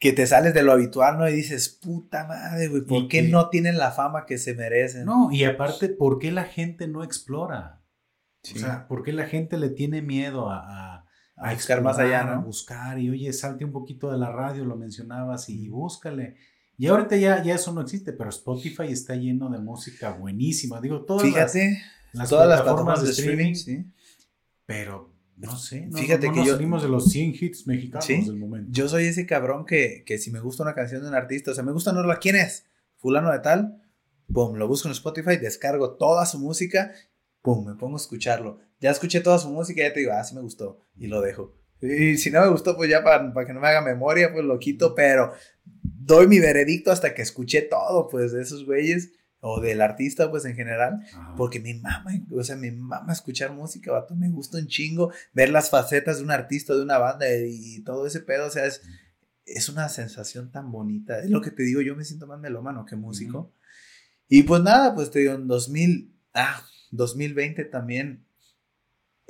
[0.00, 1.28] Que te sales de lo habitual, ¿no?
[1.28, 5.04] Y dices, puta madre, güey, ¿por qué que- no tienen la fama que se merecen?
[5.04, 7.80] No, y aparte, ¿por qué la gente no explora?
[8.42, 8.56] Sí.
[8.56, 11.06] O sea, ¿por qué la gente le tiene miedo a, a,
[11.36, 14.74] a buscar más allá, A buscar y oye, salte un poquito de la radio, lo
[14.76, 16.34] mencionabas y, búscale.
[16.78, 20.80] Y ahorita ya, ya eso no existe, pero Spotify está lleno de música buenísima.
[20.80, 21.82] Digo, todas Fíjate,
[22.12, 23.86] las, todas las plataformas de streaming, sí.
[24.66, 28.04] pero no sé, no, Fíjate no que nos yo salimos de los 100 hits mexicanos
[28.04, 28.24] ¿Sí?
[28.24, 28.70] del momento.
[28.72, 31.54] Yo soy ese cabrón que, que si me gusta una canción de un artista, o
[31.54, 32.64] sea, me gusta Norla, ¿quién es?
[32.96, 33.82] Fulano de tal,
[34.32, 36.92] pum, lo busco en Spotify, descargo toda su música,
[37.42, 38.60] pum, me pongo a escucharlo.
[38.80, 41.20] Ya escuché toda su música y ya te digo, ah, sí me gustó, y lo
[41.20, 41.54] dejo.
[41.82, 44.44] Y si no me gustó, pues ya para, para que no me haga memoria, pues
[44.44, 45.32] lo quito, pero
[45.82, 50.44] doy mi veredicto hasta que escuché todo, pues, de esos güeyes, o del artista, pues,
[50.44, 51.00] en general.
[51.12, 51.34] Ajá.
[51.36, 54.14] Porque me mama, o sea, me mama escuchar música, vato.
[54.14, 58.06] Me gusta un chingo ver las facetas de un artista, de una banda y todo
[58.06, 58.46] ese pedo.
[58.46, 58.82] O sea, es,
[59.44, 61.18] es una sensación tan bonita.
[61.18, 63.52] Es lo que te digo, yo me siento más melómano que músico.
[64.28, 68.24] Y pues nada, pues te digo, en 2000, ah, 2020 también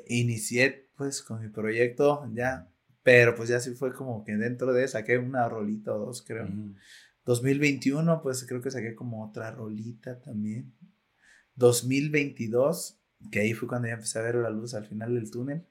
[0.07, 2.69] inicié pues con mi proyecto ya.
[3.03, 6.45] Pero pues ya sí fue como que dentro de saqué una rolita o dos, creo.
[6.45, 6.75] Ujú.
[7.25, 10.73] 2021, pues creo que saqué como otra rolita también.
[11.57, 12.99] 2022,
[13.31, 15.67] que ahí fue cuando ya empecé a ver la luz al final del túnel.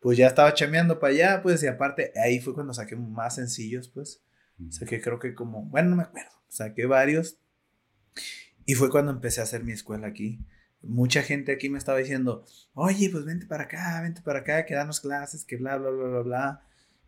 [0.00, 3.88] Pues ya estaba chameando para allá, pues, y aparte, ahí fue cuando saqué más sencillos,
[3.88, 4.22] pues.
[4.70, 7.38] Saqué creo que como, bueno, no me acuerdo, saqué varios.
[8.64, 10.40] Y fue cuando empecé a hacer mi escuela aquí.
[10.86, 12.44] Mucha gente aquí me estaba diciendo,
[12.74, 16.08] oye, pues vente para acá, vente para acá, que danos clases, que bla, bla, bla,
[16.08, 16.62] bla, bla.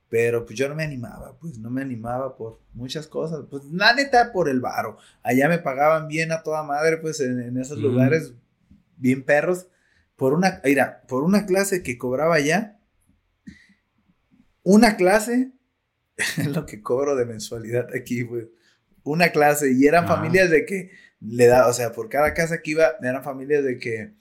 [0.08, 3.44] Pero pues yo no me animaba, pues no me animaba por muchas cosas.
[3.50, 4.96] Pues la neta por el varo.
[5.22, 8.32] Allá me pagaban bien a toda madre, pues en, en esos lugares
[8.96, 9.66] bien perros.
[10.16, 12.80] Por una, mira, por una clase que cobraba allá,
[14.62, 15.52] una clase
[16.36, 18.48] es lo que cobro de mensualidad aquí, pues.
[19.08, 19.72] Una clase.
[19.72, 20.90] Y eran familias de que
[21.20, 24.14] le da, o sea, por cada casa que iba, eran familias de que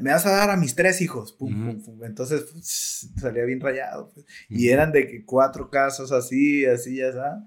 [0.00, 1.32] me vas a dar a mis tres hijos.
[1.32, 1.72] Pum, Ujú.
[1.82, 2.04] pum, pum.
[2.04, 4.10] Entonces pues, salía bien rayado.
[4.12, 4.26] pues.
[4.48, 7.42] Y eran de que cuatro casos así, así, ya sabes.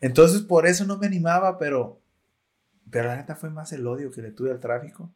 [0.00, 2.02] Entonces por eso no me animaba, pero,
[2.90, 5.14] pero la neta fue más el odio que le tuve al tráfico.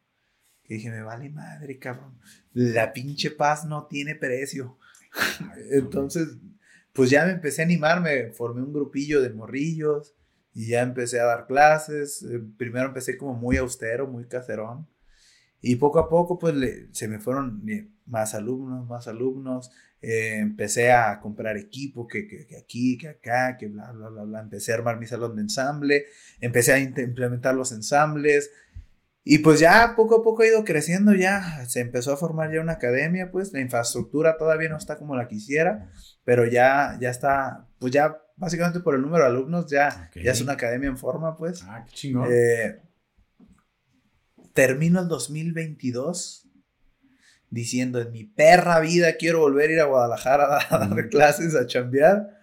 [0.62, 2.18] Que dije, me vale madre, cabrón.
[2.52, 4.78] La pinche paz no tiene precio.
[5.70, 6.28] Entonces,
[6.92, 10.15] pues ya me empecé a animar, me formé un grupillo de morrillos
[10.56, 12.22] y ya empecé a dar clases.
[12.22, 14.88] Eh, Primero empecé como muy austero, muy caserón.
[15.60, 17.62] Y poco a poco, pues le- se me fueron
[18.06, 19.70] más alumnos, más alumnos.
[20.02, 24.22] Eh, empecé a comprar equipo, que, que, que aquí, que acá, que bla, bla, bla,
[24.24, 24.40] bla.
[24.40, 26.06] Empecé a armar mi salón de ensamble.
[26.40, 28.50] Empecé a implementar los ensambles.
[29.24, 32.60] Y pues ya poco a poco ha ido creciendo, ya se empezó a formar ya
[32.60, 35.90] una academia, pues la infraestructura todavía no está como la quisiera,
[36.24, 40.22] pero ya, ya está, pues ya básicamente por el número de alumnos ya, Ok.
[40.22, 41.62] ya es una academia en forma, pues.
[41.64, 42.28] Ah, qué chingón.
[42.30, 42.80] Eh,
[44.52, 46.48] termino el 2022
[47.50, 51.08] diciendo, en mi perra vida quiero volver a ir a Guadalajara a, dar- Ujú.
[51.10, 52.34] clases, a chambear.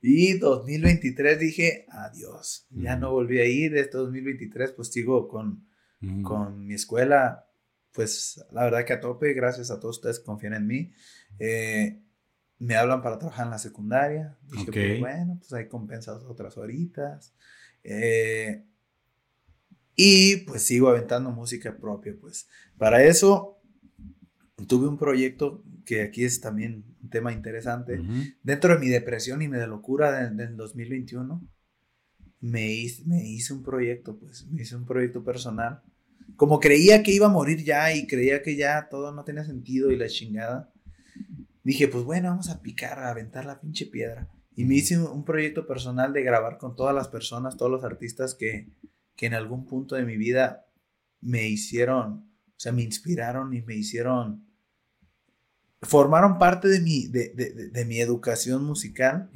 [0.00, 3.00] Y 2023 dije, adiós, ya Ujú.
[3.00, 3.76] no volví a ir.
[3.76, 5.66] Este 2023 pues sigo con,
[6.02, 6.22] Ujú.
[6.22, 7.46] con mi escuela,
[7.92, 10.92] pues la verdad que a tope, gracias a todos ustedes que confían en mí.
[11.38, 12.00] Eh,
[12.62, 14.38] me hablan para trabajar en la secundaria.
[14.50, 14.72] Dije, Ok.
[14.72, 17.34] pues bueno, pues hay compensas otras horitas.
[17.82, 18.64] Eh,
[19.96, 22.48] y pues sigo aventando música propia, pues.
[22.78, 23.58] Para eso
[24.66, 27.98] tuve un proyecto que aquí es también un tema interesante.
[27.98, 28.12] Ujú.
[28.42, 31.42] Dentro de mi depresión y mi de locura de- del 2021,
[32.40, 35.82] me hice, me hice un proyecto, pues, me hice un proyecto personal.
[36.36, 39.90] Como creía que iba a morir ya y creía que ya todo no tenía sentido
[39.90, 40.71] y la chingada,
[41.64, 44.28] dije, pues bueno, vamos a picar, a aventar la pinche piedra.
[44.54, 48.34] Y me hice un, proyecto personal de grabar con todas las personas, todos los artistas
[48.34, 48.68] que,
[49.16, 50.66] que en algún punto de mi vida
[51.20, 54.46] me hicieron, o sea, me inspiraron y me hicieron,
[55.80, 59.30] formaron parte de mi, de, de- de- de mi educación musical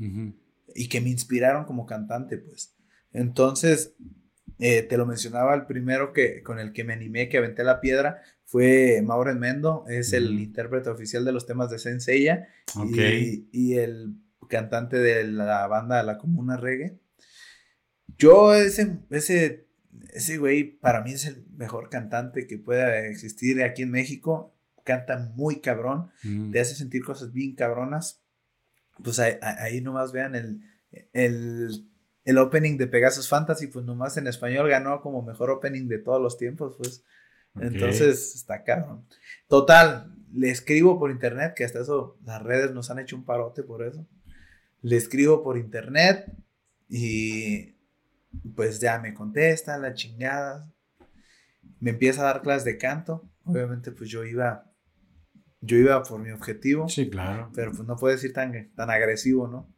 [0.74, 2.74] y que me inspiraron como cantante, pues.
[3.12, 3.94] Entonces,
[4.58, 7.80] eh, te lo mencionaba, el primero que, con el que me animé, que aventé la
[7.80, 12.96] piedra, fue Mauro Mendo, es el intérprete oficial de los temas de Senseiya Ok.
[12.96, 14.14] y, y el
[14.48, 16.98] cantante de la banda La Comuna Reggae.
[18.18, 19.66] Yo, ese, ese,
[20.12, 24.54] ese güey, para mí es el mejor cantante que pueda existir aquí en México.
[24.84, 26.52] Canta muy cabrón Ujú.
[26.52, 28.22] te hace sentir cosas bien cabronas.
[29.02, 30.60] Pues ahí, ahí- ahí nomás vean el,
[31.12, 31.88] el,
[32.26, 36.20] el opening de Pegasus Fantasy, pues nomás en español ganó como mejor opening de todos
[36.20, 37.02] los tiempos, pues.
[37.58, 39.06] Entonces está cabrón.
[39.48, 43.62] Total, le escribo por internet, que hasta eso las redes nos han hecho un parote
[43.62, 44.06] por eso.
[44.82, 46.30] Le escribo por internet
[46.88, 47.74] y
[48.54, 50.70] pues ya me contesta la chingada.
[51.80, 53.26] Me empieza a dar clases de canto.
[53.44, 54.70] Obviamente pues yo iba
[55.62, 57.50] yo iba por mi objetivo, Sí, claro.
[57.54, 59.74] pero pues no puedes ir tan, tan agresivo, ¿no?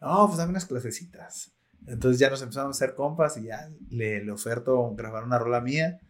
[0.00, 1.52] No, pues dame unas clasecitas.
[1.86, 5.60] Entonces ya nos empezamos a hacer compas y ya le, le oferto grabar una rola
[5.60, 6.00] mía.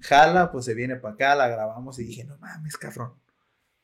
[0.00, 3.14] Jala, pues se viene para acá, la grabamos y dije, no mames, cabrón,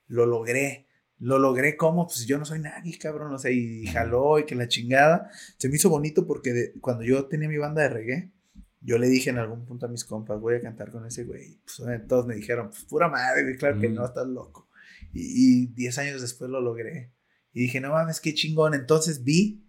[0.07, 0.87] lo logré.
[1.19, 4.57] Lo logré como, pues yo no soy nadie, cabrón, no sé, y jaló y que
[4.57, 5.31] la chingada.
[5.57, 8.33] Se me hizo bonito porque cuando yo tenía mi banda de reggae,
[8.81, 11.61] yo le dije en algún punto a mis compas, voy a cantar con ese güey.
[11.65, 14.69] Pues todos me dijeron, pues pura madre, claro que no, estás loco.
[15.13, 17.13] Y 10 años después lo logré.
[17.53, 18.75] Y dije, no mames, qué chingón.
[18.75, 19.65] Entonces vi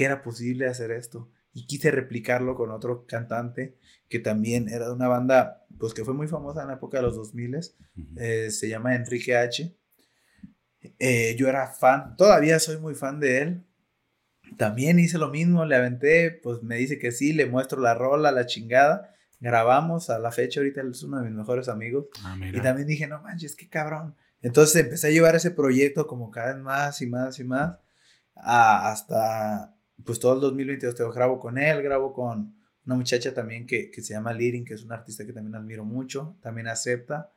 [0.00, 1.30] que era posible hacer esto.
[1.52, 3.76] Y quise replicarlo con otro cantante
[4.08, 7.02] que también era de una banda, pues que fue muy famosa en la época de
[7.02, 7.60] los 2000.
[8.16, 9.76] Eh, se llama Enrique H.
[10.98, 13.66] Eh, yo era fan, todavía soy muy fan de él.
[14.56, 18.32] También hice lo mismo, le aventé, pues me dice que sí, le muestro la rola,
[18.32, 19.14] la chingada.
[19.38, 22.06] Grabamos a la fecha, ahorita él es uno de mis mejores amigos.
[22.24, 24.16] Ah, y también dije, no manches, qué cabrón.
[24.40, 27.76] Entonces empecé a llevar ese proyecto como cada vez más y más y más.
[28.34, 29.74] hasta,
[30.04, 32.54] pues todo el 2022 te grabo con él, grabo con
[32.86, 35.84] una muchacha también que, que se llama Lirin, que es una artista que también admiro
[35.84, 37.30] mucho, también acepta.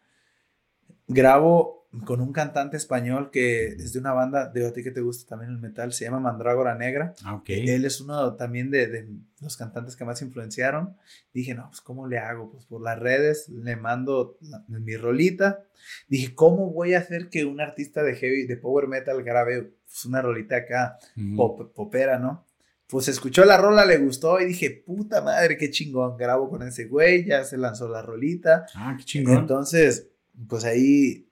[1.08, 5.02] Grabo con un cantante español que es de una banda, de a ti que te
[5.02, 7.14] gusta también el metal, se llama Mandrágora Negra.
[7.24, 9.10] Ah, Él es uno también de, de,
[9.40, 10.98] los cantantes que más influenciaron.
[11.34, 12.50] Dije, no, pues ¿cómo le hago?
[12.50, 14.38] Pues por las redes le mando
[14.68, 15.64] mi rolita.
[16.08, 20.06] Dije, ¿cómo voy a hacer que un artista de heavy, de power metal grabe pues,
[20.06, 20.98] una rolita acá,
[21.36, 22.44] pop, popera, ¿no?
[22.88, 26.86] Pues escuchó la rola, le gustó y dije, puta madre, qué chingón, grabo con ese
[26.86, 28.66] güey, ya se lanzó la rolita.
[28.76, 29.38] Ah, qué chingón.
[29.38, 30.10] Entonces,
[30.48, 31.30] pues ahí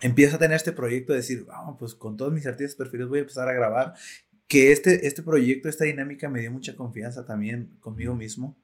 [0.00, 3.18] empiezo a tener este proyecto de decir, vamos, pues con todos mis artistas preferidos voy
[3.18, 3.94] a empezar a grabar.
[4.48, 8.58] Que este, este proyecto, esta dinámica me dio mucha confianza también conmigo mismo.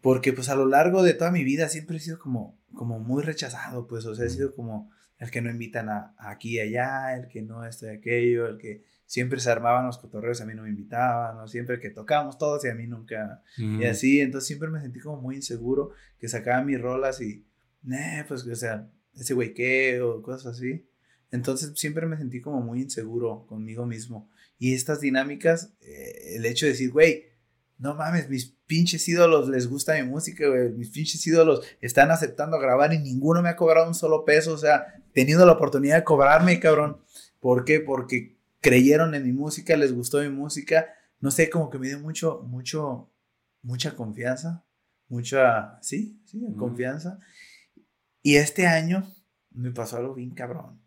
[0.00, 3.22] Porque pues a lo largo de toda mi vida siempre he sido como, como muy
[3.22, 7.16] rechazado, pues, o sea, he sido como el que no invitan a, aquí y allá,
[7.16, 10.54] el que no esto y aquello, el que siempre se armaban los cotorreos a mí
[10.54, 11.48] no me invitaban, ¿no?
[11.48, 15.20] siempre que tocábamos todos y a mí nunca, y así, entonces siempre me sentí como
[15.20, 17.46] muy inseguro, que sacaba mis rolas y,
[17.90, 20.86] eh, pues, o sea, ese güey qué o cosas así.
[21.30, 24.30] Entonces siempre me sentí como muy inseguro conmigo mismo.
[24.58, 27.24] Y estas dinámicas, eh, el hecho de decir, güey,
[27.78, 32.58] no mames, mis pinches ídolos les gusta mi música, güey, mis pinches ídolos están aceptando
[32.58, 36.04] grabar y ninguno me ha cobrado un solo peso, o sea, teniendo la oportunidad de
[36.04, 36.98] cobrarme, cabrón.
[37.40, 37.80] ¿Por qué?
[37.80, 38.35] Porque
[38.66, 42.42] creyeron en mi música, les gustó mi música, no sé, como que me dio mucho,
[42.48, 43.12] mucho,
[43.62, 44.64] mucha confianza,
[45.08, 47.20] mucha, sí, sí, confianza.
[48.22, 49.06] Y este año
[49.52, 50.80] me pasó algo bien cabrón.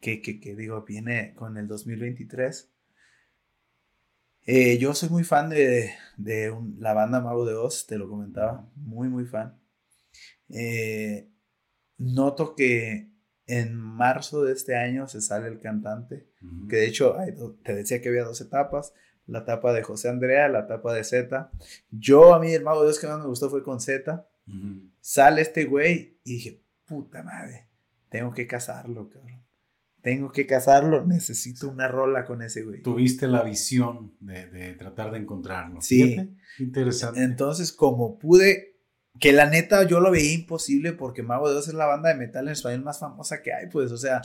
[0.00, 2.70] Que, que, que digo, viene con el 2023.
[4.46, 8.70] Eh, yo soy muy fan de, de la banda Mago de Oz, te lo comentaba.
[8.76, 9.60] Muy, muy fan.
[10.50, 11.28] Eh,
[11.96, 13.10] noto que
[13.46, 16.27] en marzo de este año se sale el cantante.
[16.68, 17.16] Que de hecho,
[17.64, 18.94] te decía que había dos etapas.
[19.26, 21.50] La etapa de José Andrea, la etapa de Z.
[21.90, 24.26] Yo, a mí, el Mago de Oz que más me gustó fue con Z.
[25.00, 27.68] Sale este güey y dije, puta madre,
[28.08, 29.44] tengo que casarlo, cabrón.
[30.00, 32.82] Tengo que casarlo, necesito una rola con ese güey.
[32.82, 35.82] Tuviste la visión de, tratar de encontrarlo.
[35.82, 36.16] Sí.
[36.58, 37.22] Interesante.
[37.22, 38.76] Entonces, como pude,
[39.20, 42.14] que la neta yo lo veía imposible porque Mago de Oz es la banda de
[42.14, 44.22] metal en español más famosa que hay, pues, o sea.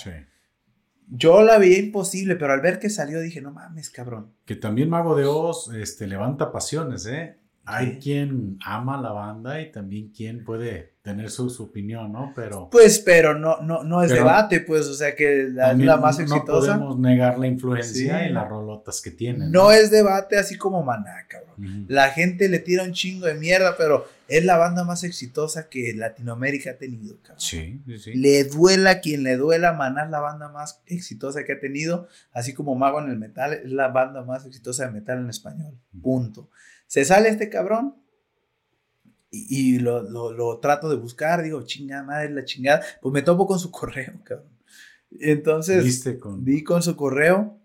[1.08, 4.34] Yo la veía imposible, pero al ver que salió dije, no mames, cabrón.
[4.46, 7.38] Que también Mago de Oz este, levanta pasiones, ¿eh?
[7.66, 12.32] Hay quien ama la banda y también quien puede tener su, opinión, ¿no?
[12.34, 12.70] Pero...
[12.72, 16.78] Pues, pero no, no, no es debate, pues, o sea que la, la más exitosa...
[16.78, 19.52] No podemos negar la influencia en las rolotas que tienen.
[19.52, 21.88] No, es debate así como Maná, cabrón.
[21.90, 25.94] La gente le tira un chingo de mierda, pero es la banda más exitosa que
[25.94, 27.42] Latinoamérica ha tenido, cabrón.
[27.42, 28.14] Sí, sí, sí.
[28.14, 32.54] Le duela quien le duela, Maná es la banda más exitosa que ha tenido, así
[32.54, 35.78] como Mago en el metal, es la banda más exitosa de metal en español.
[36.02, 36.50] Punto.
[36.88, 37.96] Se sale este cabrón,
[39.36, 43.58] y, lo, lo, trato de buscar, digo, chingada madre, la chingada, pues me topo con
[43.58, 44.54] su correo, cabrón.
[45.20, 46.46] Entonces, con...
[46.46, 47.60] di con su correo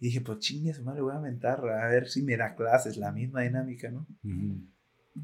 [0.00, 2.96] y dije, pues chingue su madre, voy a mentar, a ver si me da clases,
[2.96, 4.06] la misma dinámica, ¿no?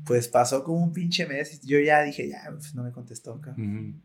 [0.04, 3.40] Pues pasó como un pinche mes y yo ya dije, ya, pues no me contestó,
[3.40, 4.02] cabrón.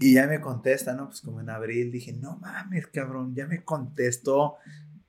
[0.00, 1.08] Y ya me contesta, ¿no?
[1.08, 4.56] Pues como en abril dije, no mames, cabrón, ya me contestó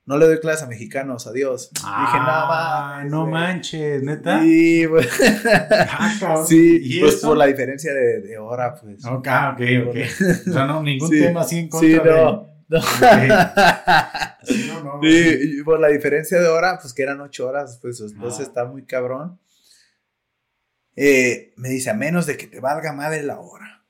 [0.05, 1.69] no le doy clase a mexicanos, adiós.
[1.83, 3.05] Ah, Dije, nada más.
[3.05, 4.41] No manches, neta.
[4.41, 5.07] Sí, pues.
[5.45, 9.05] Ah, sí, pues por la diferencia de, de, hora, pues.
[9.05, 9.95] Ok, ok, ok.
[10.49, 11.89] O sea, no, ningún tema así en contra.
[11.89, 12.47] Sí, no.
[12.67, 12.79] De...
[13.27, 14.83] No.
[14.83, 18.65] no, sí, por la diferencia de hora, pues que eran ocho horas, pues entonces está
[18.65, 19.39] muy cabrón.
[20.95, 23.80] Eh, me dice, a menos de que te valga madre la hora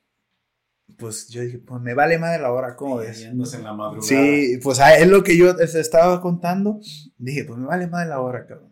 [1.01, 3.23] pues yo dije, pues me vale más de la hora, ¿cómo es?
[3.23, 4.03] en la madrugada.
[4.03, 6.79] Sí, pues ah, es lo que yo estaba contando.
[7.17, 8.71] Dije, pues me vale más de la hora, cabrón.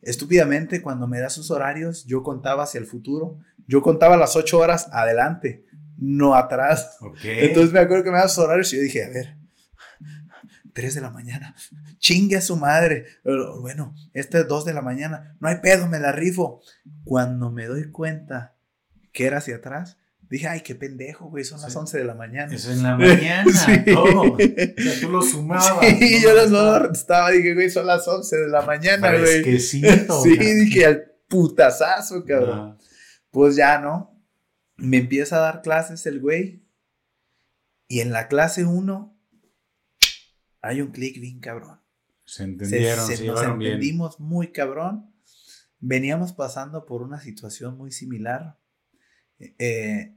[0.00, 3.40] estúpidamente, cuando me da sus horarios, yo contaba hacia el futuro.
[3.66, 5.64] Yo contaba las ocho horas adelante,
[5.98, 6.96] no atrás.
[7.24, 9.36] Entonces me acuerdo que me da sus horarios y yo dije, a ver,
[10.74, 11.56] 3 de la mañana,
[11.98, 13.06] chingue a su madre.
[13.60, 16.60] Bueno, este es 2 de la mañana, no hay pedo, me la rifo.
[17.02, 18.54] Cuando me doy cuenta
[19.12, 19.98] que era hacia atrás,
[20.28, 22.54] Dije, ay, qué pendejo, güey, son las 11 de la mañana.
[22.54, 23.44] Eso en la mañana,
[23.92, 24.32] todo.
[24.32, 25.86] O sea, tú lo sumabas.
[25.86, 29.42] Sí, yo lo estaba, dije, güey, son las 11 de la mañana, güey.
[29.42, 29.82] que sí,
[30.22, 32.78] sí, dije, al putazazo, cabrón.
[33.30, 34.18] Pues ya, ¿no?
[34.76, 36.64] Me empieza a dar clases el güey.
[37.86, 39.20] Y en la clase 1
[40.62, 41.80] hay un clic bien cabrón.
[42.24, 45.14] Se entendieron, se, se, nos entendimos muy cabrón.
[45.78, 48.58] Veníamos pasando por una situación muy similar.
[49.38, 50.14] Eh,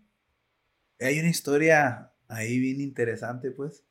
[1.00, 3.84] hay una historia ahí bien interesante, pues.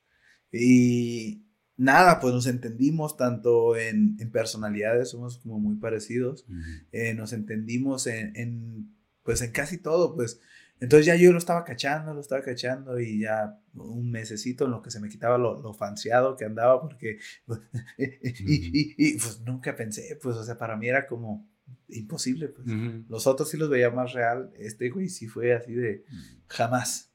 [0.52, 1.44] Y
[1.76, 6.46] nada, pues nos entendimos tanto en, personalidades, somos como muy parecidos.
[6.92, 10.40] Eh, nos entendimos en, pues en casi todo, pues.
[10.78, 14.82] Entonces ya yo lo estaba cachando, lo estaba cachando y ya un mesecito en lo
[14.82, 17.18] que se me quitaba lo, lo fanseado que andaba porque,
[17.96, 21.48] y, y, pues nunca pensé, pues, o sea, para mí era como
[21.88, 22.66] imposible, pues.
[23.08, 26.04] Los otros sí los veía más real, este güey sí fue así de
[26.46, 27.12] jamás.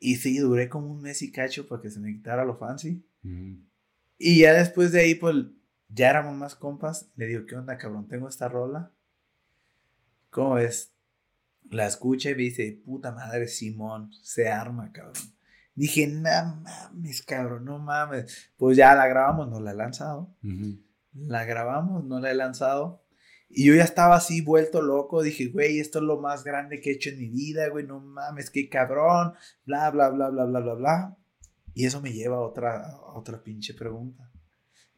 [0.00, 3.04] Y sí, duré como un mes y cacho para que se me quitara lo fancy.
[4.16, 5.34] Y ya después de ahí, pues,
[5.88, 7.10] ya éramos más compas.
[7.16, 8.08] Le digo, ¿qué onda, cabrón?
[8.08, 8.92] Tengo esta rola.
[10.30, 10.92] ¿Cómo ves?
[11.70, 15.14] La escucha y me dice, puta madre, Simón, se arma, cabrón.
[15.74, 18.50] Dije, no mames, cabrón, no mames.
[18.56, 20.34] Pues ya la grabamos, no la he lanzado.
[21.12, 23.04] La grabamos, no la he lanzado.
[23.50, 26.90] Y yo ya estaba así vuelto loco, dije, güey, esto es lo más grande que
[26.90, 29.32] he hecho en mi vida, güey, no mames, qué cabrón,
[29.64, 31.16] bla, bla, bla, bla, bla, bla, bla.
[31.74, 34.30] Y eso me lleva a otra, otra pinche pregunta.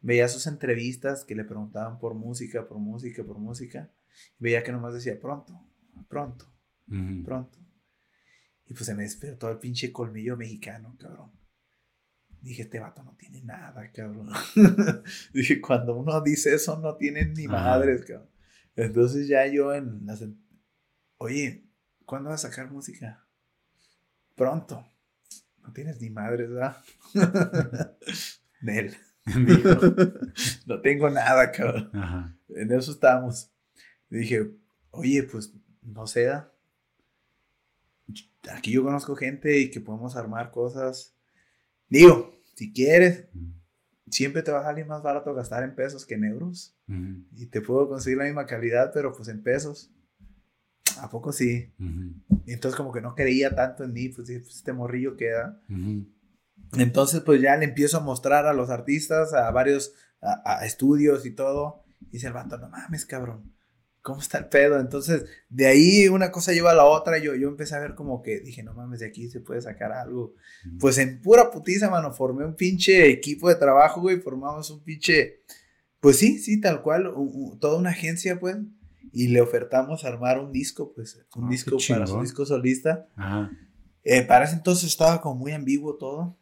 [0.00, 3.90] Veía sus entrevistas que le preguntaban por música, por música, por música.
[4.38, 5.60] veía que nomás decía pronto,
[6.08, 6.50] pronto,
[7.24, 7.58] pronto.
[8.66, 11.32] Y pues se me despertó el pinche colmillo mexicano, cabrón.
[12.40, 14.30] Dije, este vato no tiene nada, cabrón.
[15.34, 18.30] Dije, cuando uno dice eso, no tiene ni madres, cabrón.
[18.76, 20.24] Entonces ya yo en las...
[21.18, 21.64] Oye,
[22.04, 23.26] ¿cuándo vas a sacar música?
[24.34, 24.86] Pronto.
[25.58, 26.82] No tienes ni madre, ¿verdad?
[28.62, 28.96] Nel.
[30.66, 32.38] no tengo nada, cabrón.
[32.48, 33.52] En eso estamos.
[34.08, 34.50] dije,
[34.90, 36.30] oye, pues no sé.
[38.50, 41.14] Aquí yo conozco gente y que podemos armar cosas.
[41.88, 43.28] Digo, si quieres,
[44.10, 46.76] siempre te va a salir más barato gastar en pesos que en euros.
[47.36, 49.90] Y te puedo conseguir la misma calidad, pero pues en pesos.
[51.00, 51.72] ¿A poco sí?
[52.46, 55.60] Y entonces como que no creía tanto en mí, pues, pues este morrillo queda.
[56.72, 61.30] Entonces pues ya le empiezo a mostrar a los artistas, a varios a, estudios y
[61.30, 61.84] todo.
[62.00, 63.52] Y dice el vato, no mames, cabrón.
[64.02, 64.80] ¿Cómo está el pedo?
[64.80, 67.18] Entonces, de ahí una cosa lleva a la otra.
[67.18, 69.92] Yo, yo empecé a ver como que dije, no mames, de aquí se puede sacar
[69.92, 70.34] algo.
[70.78, 74.20] Pues en pura putiza, mano, formé un pinche equipo de trabajo, güey.
[74.20, 75.40] Formamos un pinche
[76.00, 77.12] pues sí, sí, tal cual,
[77.60, 78.56] toda una agencia, pues,
[79.12, 83.06] y le ofertamos armar un disco, pues, un ah, disco para su disco solista.
[84.02, 86.38] Eh, para ese entonces estaba como muy ambiguo todo,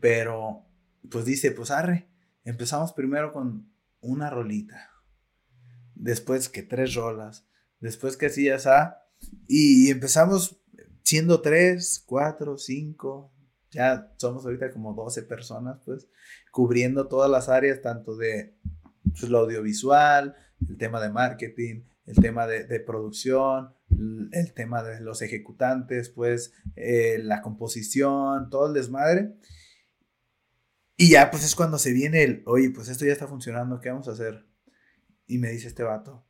[0.00, 0.64] pero,
[1.08, 2.08] pues dice, pues arre,
[2.44, 4.90] empezamos primero con una rolita,
[6.02, 7.46] después que tres rolas,
[7.80, 9.06] después que así ya está,
[9.46, 10.60] y empezamos
[11.02, 13.32] siendo tres, cuatro, cinco,
[13.70, 16.08] ya somos ahorita como 12 personas, pues,
[16.50, 18.56] cubriendo todas las áreas, tanto de
[19.04, 20.34] pues, lo audiovisual,
[20.68, 23.72] el tema de marketing, el tema de, producción,
[24.32, 29.36] el tema de los ejecutantes, pues, eh, la composición, todo el desmadre.
[30.96, 33.90] Y ya, pues es cuando se viene el, oye, pues esto ya está funcionando, ¿qué
[33.90, 34.51] vamos a hacer?
[35.32, 36.26] Y me dice este vato,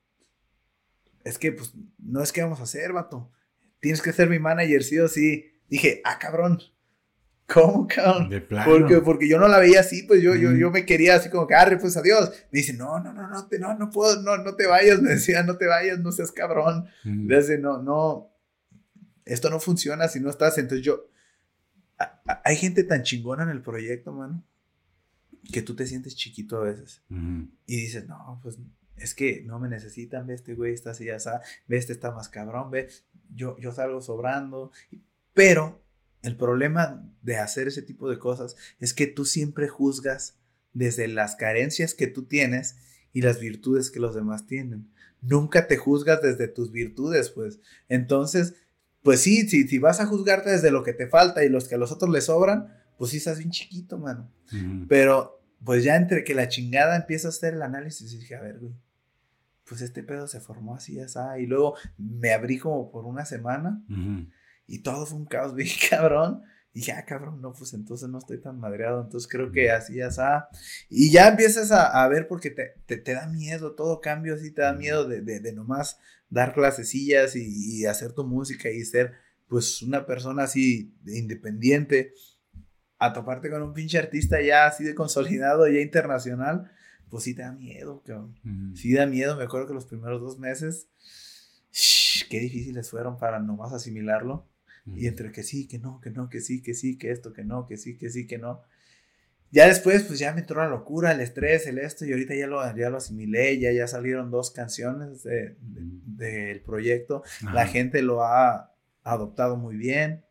[1.24, 3.32] es que, pues, no es que vamos a hacer, vato.
[3.80, 5.44] Tienes que ser mi manager, sí o sí.
[5.68, 6.60] Dije, ah, cabrón.
[7.52, 8.28] ¿Cómo, cabrón?
[8.28, 8.70] De plano.
[8.70, 11.48] Porque, porque yo no la veía así, pues yo, yo, yo me quería así como
[11.48, 12.30] que, arre, pues adiós.
[12.52, 15.02] Me dice, no, no, no, no, te, no, no puedo, no, no te vayas.
[15.02, 16.86] Me decía, no te vayas, no seas cabrón.
[17.02, 18.32] Me dice, no, no,
[19.24, 20.58] esto no funciona si no estás.
[20.58, 21.08] Entonces yo,
[22.44, 24.44] hay gente tan chingona en el proyecto, mano,
[25.52, 27.02] que tú te sientes chiquito a veces.
[27.66, 28.60] Y dices, no, pues
[28.97, 32.10] es que no me necesitan, ve, este güey está así, ya está, ve, este está
[32.12, 32.89] más cabrón, ve,
[33.35, 34.70] yo, yo salgo sobrando.
[35.35, 35.82] Pero
[36.23, 40.39] el problema de hacer ese tipo de cosas es que tú siempre juzgas
[40.73, 42.77] desde las carencias que tú tienes
[43.12, 44.90] y las virtudes que los demás tienen.
[45.20, 47.60] Nunca te juzgas desde tus virtudes, pues.
[47.89, 48.55] Entonces,
[49.02, 51.74] pues sí, si, si vas a juzgarte desde lo que te falta y los que
[51.74, 54.31] a los otros les sobran, pues sí estás bien chiquito, mano.
[54.89, 58.40] Pero, pues ya entre que la chingada empieza a hacer el análisis y dije, a
[58.40, 58.72] ver, güey,
[59.64, 61.18] pues este pedo se formó así, así.
[61.39, 63.82] Y luego me abrí como por una semana
[64.66, 66.43] y todo fue un caos bien cabrón.
[66.74, 69.02] Y ya, ah, cabrón, no, pues entonces no estoy tan madreado.
[69.02, 70.22] Entonces creo que así, así.
[70.89, 74.72] Y ya empiezas a, ver porque te, te, da miedo, todo cambio así, te da
[74.72, 75.98] miedo de, de, de nomás
[76.30, 79.12] dar clasecillas y, y, hacer tu música y ser
[79.48, 82.14] pues una persona así independiente.
[83.02, 86.70] A toparte con un pinche artista ya así de consolidado, ya internacional
[87.12, 88.34] pues sí te da miedo, cabrón.
[88.74, 89.36] Sí da miedo.
[89.36, 90.88] Me acuerdo que los primeros dos meses,
[92.30, 94.48] qué difíciles fueron para nomás asimilarlo.
[94.96, 97.44] Y entre que sí, que no, que no, que sí, que sí, que esto, que
[97.44, 98.62] no, que sí, que sí, que no.
[99.50, 102.46] Ya después, pues ya me entró la locura, el estrés, el esto, y ahorita ya
[102.46, 105.58] lo, ya lo asimilé, ya, ya salieron dos canciones del
[106.06, 107.22] de, proyecto.
[107.52, 108.72] La gente lo ha
[109.02, 110.24] adoptado muy bien.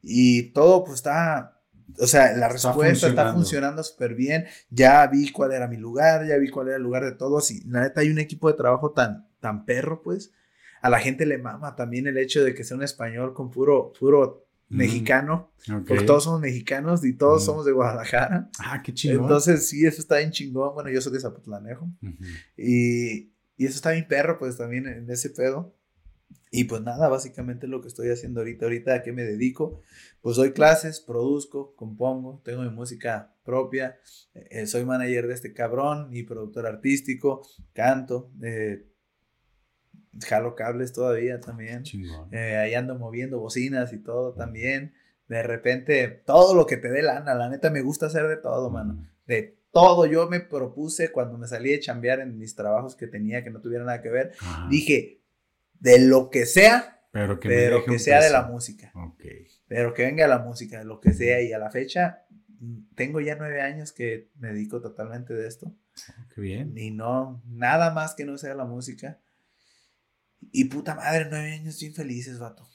[0.00, 1.53] Y todo, pues está,
[1.98, 4.46] o sea, la respuesta está funcionando súper bien.
[4.70, 7.50] Ya vi cuál era mi lugar, ya vi cuál era el lugar de todos.
[7.50, 10.32] Y la neta, hay un equipo de trabajo tan, tan perro, pues.
[10.82, 13.92] A la gente le mama también el hecho de que sea un español con puro,
[13.98, 15.50] puro mexicano.
[15.86, 18.50] Porque todos somos mexicanos y todos somos de Guadalajara.
[18.58, 19.22] Ah, qué chingón.
[19.22, 20.74] Entonces, sí, eso está bien chingón.
[20.74, 21.88] Bueno, yo soy de Zapotlanejo.
[22.56, 25.74] y, y eso está bien perro, pues también en ese pedo.
[26.56, 29.80] Y pues nada, básicamente lo que estoy haciendo ahorita, ahorita a qué me dedico,
[30.22, 33.98] pues doy clases, produzco, compongo, tengo mi música propia,
[34.34, 37.42] eh, soy manager de este cabrón y productor artístico,
[37.72, 38.86] canto, eh,
[40.20, 41.82] jalo cables todavía también,
[42.30, 44.94] eh, ahí ando moviendo bocinas y todo también,
[45.26, 48.70] de repente todo lo que te dé lana, la neta me gusta hacer de todo,
[48.70, 53.08] mano, de todo, yo me propuse cuando me salí de chambear en mis trabajos que
[53.08, 54.32] tenía que no tuviera nada que ver,
[54.70, 55.23] dije,
[55.80, 57.48] de lo que sea, pero que,
[57.98, 58.92] sea de la música.
[59.68, 61.40] Pero que venga la música, de lo que sea.
[61.42, 62.26] Y a la fecha,
[62.96, 65.68] tengo ya nueve años que me dedico totalmente de esto.
[65.68, 66.76] Oh, qué bien.
[66.76, 69.20] Y no, nada más que no sea la música.
[70.50, 72.68] Y puta madre, nueve años bien felices, vato.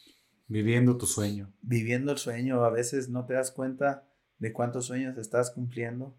[0.47, 1.53] Viviendo tu sueño.
[1.61, 2.63] Viviendo el sueño.
[2.63, 4.07] A veces no te das cuenta
[4.39, 6.17] de cuántos sueños estás cumpliendo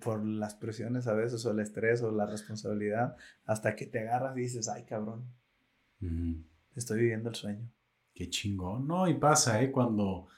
[0.00, 4.36] por, las presiones a veces, o el estrés, o la responsabilidad, hasta que te agarras
[4.36, 5.32] y dices, ay cabrón,
[6.74, 7.68] Estoy viviendo el sueño.
[8.14, 8.86] Qué chingón.
[8.86, 9.70] No, y pasa, ¿eh?
[9.70, 10.28] Cuando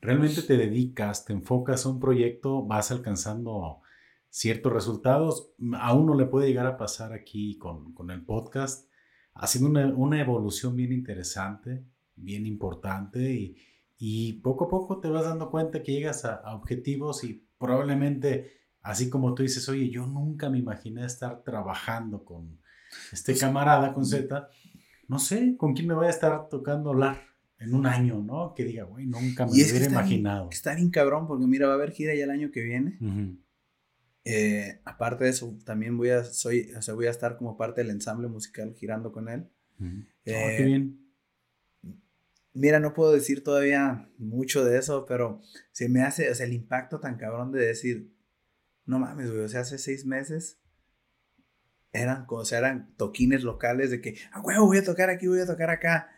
[0.00, 3.80] realmente te dedicas, te enfocas a un proyecto, vas alcanzando
[4.28, 5.52] ciertos resultados.
[5.78, 8.88] A uno le puede llegar a pasar aquí con, con el podcast,
[9.34, 11.84] haciendo una, una, evolución bien interesante,
[12.16, 13.56] bien importante y,
[13.98, 18.60] y, poco a poco te vas dando cuenta que llegas a, a objetivos y probablemente,
[18.82, 22.58] así como tú dices, oye, yo nunca me imaginé estar trabajando con
[23.12, 24.48] este pues camarada, con Z
[25.10, 27.20] no sé con quién me voy a estar tocando hablar
[27.58, 28.54] en un año, ¿no?
[28.54, 30.48] Que diga, güey, nunca me hubiera imaginado.
[30.52, 32.96] está bien cabrón, porque mira, va a haber gira ya el año que viene.
[34.24, 37.80] Eh, aparte de eso, también voy a, soy, o sea, voy a estar como parte
[37.80, 39.48] del ensamble musical girando con él.
[39.80, 39.84] Oh,
[40.24, 41.00] qué bien.
[42.52, 45.40] Mira, no puedo decir todavía mucho de eso, pero
[45.72, 48.14] se me hace, o sea, el impacto tan cabrón de decir,
[48.86, 50.60] no mames, güey, o sea, hace seis meses
[51.92, 55.40] eran, o sea, eran toquines locales de que, ah, huevo, voy a tocar aquí, voy
[55.40, 56.10] a tocar acá.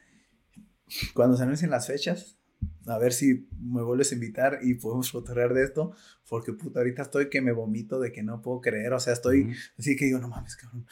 [1.15, 2.39] Cuando se anuncien las fechas,
[2.87, 5.93] a ver si me vuelves a invitar y podemos fotorear de esto,
[6.29, 9.55] porque puta, ahorita estoy que me vomito de que no puedo creer, o sea, estoy
[9.79, 10.87] así que digo, no mames, cabrón,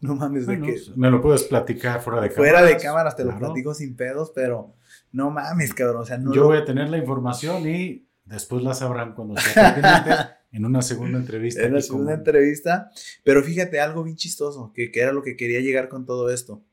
[0.00, 0.80] no mames, de que...
[0.96, 2.52] Me lo puedes platicar fuera de cámaras.
[2.52, 4.74] Fuera de cámaras te lo platico sin pedos, pero
[5.12, 6.34] no mames, cabrón, o sea, no...
[6.34, 11.18] Yo voy a tener la información y después la sabrán cuando sea en una segunda
[11.18, 11.62] entrevista.
[11.62, 12.90] En una segunda entrevista.
[13.24, 16.64] Pero fíjate, algo bien chistoso, que, que, era lo que quería llegar con todo esto.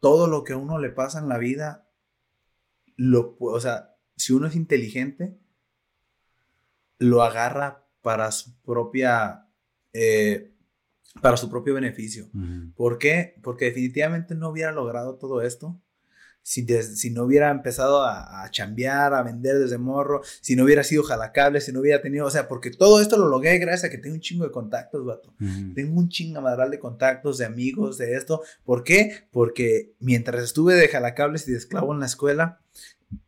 [0.00, 1.88] Todo lo que a uno le pasa en la vida,
[2.96, 5.36] lo, o sea, si uno es inteligente,
[6.98, 9.48] lo agarra para su propia,
[9.92, 10.54] eh,
[11.20, 12.30] para su propio beneficio.
[12.76, 13.40] ¿Por qué?
[13.42, 15.81] Porque definitivamente no hubiera logrado todo esto
[16.42, 20.82] si, si no hubiera empezado a, a, chambear, a vender desde morro, si no hubiera
[20.82, 23.90] sido jalacable, si no hubiera tenido, o sea, porque todo esto lo logré gracias a
[23.90, 25.34] que tengo un chingo de contactos, vato.
[25.74, 28.42] Tengo un chingo madral de contactos, de amigos, de esto.
[28.64, 29.26] ¿Por qué?
[29.30, 32.60] Porque mientras estuve de jalacables y de esclavo en la escuela,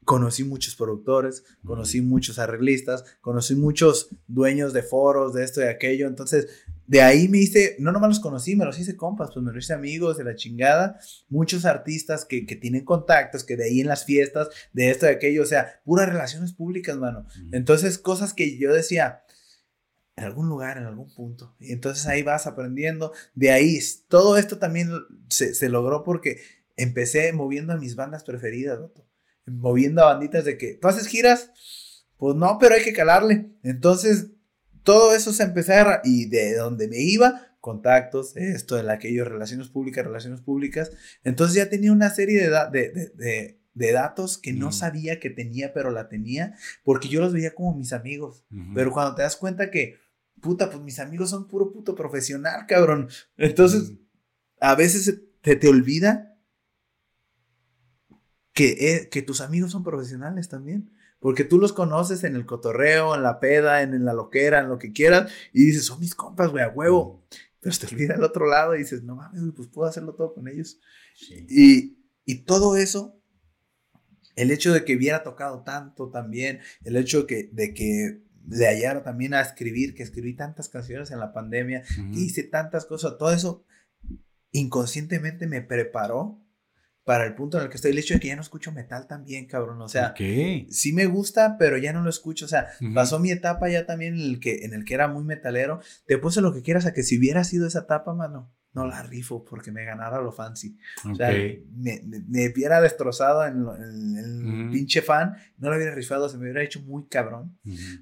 [0.05, 6.07] conocí muchos productores, conocí muchos arreglistas, conocí muchos dueños de foros, de esto y aquello.
[6.07, 6.49] Entonces,
[6.87, 9.65] de ahí me hice, no nomás los conocí, me los hice compas, pues me los
[9.65, 10.99] hice amigos de la chingada.
[11.29, 15.11] Muchos artistas que, que tienen contactos, que de ahí en las fiestas, de esto y
[15.11, 17.27] aquello, o sea, puras relaciones públicas, mano.
[17.53, 19.23] Entonces, cosas que yo decía,
[20.17, 21.57] en algún lugar, en algún punto.
[21.59, 23.13] Y entonces ahí vas aprendiendo.
[23.35, 23.79] De ahí,
[24.09, 24.91] todo esto también
[25.29, 26.41] se, se logró porque
[26.77, 28.79] empecé moviendo a mis bandas preferidas,
[29.47, 31.51] moviendo a banditas de que, ¿tú haces giras?
[32.17, 33.51] Pues no, pero hay que calarle.
[33.63, 34.34] Entonces
[34.85, 36.01] todo eso se empezó a...
[36.05, 40.93] Y de donde me iba, contactos, esto, el aquello, relaciones públicas, relaciones públicas.
[41.25, 45.73] Entonces ya tenía una serie de, de, de, de datos que no sabía que tenía,
[45.73, 46.55] pero la tenía,
[46.85, 48.45] porque yo los veía como mis amigos.
[48.75, 49.97] Pero cuando te das cuenta que,
[50.41, 53.09] puta, pues mis amigos son puro puto profesional, cabrón.
[53.37, 53.95] Entonces,
[54.61, 56.39] a veces te, te olvida
[58.53, 60.91] que, eh, que tus amigos son profesionales también.
[61.25, 64.79] Porque tú los conoces en el cotorreo, en la peda, en, la loquera, en lo
[64.79, 67.25] que quieras, y dices, son mis compas, güey, a huevo.
[67.61, 70.49] Pero te olvida el otro lado y dices, no mames, pues puedo hacerlo todo con
[70.49, 70.79] ellos.
[71.49, 71.97] Y,
[72.27, 73.19] y todo eso
[74.37, 78.69] el hecho de que hubiera tocado tanto también, el hecho de que, de que le
[78.69, 83.33] hallara también a escribir, que escribí tantas canciones en la pandemia, hice tantas cosas, todo
[83.33, 83.65] eso
[84.53, 86.44] inconscientemente me preparó
[87.05, 87.93] para el punto en el que estoy.
[87.93, 89.81] El hecho de que ya no escucho metal también, cabrón.
[89.83, 92.47] O sea, sí me gusta, pero ya no lo escucho.
[92.47, 95.25] O sea, pasó mi etapa ya también en el, que, en el que era muy
[95.25, 95.81] metalero.
[96.07, 99.03] Te puse lo que quieras a que si hubiera sido esa etapa, mano, no la
[99.05, 100.77] rifo porque me ganara lo fancy.
[101.11, 103.65] O sea, me, me, hubiera destrozado en,
[104.17, 107.57] el pinche fan, no lo hubiera rifado, se me hubiera hecho muy cabrón.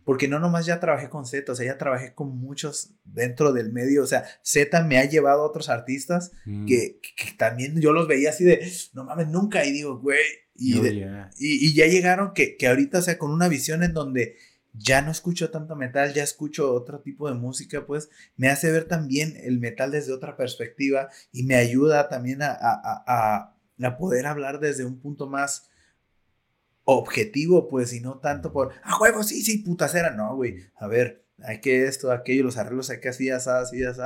[0.04, 3.70] Porque no nomás ya trabajé con Z, o sea, ya trabajé con muchos dentro del
[3.72, 4.02] medio.
[4.02, 6.32] O sea, Z me ha llevado a otros artistas
[6.66, 9.64] que, que, también yo los veía así de, no mames, nunca.
[9.66, 10.20] Y digo, güey.
[10.54, 13.94] Y, oh, y, y, ya llegaron que, que ahorita, o sea, con una visión en
[13.94, 14.36] donde
[14.72, 18.84] ya no escucho tanto metal, ya escucho otro tipo de música, pues me hace ver
[18.84, 24.60] también el metal desde otra perspectiva y me ayuda también a, a, a, poder hablar
[24.60, 25.68] desde un punto más
[26.84, 31.26] objetivo, pues, y no tanto por, ah, huevo, sí, sí, putacera, no, güey, a ver,
[31.38, 34.00] hay que esto, aquello, los arreglos hay que así, así, así, así,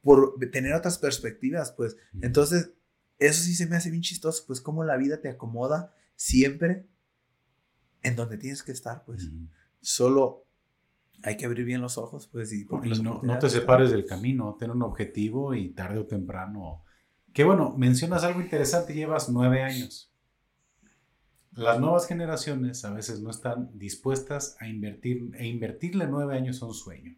[0.00, 2.72] por tener otras perspectivas, pues, entonces,
[3.18, 6.86] eso sí se me hace bien chistoso, pues, cómo la vida te acomoda siempre
[8.02, 9.28] en donde tienes que estar, pues.
[9.84, 10.46] Solo
[11.22, 12.64] hay que abrir bien los ojos, pues, y,
[13.02, 16.82] no, no, te separes del camino, ten un objetivo y tarde o temprano.
[17.34, 20.10] Que bueno, mencionas algo interesante, llevas nueve años.
[21.52, 26.66] Las nuevas generaciones a veces no están dispuestas a invertir, e invertirle nueve años a
[26.66, 27.16] un sueño.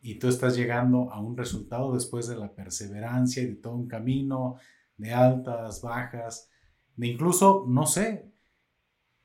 [0.00, 3.86] Y tú estás llegando a un resultado después de la perseverancia y de todo un
[3.86, 4.56] camino,
[4.96, 6.48] de altas, bajas,
[6.96, 8.32] de incluso, no sé,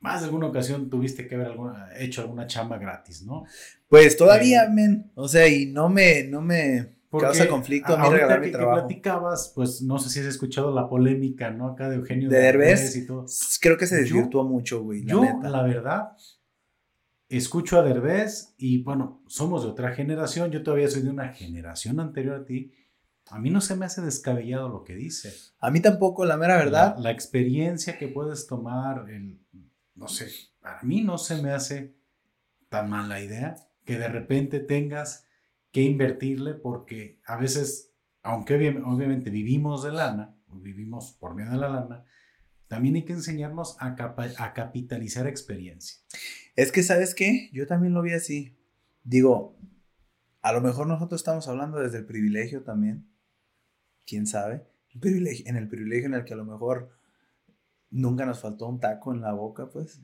[0.04, 3.46] más de alguna ocasión tuviste que haber alguna, hecho alguna chamba gratis, ¿no?
[3.88, 5.12] Pues todavía, eh, men.
[5.16, 8.82] O sea, y no me, no me causa conflicto a mí regalar mi trabajo.
[8.82, 11.68] Que platicabas, pues no sé si has escuchado la polémica, ¿no?
[11.70, 13.26] Acá de Eugenio de Derbez y todo.
[13.62, 15.06] Creo que se desvirtuó mucho, güey.
[15.06, 16.10] Yo, la verdad,
[17.30, 20.52] escucho a Derbez y bueno, somos de otra generación.
[20.52, 22.74] Yo todavía soy de una generación anterior a ti.
[23.30, 25.34] A mí no se me hace descabellado lo que dice.
[25.60, 26.96] A mí tampoco, la mera verdad.
[26.98, 29.40] La, la experiencia que puedes tomar, el
[30.04, 30.28] no sé,
[30.60, 31.96] para mí no se me hace
[32.68, 33.56] tan mala idea
[33.86, 35.26] que de repente tengas
[35.72, 41.70] que invertirle porque a veces, aunque obviamente vivimos de lana, vivimos por medio de la
[41.70, 42.06] lana,
[42.68, 43.96] también hay que enseñarnos a,
[44.54, 46.00] capitalizar experiencia.
[46.58, 47.50] Es que, ¿sabes qué?
[47.54, 48.58] Yo también lo vi así.
[49.06, 49.58] Digo,
[50.42, 53.08] a lo mejor nosotros estamos hablando desde el privilegio también.
[54.06, 54.68] ¿Quién sabe?
[54.94, 56.92] En el privilegio en el que a lo mejor
[57.94, 60.02] nunca nos faltó un taco en la boca, pues,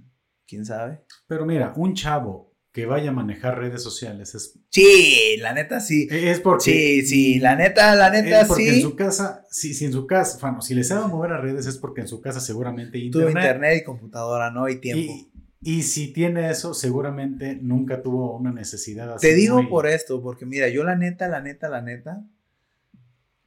[0.48, 1.04] quién sabe.
[1.28, 4.60] Pero mira, un chavo que vaya a manejar redes sociales es...
[4.70, 6.08] Sí, la neta sí.
[6.10, 6.64] E-, es porque...
[6.64, 10.06] Sí, sí, la neta, la neta es porque en su casa, si, si en su
[10.06, 13.32] casa, bueno, si le sabe mover a redes es porque en su casa seguramente internet.
[13.32, 14.70] Tuvo internet y computadora, ¿no?
[14.70, 15.14] Y tiempo.
[15.62, 19.28] Y, si tiene eso, seguramente nunca tuvo una necesidad así.
[19.28, 22.24] Te digo por esto, porque mira, yo la neta, la neta, la neta,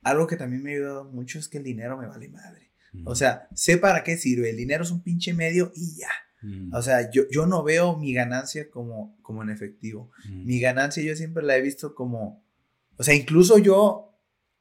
[0.02, 2.71] algo que también me ha ayudado mucho es que el dinero me vale madre.
[3.04, 4.50] O sea, sé para qué sirve.
[4.50, 6.10] El dinero es un pinche medio y ya.
[6.72, 10.10] O sea, yo, yo no veo mi ganancia como, como en efectivo.
[10.28, 12.44] Mi ganancia yo siempre la he visto como,
[12.96, 14.18] o sea, incluso yo,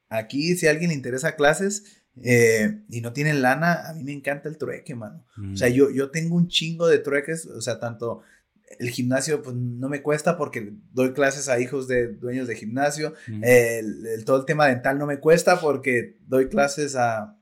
[0.09, 4.13] aquí si a alguien le interesa clases eh, y no tiene lana, a mí me
[4.13, 5.25] encanta el trueque, mano.
[5.53, 8.21] O sea, yo, yo tengo un chingo de trueques, o sea, tanto
[8.79, 13.13] el gimnasio pues no me cuesta porque doy clases a hijos de dueños de gimnasio,
[13.41, 17.37] el, todo el tema dental no me cuesta porque doy clases a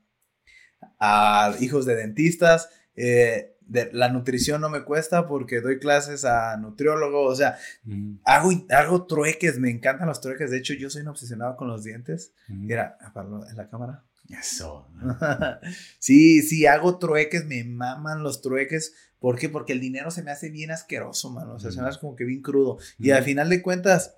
[1.00, 2.68] a hijos de dentistas.
[2.94, 3.56] Eh,
[3.92, 7.56] la nutrición no me cuesta porque doy clases a nutriólogos, o sea,
[8.24, 11.84] hago, hago trueques, me encantan los trueques, de hecho yo soy un obsesionado con los
[11.84, 12.32] dientes.
[12.48, 14.04] Mira, en la cámara.
[14.28, 14.88] Eso.
[15.98, 18.94] sí, sí, hago trueques, me maman los trueques.
[19.18, 19.48] ¿Por qué?
[19.48, 21.54] Porque el dinero se me hace bien asqueroso, mano.
[21.54, 22.78] O sea, se me hace como que bien crudo.
[22.98, 24.16] Y al final de cuentas,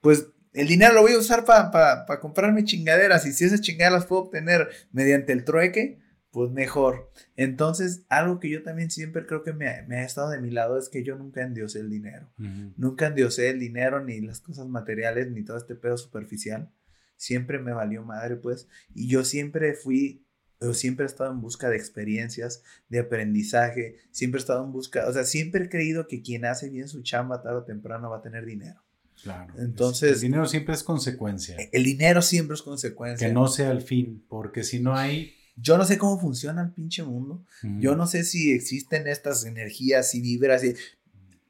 [0.00, 3.26] pues el dinero lo voy a usar para comprarme chingaderas.
[3.26, 6.00] Y si esas chingaderas las puedo obtener mediante el trueque,
[6.34, 7.12] pues mejor.
[7.36, 10.88] Entonces, algo que yo también siempre creo que me, ha estado de mi lado es
[10.88, 12.28] que yo nunca endiosé el dinero.
[12.76, 16.72] Nunca endiosé el dinero, ni las cosas materiales, ni todo este pedo superficial.
[17.16, 18.66] Siempre me valió madre, pues.
[18.96, 20.26] Y yo siempre fui,
[20.60, 23.98] yo siempre he estado en busca de experiencias, de aprendizaje.
[24.10, 27.02] Siempre he estado en busca, o sea, siempre he creído que quien hace bien su
[27.02, 28.82] chamba tarde o temprano va a tener dinero.
[29.22, 29.54] Claro.
[29.58, 30.14] Entonces.
[30.14, 31.56] El dinero siempre es consecuencia.
[31.70, 33.28] El dinero siempre es consecuencia.
[33.28, 36.72] Que no sea el fin, porque si no hay yo no sé cómo funciona el
[36.72, 37.44] pinche mundo.
[37.62, 40.64] Yo no sé si existen estas energías y vibras.
[40.64, 40.74] Y,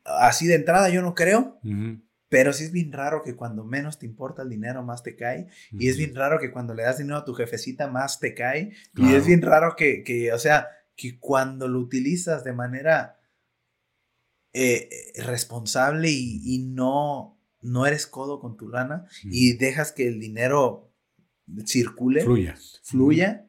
[0.04, 1.58] así de entrada yo no creo.
[2.28, 5.48] Pero sí es bien raro que cuando menos te importa el dinero, más te cae.
[5.72, 8.72] Y es bien raro que cuando le das dinero a tu jefecita, más te cae.
[8.96, 13.20] Y es bien raro que, que, o sea, que cuando lo utilizas de manera
[14.52, 20.20] eh, responsable y, y, no, no eres codo con tu lana y dejas que el
[20.20, 20.92] dinero
[21.66, 23.48] circule, fluya, fluya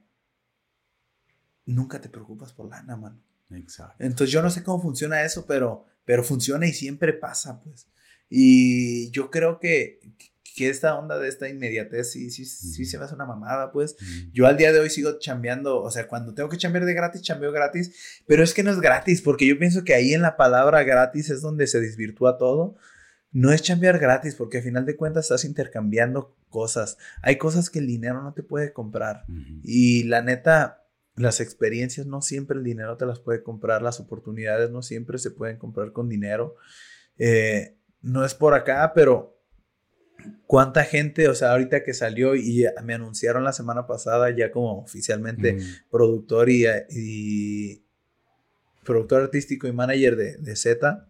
[1.66, 3.22] nunca te preocupas por lana, mano.
[3.52, 3.96] Exacto.
[4.00, 7.88] Entonces yo no sé cómo funciona eso, pero, pero funciona y siempre pasa, pues.
[8.30, 10.00] Y yo creo que,
[10.56, 13.96] que esta onda de esta inmediatez sí, sí, sí se me hace una mamada, pues.
[14.32, 17.22] Yo al día de hoy sigo chambeando, o sea, cuando tengo que chambear de gratis,
[17.22, 20.38] chambeo gratis, pero es que no es gratis, porque yo pienso que ahí en la
[20.38, 22.76] palabra gratis es donde se desvirtúa todo.
[23.32, 26.98] No es chambear gratis, porque al final de cuentas estás intercambiando cosas.
[27.22, 29.26] Hay cosas que el dinero no te puede comprar.
[29.62, 30.85] Y la neta,
[31.16, 35.32] las experiencias no siempre el dinero te las puede comprar, las oportunidades no siempre se
[35.32, 36.56] pueden comprar con dinero.
[37.18, 39.40] Eh, no es por acá, pero
[40.46, 44.80] cuánta gente, o sea, ahorita que salió y me anunciaron la semana pasada ya como
[44.82, 45.90] oficialmente mm.
[45.90, 47.82] productor y,
[48.84, 51.10] productor artístico y manager de, de Z.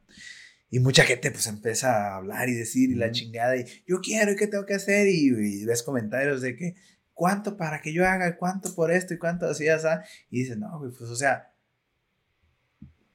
[0.69, 4.31] Y mucha gente pues empieza a hablar y decir y la chingada y yo quiero
[4.31, 6.75] y qué tengo que hacer y ves comentarios de que
[7.15, 8.37] ¿cuánto para que yo haga?
[8.37, 9.87] ¿Cuánto por esto y cuánto así, así?
[10.29, 11.55] Y dice, no, pues o sea,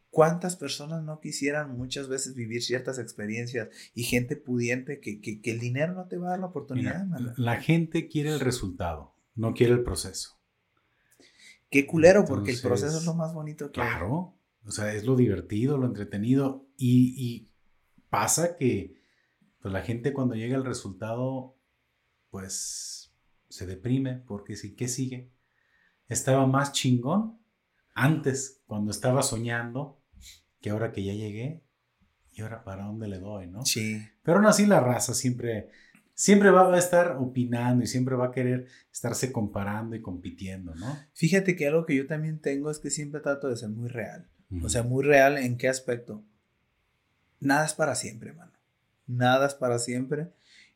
[0.08, 5.60] ¿cuántas personas no quisieran muchas veces vivir ciertas experiencias y gente pudiente que, que, el
[5.60, 7.06] dinero no te va a dar la oportunidad?
[7.36, 10.40] la gente quiere el resultado, no quiere el proceso.
[11.70, 15.14] Qué culero, porque el proceso es lo más bonito que Claro, o sea, es lo
[15.14, 17.50] divertido, lo entretenido y, y
[18.08, 18.96] pasa que
[19.60, 21.56] pues, la gente cuando llega al resultado,
[22.30, 23.09] pues
[23.50, 25.30] se deprime porque sí, ¿qué sigue?
[26.08, 27.38] Estaba más chingón
[27.94, 30.00] antes, cuando estaba soñando,
[30.60, 31.62] que ahora que ya llegué,
[32.32, 33.64] y ahora para dónde le doy, ¿no?
[33.66, 34.00] Sí.
[34.22, 35.68] Pero aún así la raza siempre,
[36.14, 40.96] siempre va a estar opinando y siempre va a querer estarse comparando y compitiendo, ¿no?
[41.12, 44.28] Fíjate que algo que yo también tengo es que siempre trato de ser muy real.
[44.62, 46.24] O sea, muy real en qué aspecto.
[47.40, 48.52] Nada es para siempre, mano.
[49.06, 50.32] Nada es para siempre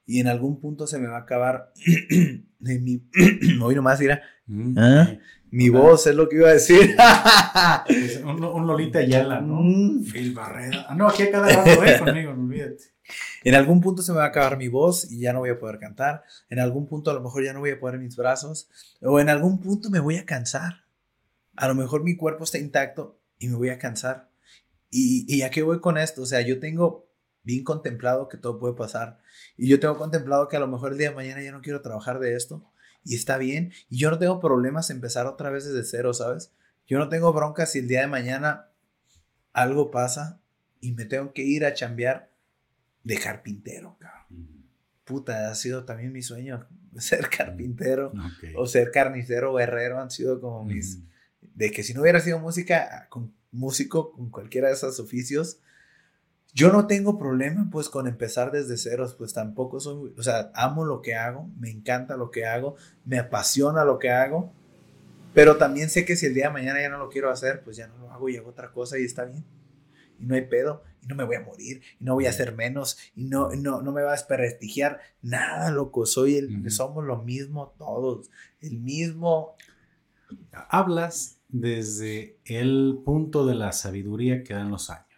[0.06, 1.72] y en algún punto se me va a acabar
[2.58, 3.02] de mi
[3.62, 4.22] hoy nomás mira.
[4.46, 4.78] Mm.
[4.78, 5.18] ¿Ah?
[5.54, 6.96] mi voz es lo que iba a decir.
[8.24, 10.04] Un, Lolita Yala no mm.
[10.04, 12.92] Phil Barrera ah, no aquí a cada rato eh conmigo no olvídate.
[13.44, 15.58] En algún punto se me va a acabar mi voz y ya no voy a
[15.58, 16.24] poder cantar.
[16.48, 18.68] En algún punto a lo mejor ya no voy a poner mis brazos.
[19.00, 20.86] O en algún punto me voy a cansar.
[21.54, 24.30] A lo mejor mi cuerpo está intacto y me voy a cansar.
[24.90, 27.06] Y, y a qué voy con esto o sea yo tengo
[27.44, 29.18] bien contemplado que todo puede pasar.
[29.56, 31.82] Y yo tengo contemplado que a lo mejor el día de mañana ya no quiero
[31.82, 32.64] trabajar de esto.
[33.04, 33.72] Y está bien.
[33.90, 36.52] Y yo no tengo problemas empezar otra vez desde cero, ¿sabes?
[36.86, 38.68] Yo no tengo bronca si el día de mañana
[39.52, 40.40] algo pasa
[40.80, 42.30] y me tengo que ir a chambear
[43.04, 43.98] de carpintero,
[45.04, 46.66] Puta, ha sido también mi sueño
[46.98, 48.12] ser carpintero
[48.56, 50.00] o ser carnicero o herrero.
[50.00, 51.00] Han sido como mis...
[51.54, 55.58] De que si no hubiera sido música, con músico, con cualquiera de esos oficios,
[56.54, 60.84] yo no tengo problema pues con empezar desde ceros, pues tampoco soy, o sea, amo
[60.84, 64.52] lo que hago, me encanta lo que hago, me apasiona lo que hago,
[65.34, 67.76] pero también sé que si el día de mañana ya no lo quiero hacer, pues
[67.76, 69.44] ya no lo hago y hago otra cosa y está bien.
[70.20, 72.54] Y no hay pedo, y no me voy a morir, y no voy a hacer
[72.54, 77.20] menos, y no, no, no me va a desprestigiar, nada, loco, soy el, somos lo
[77.24, 79.56] mismo todos, el mismo.
[80.70, 85.13] Hablas desde el punto de la sabiduría que dan los años.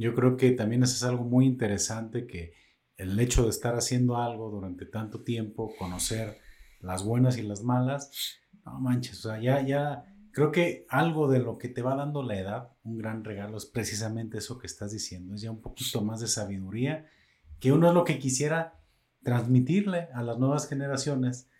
[0.00, 2.54] Yo creo que también eso es algo muy interesante que
[2.96, 6.38] el hecho de estar haciendo algo durante tanto tiempo, conocer
[6.80, 11.40] las buenas y las malas, no manches, o sea, ya, ya, creo que algo de
[11.40, 14.90] lo que te va dando la edad, un gran regalo, es precisamente eso que estás
[14.90, 17.06] diciendo, es ya un poquito más de sabiduría,
[17.58, 18.80] que uno es lo que quisiera
[19.22, 21.50] transmitirle a las nuevas generaciones,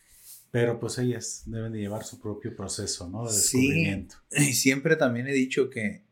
[0.50, 3.26] pero pues ellas deben de llevar su propio proceso, ¿no?
[3.26, 4.16] De descubrimiento.
[4.30, 6.08] Sí, y siempre también he dicho que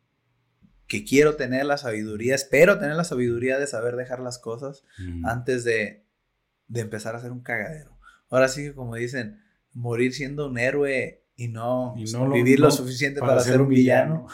[0.88, 4.84] que quiero tener la sabiduría, espero tener la sabiduría de saber dejar las cosas
[5.24, 6.04] antes de,
[6.66, 7.96] de, empezar a ser un cagadero.
[8.30, 9.40] Ahora sí que como dicen,
[9.74, 13.60] morir siendo un héroe y no, Y no lo- vivir lo no suficiente para, ser
[13.60, 14.14] un villano.
[14.24, 14.26] villano.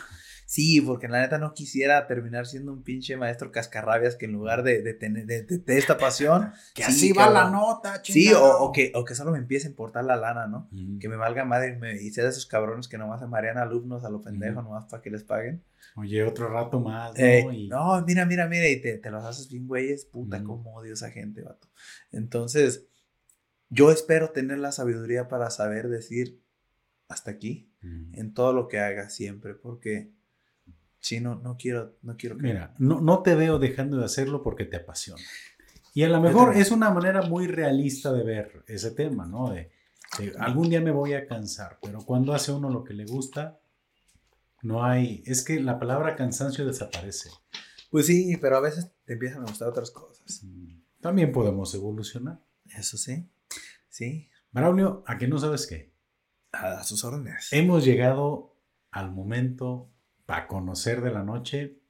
[0.47, 4.63] Sí, porque la neta no quisiera terminar siendo un pinche maestro cascarrabias que en lugar
[4.63, 8.31] de, de tener de, de- de esta pasión, Que Sí, así va la nota, sí,
[8.37, 10.69] o, que, o que solo me empiece a importar la lana, ¿no?
[11.01, 13.59] Que me valga madre y, me, y sea de esos cabrones que nomás se marean
[13.59, 15.65] alumnos a lo pendejo, nomás para que les paguen.
[15.97, 17.25] Oye, otro rato más, ¿no?
[17.25, 20.47] Eh, Y- no, mira, mira, mira, y te, te los haces bien, güeyes, puta, Ujú.
[20.47, 21.69] cómo odio a esa gente, vato.
[22.11, 22.87] Entonces,
[23.71, 26.41] yo espero tener la sabiduría para saber decir
[27.09, 28.11] hasta aquí Ujú.
[28.13, 30.11] en todo lo que haga siempre, porque
[30.99, 32.43] si no, no quiero, no quiero que...
[32.43, 35.23] Mira, no, no te veo dejando de hacerlo porque te apasiona.
[35.93, 39.51] Y a lo mejor es una manera muy realista de ver ese tema, ¿no?
[39.51, 39.71] De,
[40.19, 43.61] de algún día me voy a cansar, pero cuando hace uno lo que le gusta,
[44.65, 47.31] no hay, es que la palabra cansancio desaparece.
[47.91, 50.43] Pues sí, pero a veces te empiezan a gustar otras cosas.
[50.43, 52.41] Mm, También podemos evolucionar.
[52.77, 53.29] Eso sí,
[53.89, 55.93] sí, Braulio, ¿a que no sabes qué?
[56.53, 57.53] a, a sus órdenes.
[57.53, 58.57] Hemos llegado
[58.91, 59.91] al momento
[60.27, 61.81] para conocer de la noche.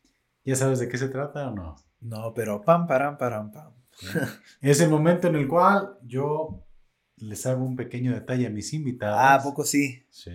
[0.45, 1.77] ¿Ya sabes de qué se trata o no?
[2.01, 3.73] No, pero pam, param, param, pam.
[4.61, 6.67] Es el momento en el cual yo
[7.17, 9.17] les hago un pequeño detalle a mis invitados.
[9.21, 10.05] Ah, ¿a poco sí.
[10.11, 10.33] Sí.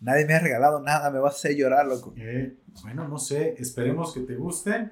[0.00, 2.14] Nadie me ha regalado nada, me vas a hacer llorar, loco.
[2.16, 4.90] Eh, bueno, no sé, esperemos que te guste.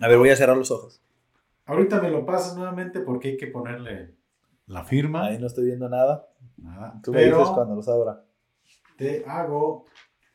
[0.00, 1.00] A ver, voy a cerrar los ojos.
[1.64, 4.14] Ahorita me lo pasas nuevamente porque hay que ponerle
[4.66, 5.26] la firma.
[5.26, 6.28] Ahí no estoy viendo nada.
[6.56, 8.24] Nada, Tú me dices cuando los abra.
[8.96, 9.86] te hago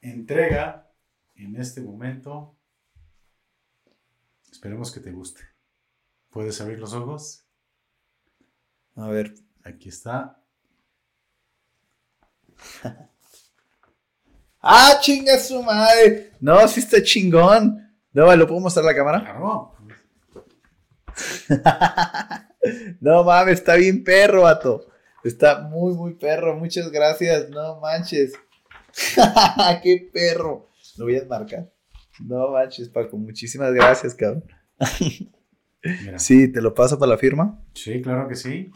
[0.02, 0.90] entrega
[1.36, 2.56] en este momento.
[4.52, 5.42] Esperemos que te guste.
[6.30, 7.46] ¿Puedes abrir los ojos?
[8.96, 9.34] A ver.
[9.64, 10.42] Aquí está.
[14.62, 16.32] ¡Ah, chinga su madre!
[16.40, 17.92] No, sí está chingón.
[18.14, 19.22] No, ¿lo puedo mostrar a la cámara?
[19.22, 19.76] Claro.
[23.00, 24.86] No mames, está bien perro, vato.
[25.24, 26.56] Está muy, muy perro.
[26.56, 27.50] Muchas gracias.
[27.50, 28.34] No manches.
[29.84, 30.70] ¡Qué perro!
[30.98, 31.72] Lo voy a enmarcar.
[32.20, 33.18] No manches, Paco.
[33.18, 34.44] Muchísimas gracias, cabrón.
[35.84, 36.20] Mira.
[36.20, 37.60] Sí, te lo paso para la firma.
[37.74, 38.72] Sí, claro que sí.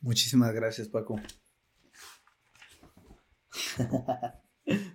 [0.00, 1.20] Muchísimas gracias, Paco.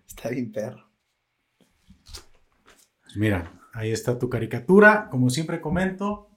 [0.08, 0.90] Está bien perro.
[3.02, 5.10] pues Mira, ahí está tu caricatura.
[5.10, 6.30] Como siempre comento,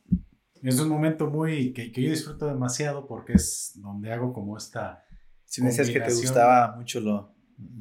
[0.62, 5.04] es un momento muy que, que yo disfruto demasiado porque es donde hago como esta
[5.44, 7.34] Si me decías que te gustaba mucho lo...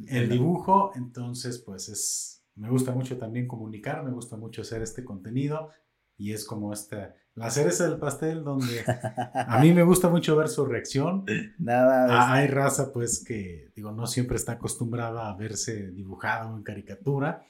[0.08, 5.04] el dibujo, entonces pues es me gusta mucho también comunicar, me gusta mucho hacer este
[5.04, 5.70] contenido
[6.18, 8.82] y es como esta la cereza del pastel donde
[9.34, 11.26] a mí me gusta mucho ver su reacción.
[11.60, 12.08] Nada.
[12.10, 17.44] Ah, hay raza pues que digo no siempre está acostumbrada a verse dibujado en caricatura,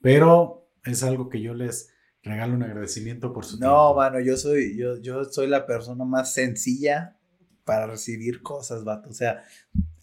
[0.00, 1.90] pero es algo que yo les
[2.22, 3.94] regalo un agradecimiento por su No, tiempo.
[3.96, 7.16] mano, yo soy, yo, yo soy la persona más sencilla
[7.64, 9.08] para recibir cosas, vato.
[9.10, 9.42] O sea,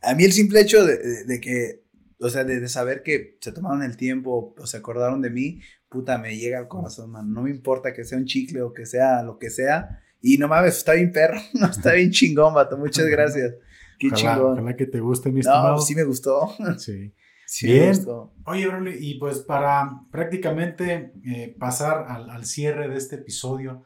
[0.02, 1.84] a mí el simple hecho de, de- de que,
[2.20, 5.62] o sea, de, de saber que se tomaron el tiempo o se acordaron de mí,
[5.90, 7.28] puta, me llega al corazón, mano.
[7.28, 10.02] No me importa que sea un chicle o que sea lo que sea.
[10.22, 11.40] Y no mames, está bien perro,
[11.72, 12.78] está bien chingón, vato.
[12.78, 13.56] Muchas gracias.
[13.98, 14.54] Qué Ojalá, chingón.
[14.54, 15.76] ojalá que te guste mi estimado.
[15.76, 16.54] No, sí me gustó.
[16.78, 17.14] Sí.
[17.46, 17.80] Sí Bien.
[17.82, 18.34] me gustó.
[18.46, 23.84] Oye, Braulio, y pues para prácticamente eh, pasar al, al cierre de este episodio,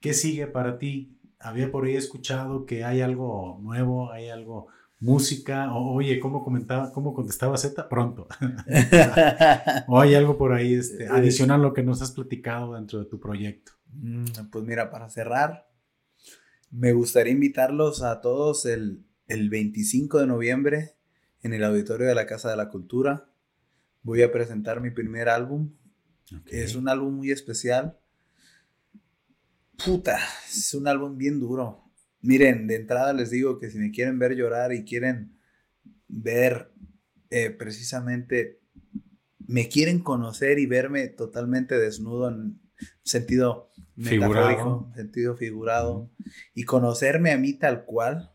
[0.00, 1.18] ¿qué sigue para ti?
[1.40, 4.68] Había por ahí escuchado que hay algo nuevo, hay algo
[5.02, 7.88] música, oye, ¿cómo comentaba, cómo contestaba Z?
[7.88, 8.28] Pronto.
[9.88, 13.06] o hay algo por ahí este, adicional a lo que nos has platicado dentro de
[13.06, 13.72] tu proyecto.
[13.92, 15.68] Mm, Pues mira, para cerrar,
[16.70, 20.94] me gustaría invitarlos a todos el, el 25 de noviembre
[21.42, 23.28] en el auditorio de la Casa de la Cultura.
[24.04, 25.72] Voy a presentar mi primer álbum.
[26.46, 27.98] Es un álbum muy especial.
[29.84, 30.16] Puta,
[30.48, 31.90] es un álbum bien duro.
[32.22, 35.36] Miren, de entrada les digo que si me quieren ver llorar y quieren
[36.08, 36.72] ver
[37.30, 38.60] eh, precisamente,
[39.46, 42.60] me quieren conocer y verme totalmente desnudo en
[43.02, 44.90] sentido Figurado.
[44.94, 46.10] sentido figurado,
[46.54, 48.32] y conocerme a mí tal cual,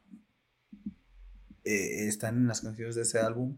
[1.63, 3.57] eh, están en las canciones de ese álbum.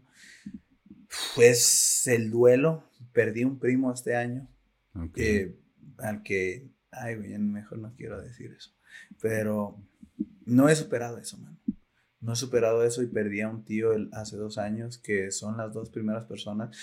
[1.34, 4.48] Pues el duelo, perdí un primo este año
[5.16, 5.56] eh,
[5.98, 8.72] al que, ay, güey, mejor no quiero decir eso,
[9.20, 9.78] pero
[10.50, 11.58] no he superado eso, man.
[12.20, 15.56] No he superado eso y perdí a un tío el- hace dos años, que son
[15.56, 16.76] las dos primeras personas.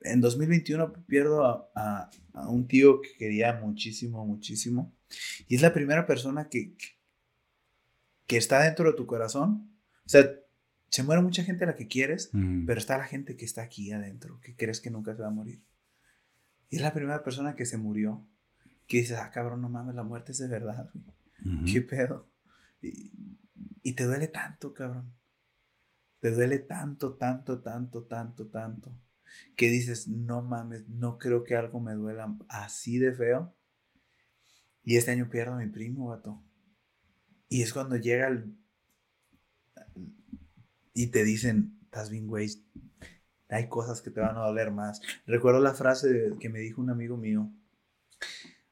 [0.00, 4.92] En 2021 pierdo a, a- a un tío que quería muchísimo, muchísimo.
[5.46, 6.74] Y es la primera persona que,
[8.26, 9.70] que está dentro de tu corazón.
[10.06, 10.28] O sea,
[10.88, 12.30] se muere mucha gente a la que quieres,
[12.66, 15.32] pero está la gente que está aquí adentro, que crees que nunca se va a
[15.32, 15.62] morir.
[16.68, 18.26] Y es la primera persona que se murió,
[18.86, 20.90] que dices, ah, cabrón, no mames, la muerte es de verdad,
[21.64, 22.28] ¿Qué pedo?
[22.82, 25.14] Y, te duele tanto, cabrón.
[26.20, 28.94] Te duele tanto, tanto, tanto, tanto, tanto,
[29.56, 33.54] que dices, no mames, no creo que algo me duela así de feo.
[34.82, 36.42] Y este año pierdo a mi primo, vato.
[37.48, 38.56] Y es cuando llega el...
[40.94, 42.48] Y te dicen, estás bien, güey.
[43.48, 45.00] Hay cosas que te van a doler más.
[45.26, 47.50] Recuerdo la frase que me dijo un amigo mío.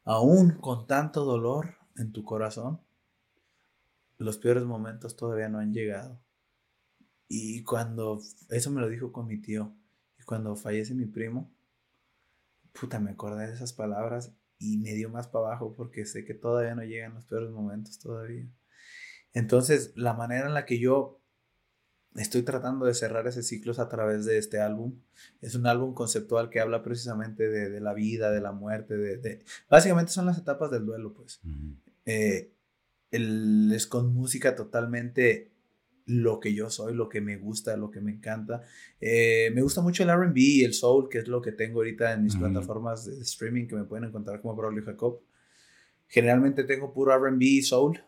[0.05, 2.80] Aún con tanto dolor en tu corazón,
[4.18, 6.20] los peores momentos todavía no han llegado.
[7.28, 8.20] Y cuando,
[8.50, 9.76] eso me lo dijo con mi tío,
[10.18, 11.52] y cuando fallece mi primo,
[12.78, 16.34] puta, me acordé de esas palabras y me dio más para abajo porque sé que
[16.34, 18.48] todavía no llegan los peores momentos todavía.
[19.32, 21.20] Entonces, la manera en la que yo
[22.16, 25.00] estoy tratando de cerrar ese ciclo es a través de este álbum.
[25.40, 30.12] Es un álbum conceptual que habla precisamente de, la vida, de la muerte, de, Básicamente
[30.12, 31.40] son las etapas del duelo, pues.
[32.06, 32.52] Eh,
[33.10, 35.52] es con música totalmente
[36.09, 38.62] lo que yo soy, lo que me gusta, lo que me encanta.
[39.01, 42.14] Eh, me gusta mucho el RB y el soul, que es lo que tengo ahorita
[42.14, 45.20] en mis plataformas de streaming que me pueden encontrar como Braulio Jacob.
[46.06, 48.02] Generalmente tengo puro RB y soul,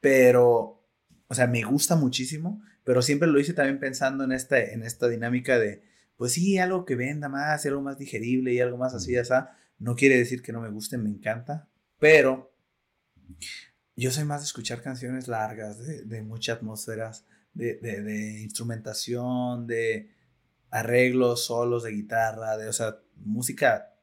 [0.00, 0.82] pero,
[1.28, 5.08] o sea, me gusta muchísimo, pero siempre lo hice también pensando en esta, en esta
[5.08, 5.82] dinámica de,
[6.16, 9.32] pues sí, algo que venda más, algo más digerible y algo más así, así.
[9.78, 11.68] No quiere decir que no me guste, me encanta,
[12.00, 12.52] pero
[13.96, 20.10] yo soy más de escuchar canciones largas, de, de muchas atmósferas, de, de, instrumentación, de
[20.70, 23.94] arreglos, solos de guitarra, de, o sea, música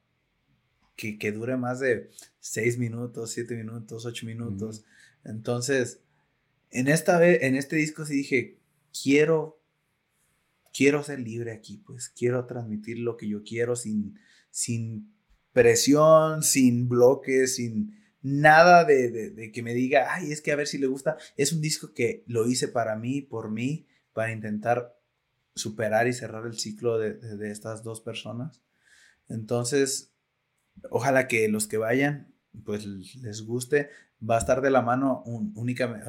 [0.96, 4.84] que, que dure más de 6 minutos, 7 minutos, 8 minutos.
[5.24, 6.02] Entonces,
[6.72, 8.60] en, esta vez, en este disco sí dije,
[9.04, 9.62] quiero,
[10.74, 14.20] quiero ser libre aquí, pues quiero transmitir lo que yo quiero sin,
[14.52, 15.14] sin
[15.54, 17.98] presión, sin bloques, sin
[18.28, 21.18] nada de, que me diga, ay, es que a ver si le gusta.
[21.38, 24.98] Es un disco que lo hice para mí, por mí, para intentar
[25.56, 28.62] superar y cerrar el ciclo de, estas dos personas.
[29.30, 30.14] Entonces,
[30.90, 32.34] ojalá que los que vayan,
[32.66, 33.90] pues les guste.
[34.28, 36.06] Va a estar de la mano únicamente,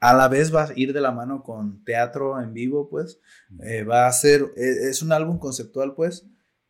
[0.00, 3.20] a la vez va a ir de la mano con teatro en vivo, pues.
[3.60, 6.26] Eh, va a ser, e, es un álbum conceptual, pues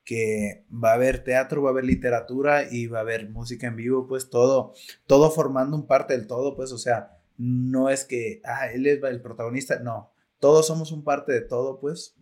[0.07, 3.77] que va a haber teatro, va a haber literatura y va a haber música en
[3.77, 4.73] vivo, pues todo,
[5.07, 9.03] todo formando un parte del todo, pues, o sea, no es que, ah, él es
[9.03, 12.15] el protagonista, no, todos somos un parte de todo, pues.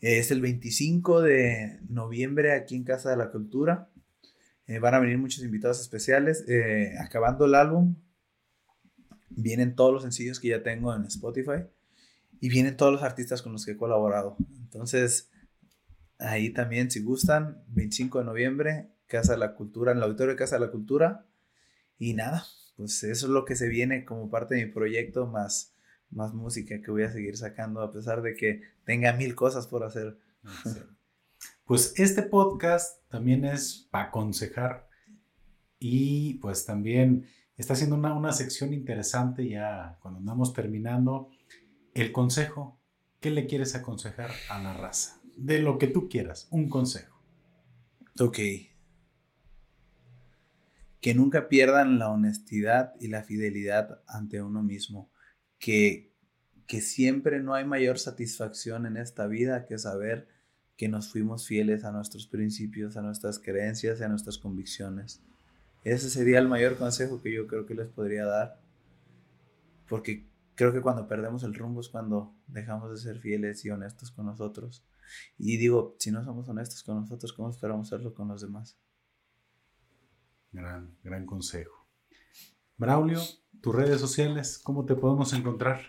[0.00, 3.88] Es el 25 de noviembre aquí en Casa de la Cultura.
[4.66, 6.44] Eh, van a venir muchos invitados especiales.
[6.48, 7.94] Eh, acabando el álbum,
[9.30, 11.64] vienen todos los sencillos que ya tengo en Spotify
[12.40, 14.36] y vienen todos los artistas con los que he colaborado.
[14.60, 15.30] Entonces,
[16.22, 20.38] Ahí también, si gustan, 25 de noviembre, Casa de la Cultura, en el auditorio de
[20.38, 21.26] Casa de la Cultura.
[21.98, 22.44] Y nada,
[22.76, 25.74] pues eso es lo que se viene como parte de mi proyecto, más,
[26.10, 29.82] más música que voy a seguir sacando, a pesar de que tenga mil cosas por
[29.82, 30.16] hacer.
[31.64, 34.88] Pues este podcast también es para aconsejar
[35.78, 37.26] y pues también
[37.56, 41.30] está haciendo una, una sección interesante ya cuando andamos terminando.
[41.94, 42.78] El consejo,
[43.20, 45.21] ¿qué le quieres aconsejar a la raza?
[45.36, 47.22] De lo que tú quieras, un consejo.
[48.18, 48.38] Ok.
[51.00, 55.10] Que nunca pierdan la honestidad y la fidelidad ante uno mismo.
[55.58, 56.12] Que,
[56.66, 60.28] que siempre no hay mayor satisfacción en esta vida que saber
[60.76, 65.22] que nos fuimos fieles a nuestros principios, a nuestras creencias a nuestras convicciones.
[65.84, 68.60] Ese sería el mayor consejo que yo creo que les podría dar.
[69.88, 74.10] Porque creo que cuando perdemos el rumbo es cuando dejamos de ser fieles y honestos
[74.10, 74.84] con nosotros.
[75.38, 78.78] Y digo, si no somos honestos con nosotros, ¿cómo esperamos serlo con los demás?
[80.52, 81.88] Gran, gran consejo.
[82.76, 83.20] Braulio,
[83.60, 85.80] tus redes sociales, ¿cómo te podemos encontrar?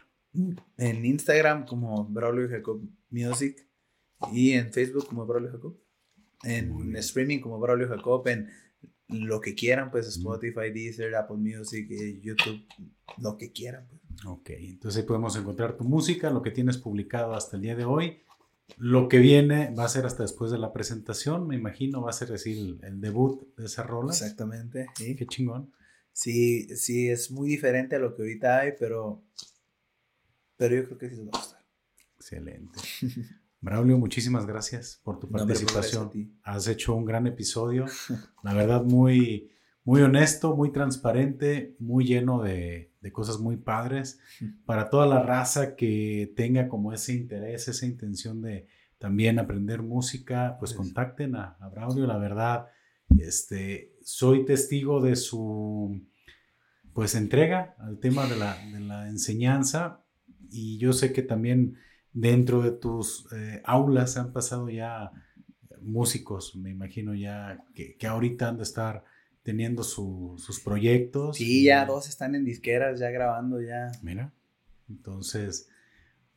[0.77, 3.67] En Instagram como Braulio Jacob Music
[4.31, 5.79] y en Facebook como Braulio Jacob.
[6.43, 8.49] En streaming como Braulio Jacob, en
[9.07, 12.65] lo que quieran, pues Spotify, Deezer, Apple Music, eh, YouTube,
[13.17, 13.87] lo que quieran.
[13.87, 14.25] Pues.
[14.25, 17.85] Ok, entonces ahí podemos encontrar tu música, lo que tienes publicado hasta el día de
[17.85, 18.21] hoy
[18.77, 22.13] lo que viene va a ser hasta después de la presentación, me imagino, va a
[22.13, 24.11] ser decir el, debut de esa rola.
[24.11, 25.15] Exactamente, sí.
[25.15, 25.71] Qué chingón.
[26.11, 29.23] Sí, sí, es muy diferente a lo que ahorita hay, pero,
[30.57, 31.65] pero yo creo que sí se va a gustar.
[32.15, 32.79] Excelente.
[33.61, 36.37] Braulio, muchísimas gracias por tu participación.
[36.43, 37.85] Has hecho un gran episodio,
[38.43, 39.52] la verdad muy,
[39.85, 44.19] muy honesto, muy transparente, muy lleno de, cosas muy padres.
[44.65, 50.55] Para toda la raza que tenga como ese interés, esa intención de también aprender música,
[50.59, 52.67] pues contacten a, a Braulio, la verdad.
[53.19, 56.01] Este, soy testigo de su
[56.93, 60.03] pues entrega al tema de la, de la enseñanza
[60.51, 61.77] y yo sé que también
[62.13, 65.11] dentro de tus eh, aulas han pasado ya
[65.81, 69.03] músicos, me imagino ya que, que ahorita han de estar
[69.43, 71.37] teniendo sus proyectos.
[71.37, 73.91] Sí, ya dos están en disqueras, ya grabando, ya.
[74.01, 74.33] Mira,
[74.89, 75.69] entonces,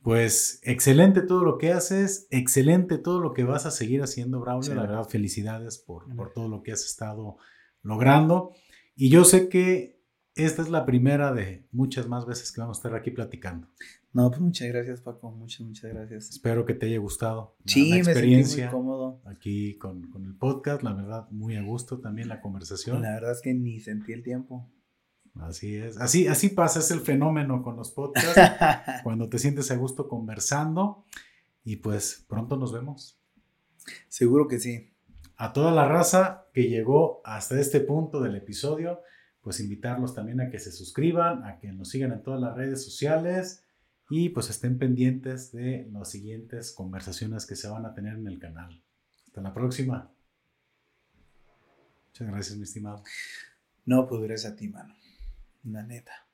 [0.01, 4.75] pues excelente todo lo que haces, excelente todo lo que vas a seguir haciendo, Braulio.
[4.75, 7.37] La verdad, felicidades por, por todo lo que has estado
[7.81, 8.53] logrando.
[8.95, 9.97] Y yo sé que
[10.35, 13.67] esta es la primera de muchas más veces que vamos a estar aquí platicando.
[14.17, 15.29] No, pues muchas gracias, Paco.
[15.29, 16.31] Muchas, muchas gracias.
[16.31, 17.55] Espero que te haya gustado.
[17.65, 19.21] Sí, la experiencia me sentí muy cómodo.
[19.25, 23.03] Aquí con, el podcast, la verdad, muy a gusto también la conversación.
[23.03, 24.67] La verdad es que ni sentí el tiempo.
[25.35, 25.99] Así es.
[25.99, 28.33] Así, así pasa, es el fenómeno con los podcasts.
[29.03, 31.05] cuando te sientes a gusto conversando.
[31.63, 33.21] Y pues pronto nos vemos.
[34.07, 34.95] Seguro que sí.
[35.35, 38.99] A toda la raza que llegó hasta este punto del episodio
[39.41, 42.83] pues invitarlos también a que se suscriban, a que nos sigan en todas las redes
[42.83, 43.63] sociales
[44.09, 48.39] y pues estén pendientes de las siguientes conversaciones que se van a tener en el
[48.39, 48.81] canal.
[49.25, 50.11] Hasta la próxima.
[52.07, 53.03] Muchas gracias, mi estimado.
[53.85, 54.95] No, pues gracias a ti, mano.
[55.63, 56.26] La neta.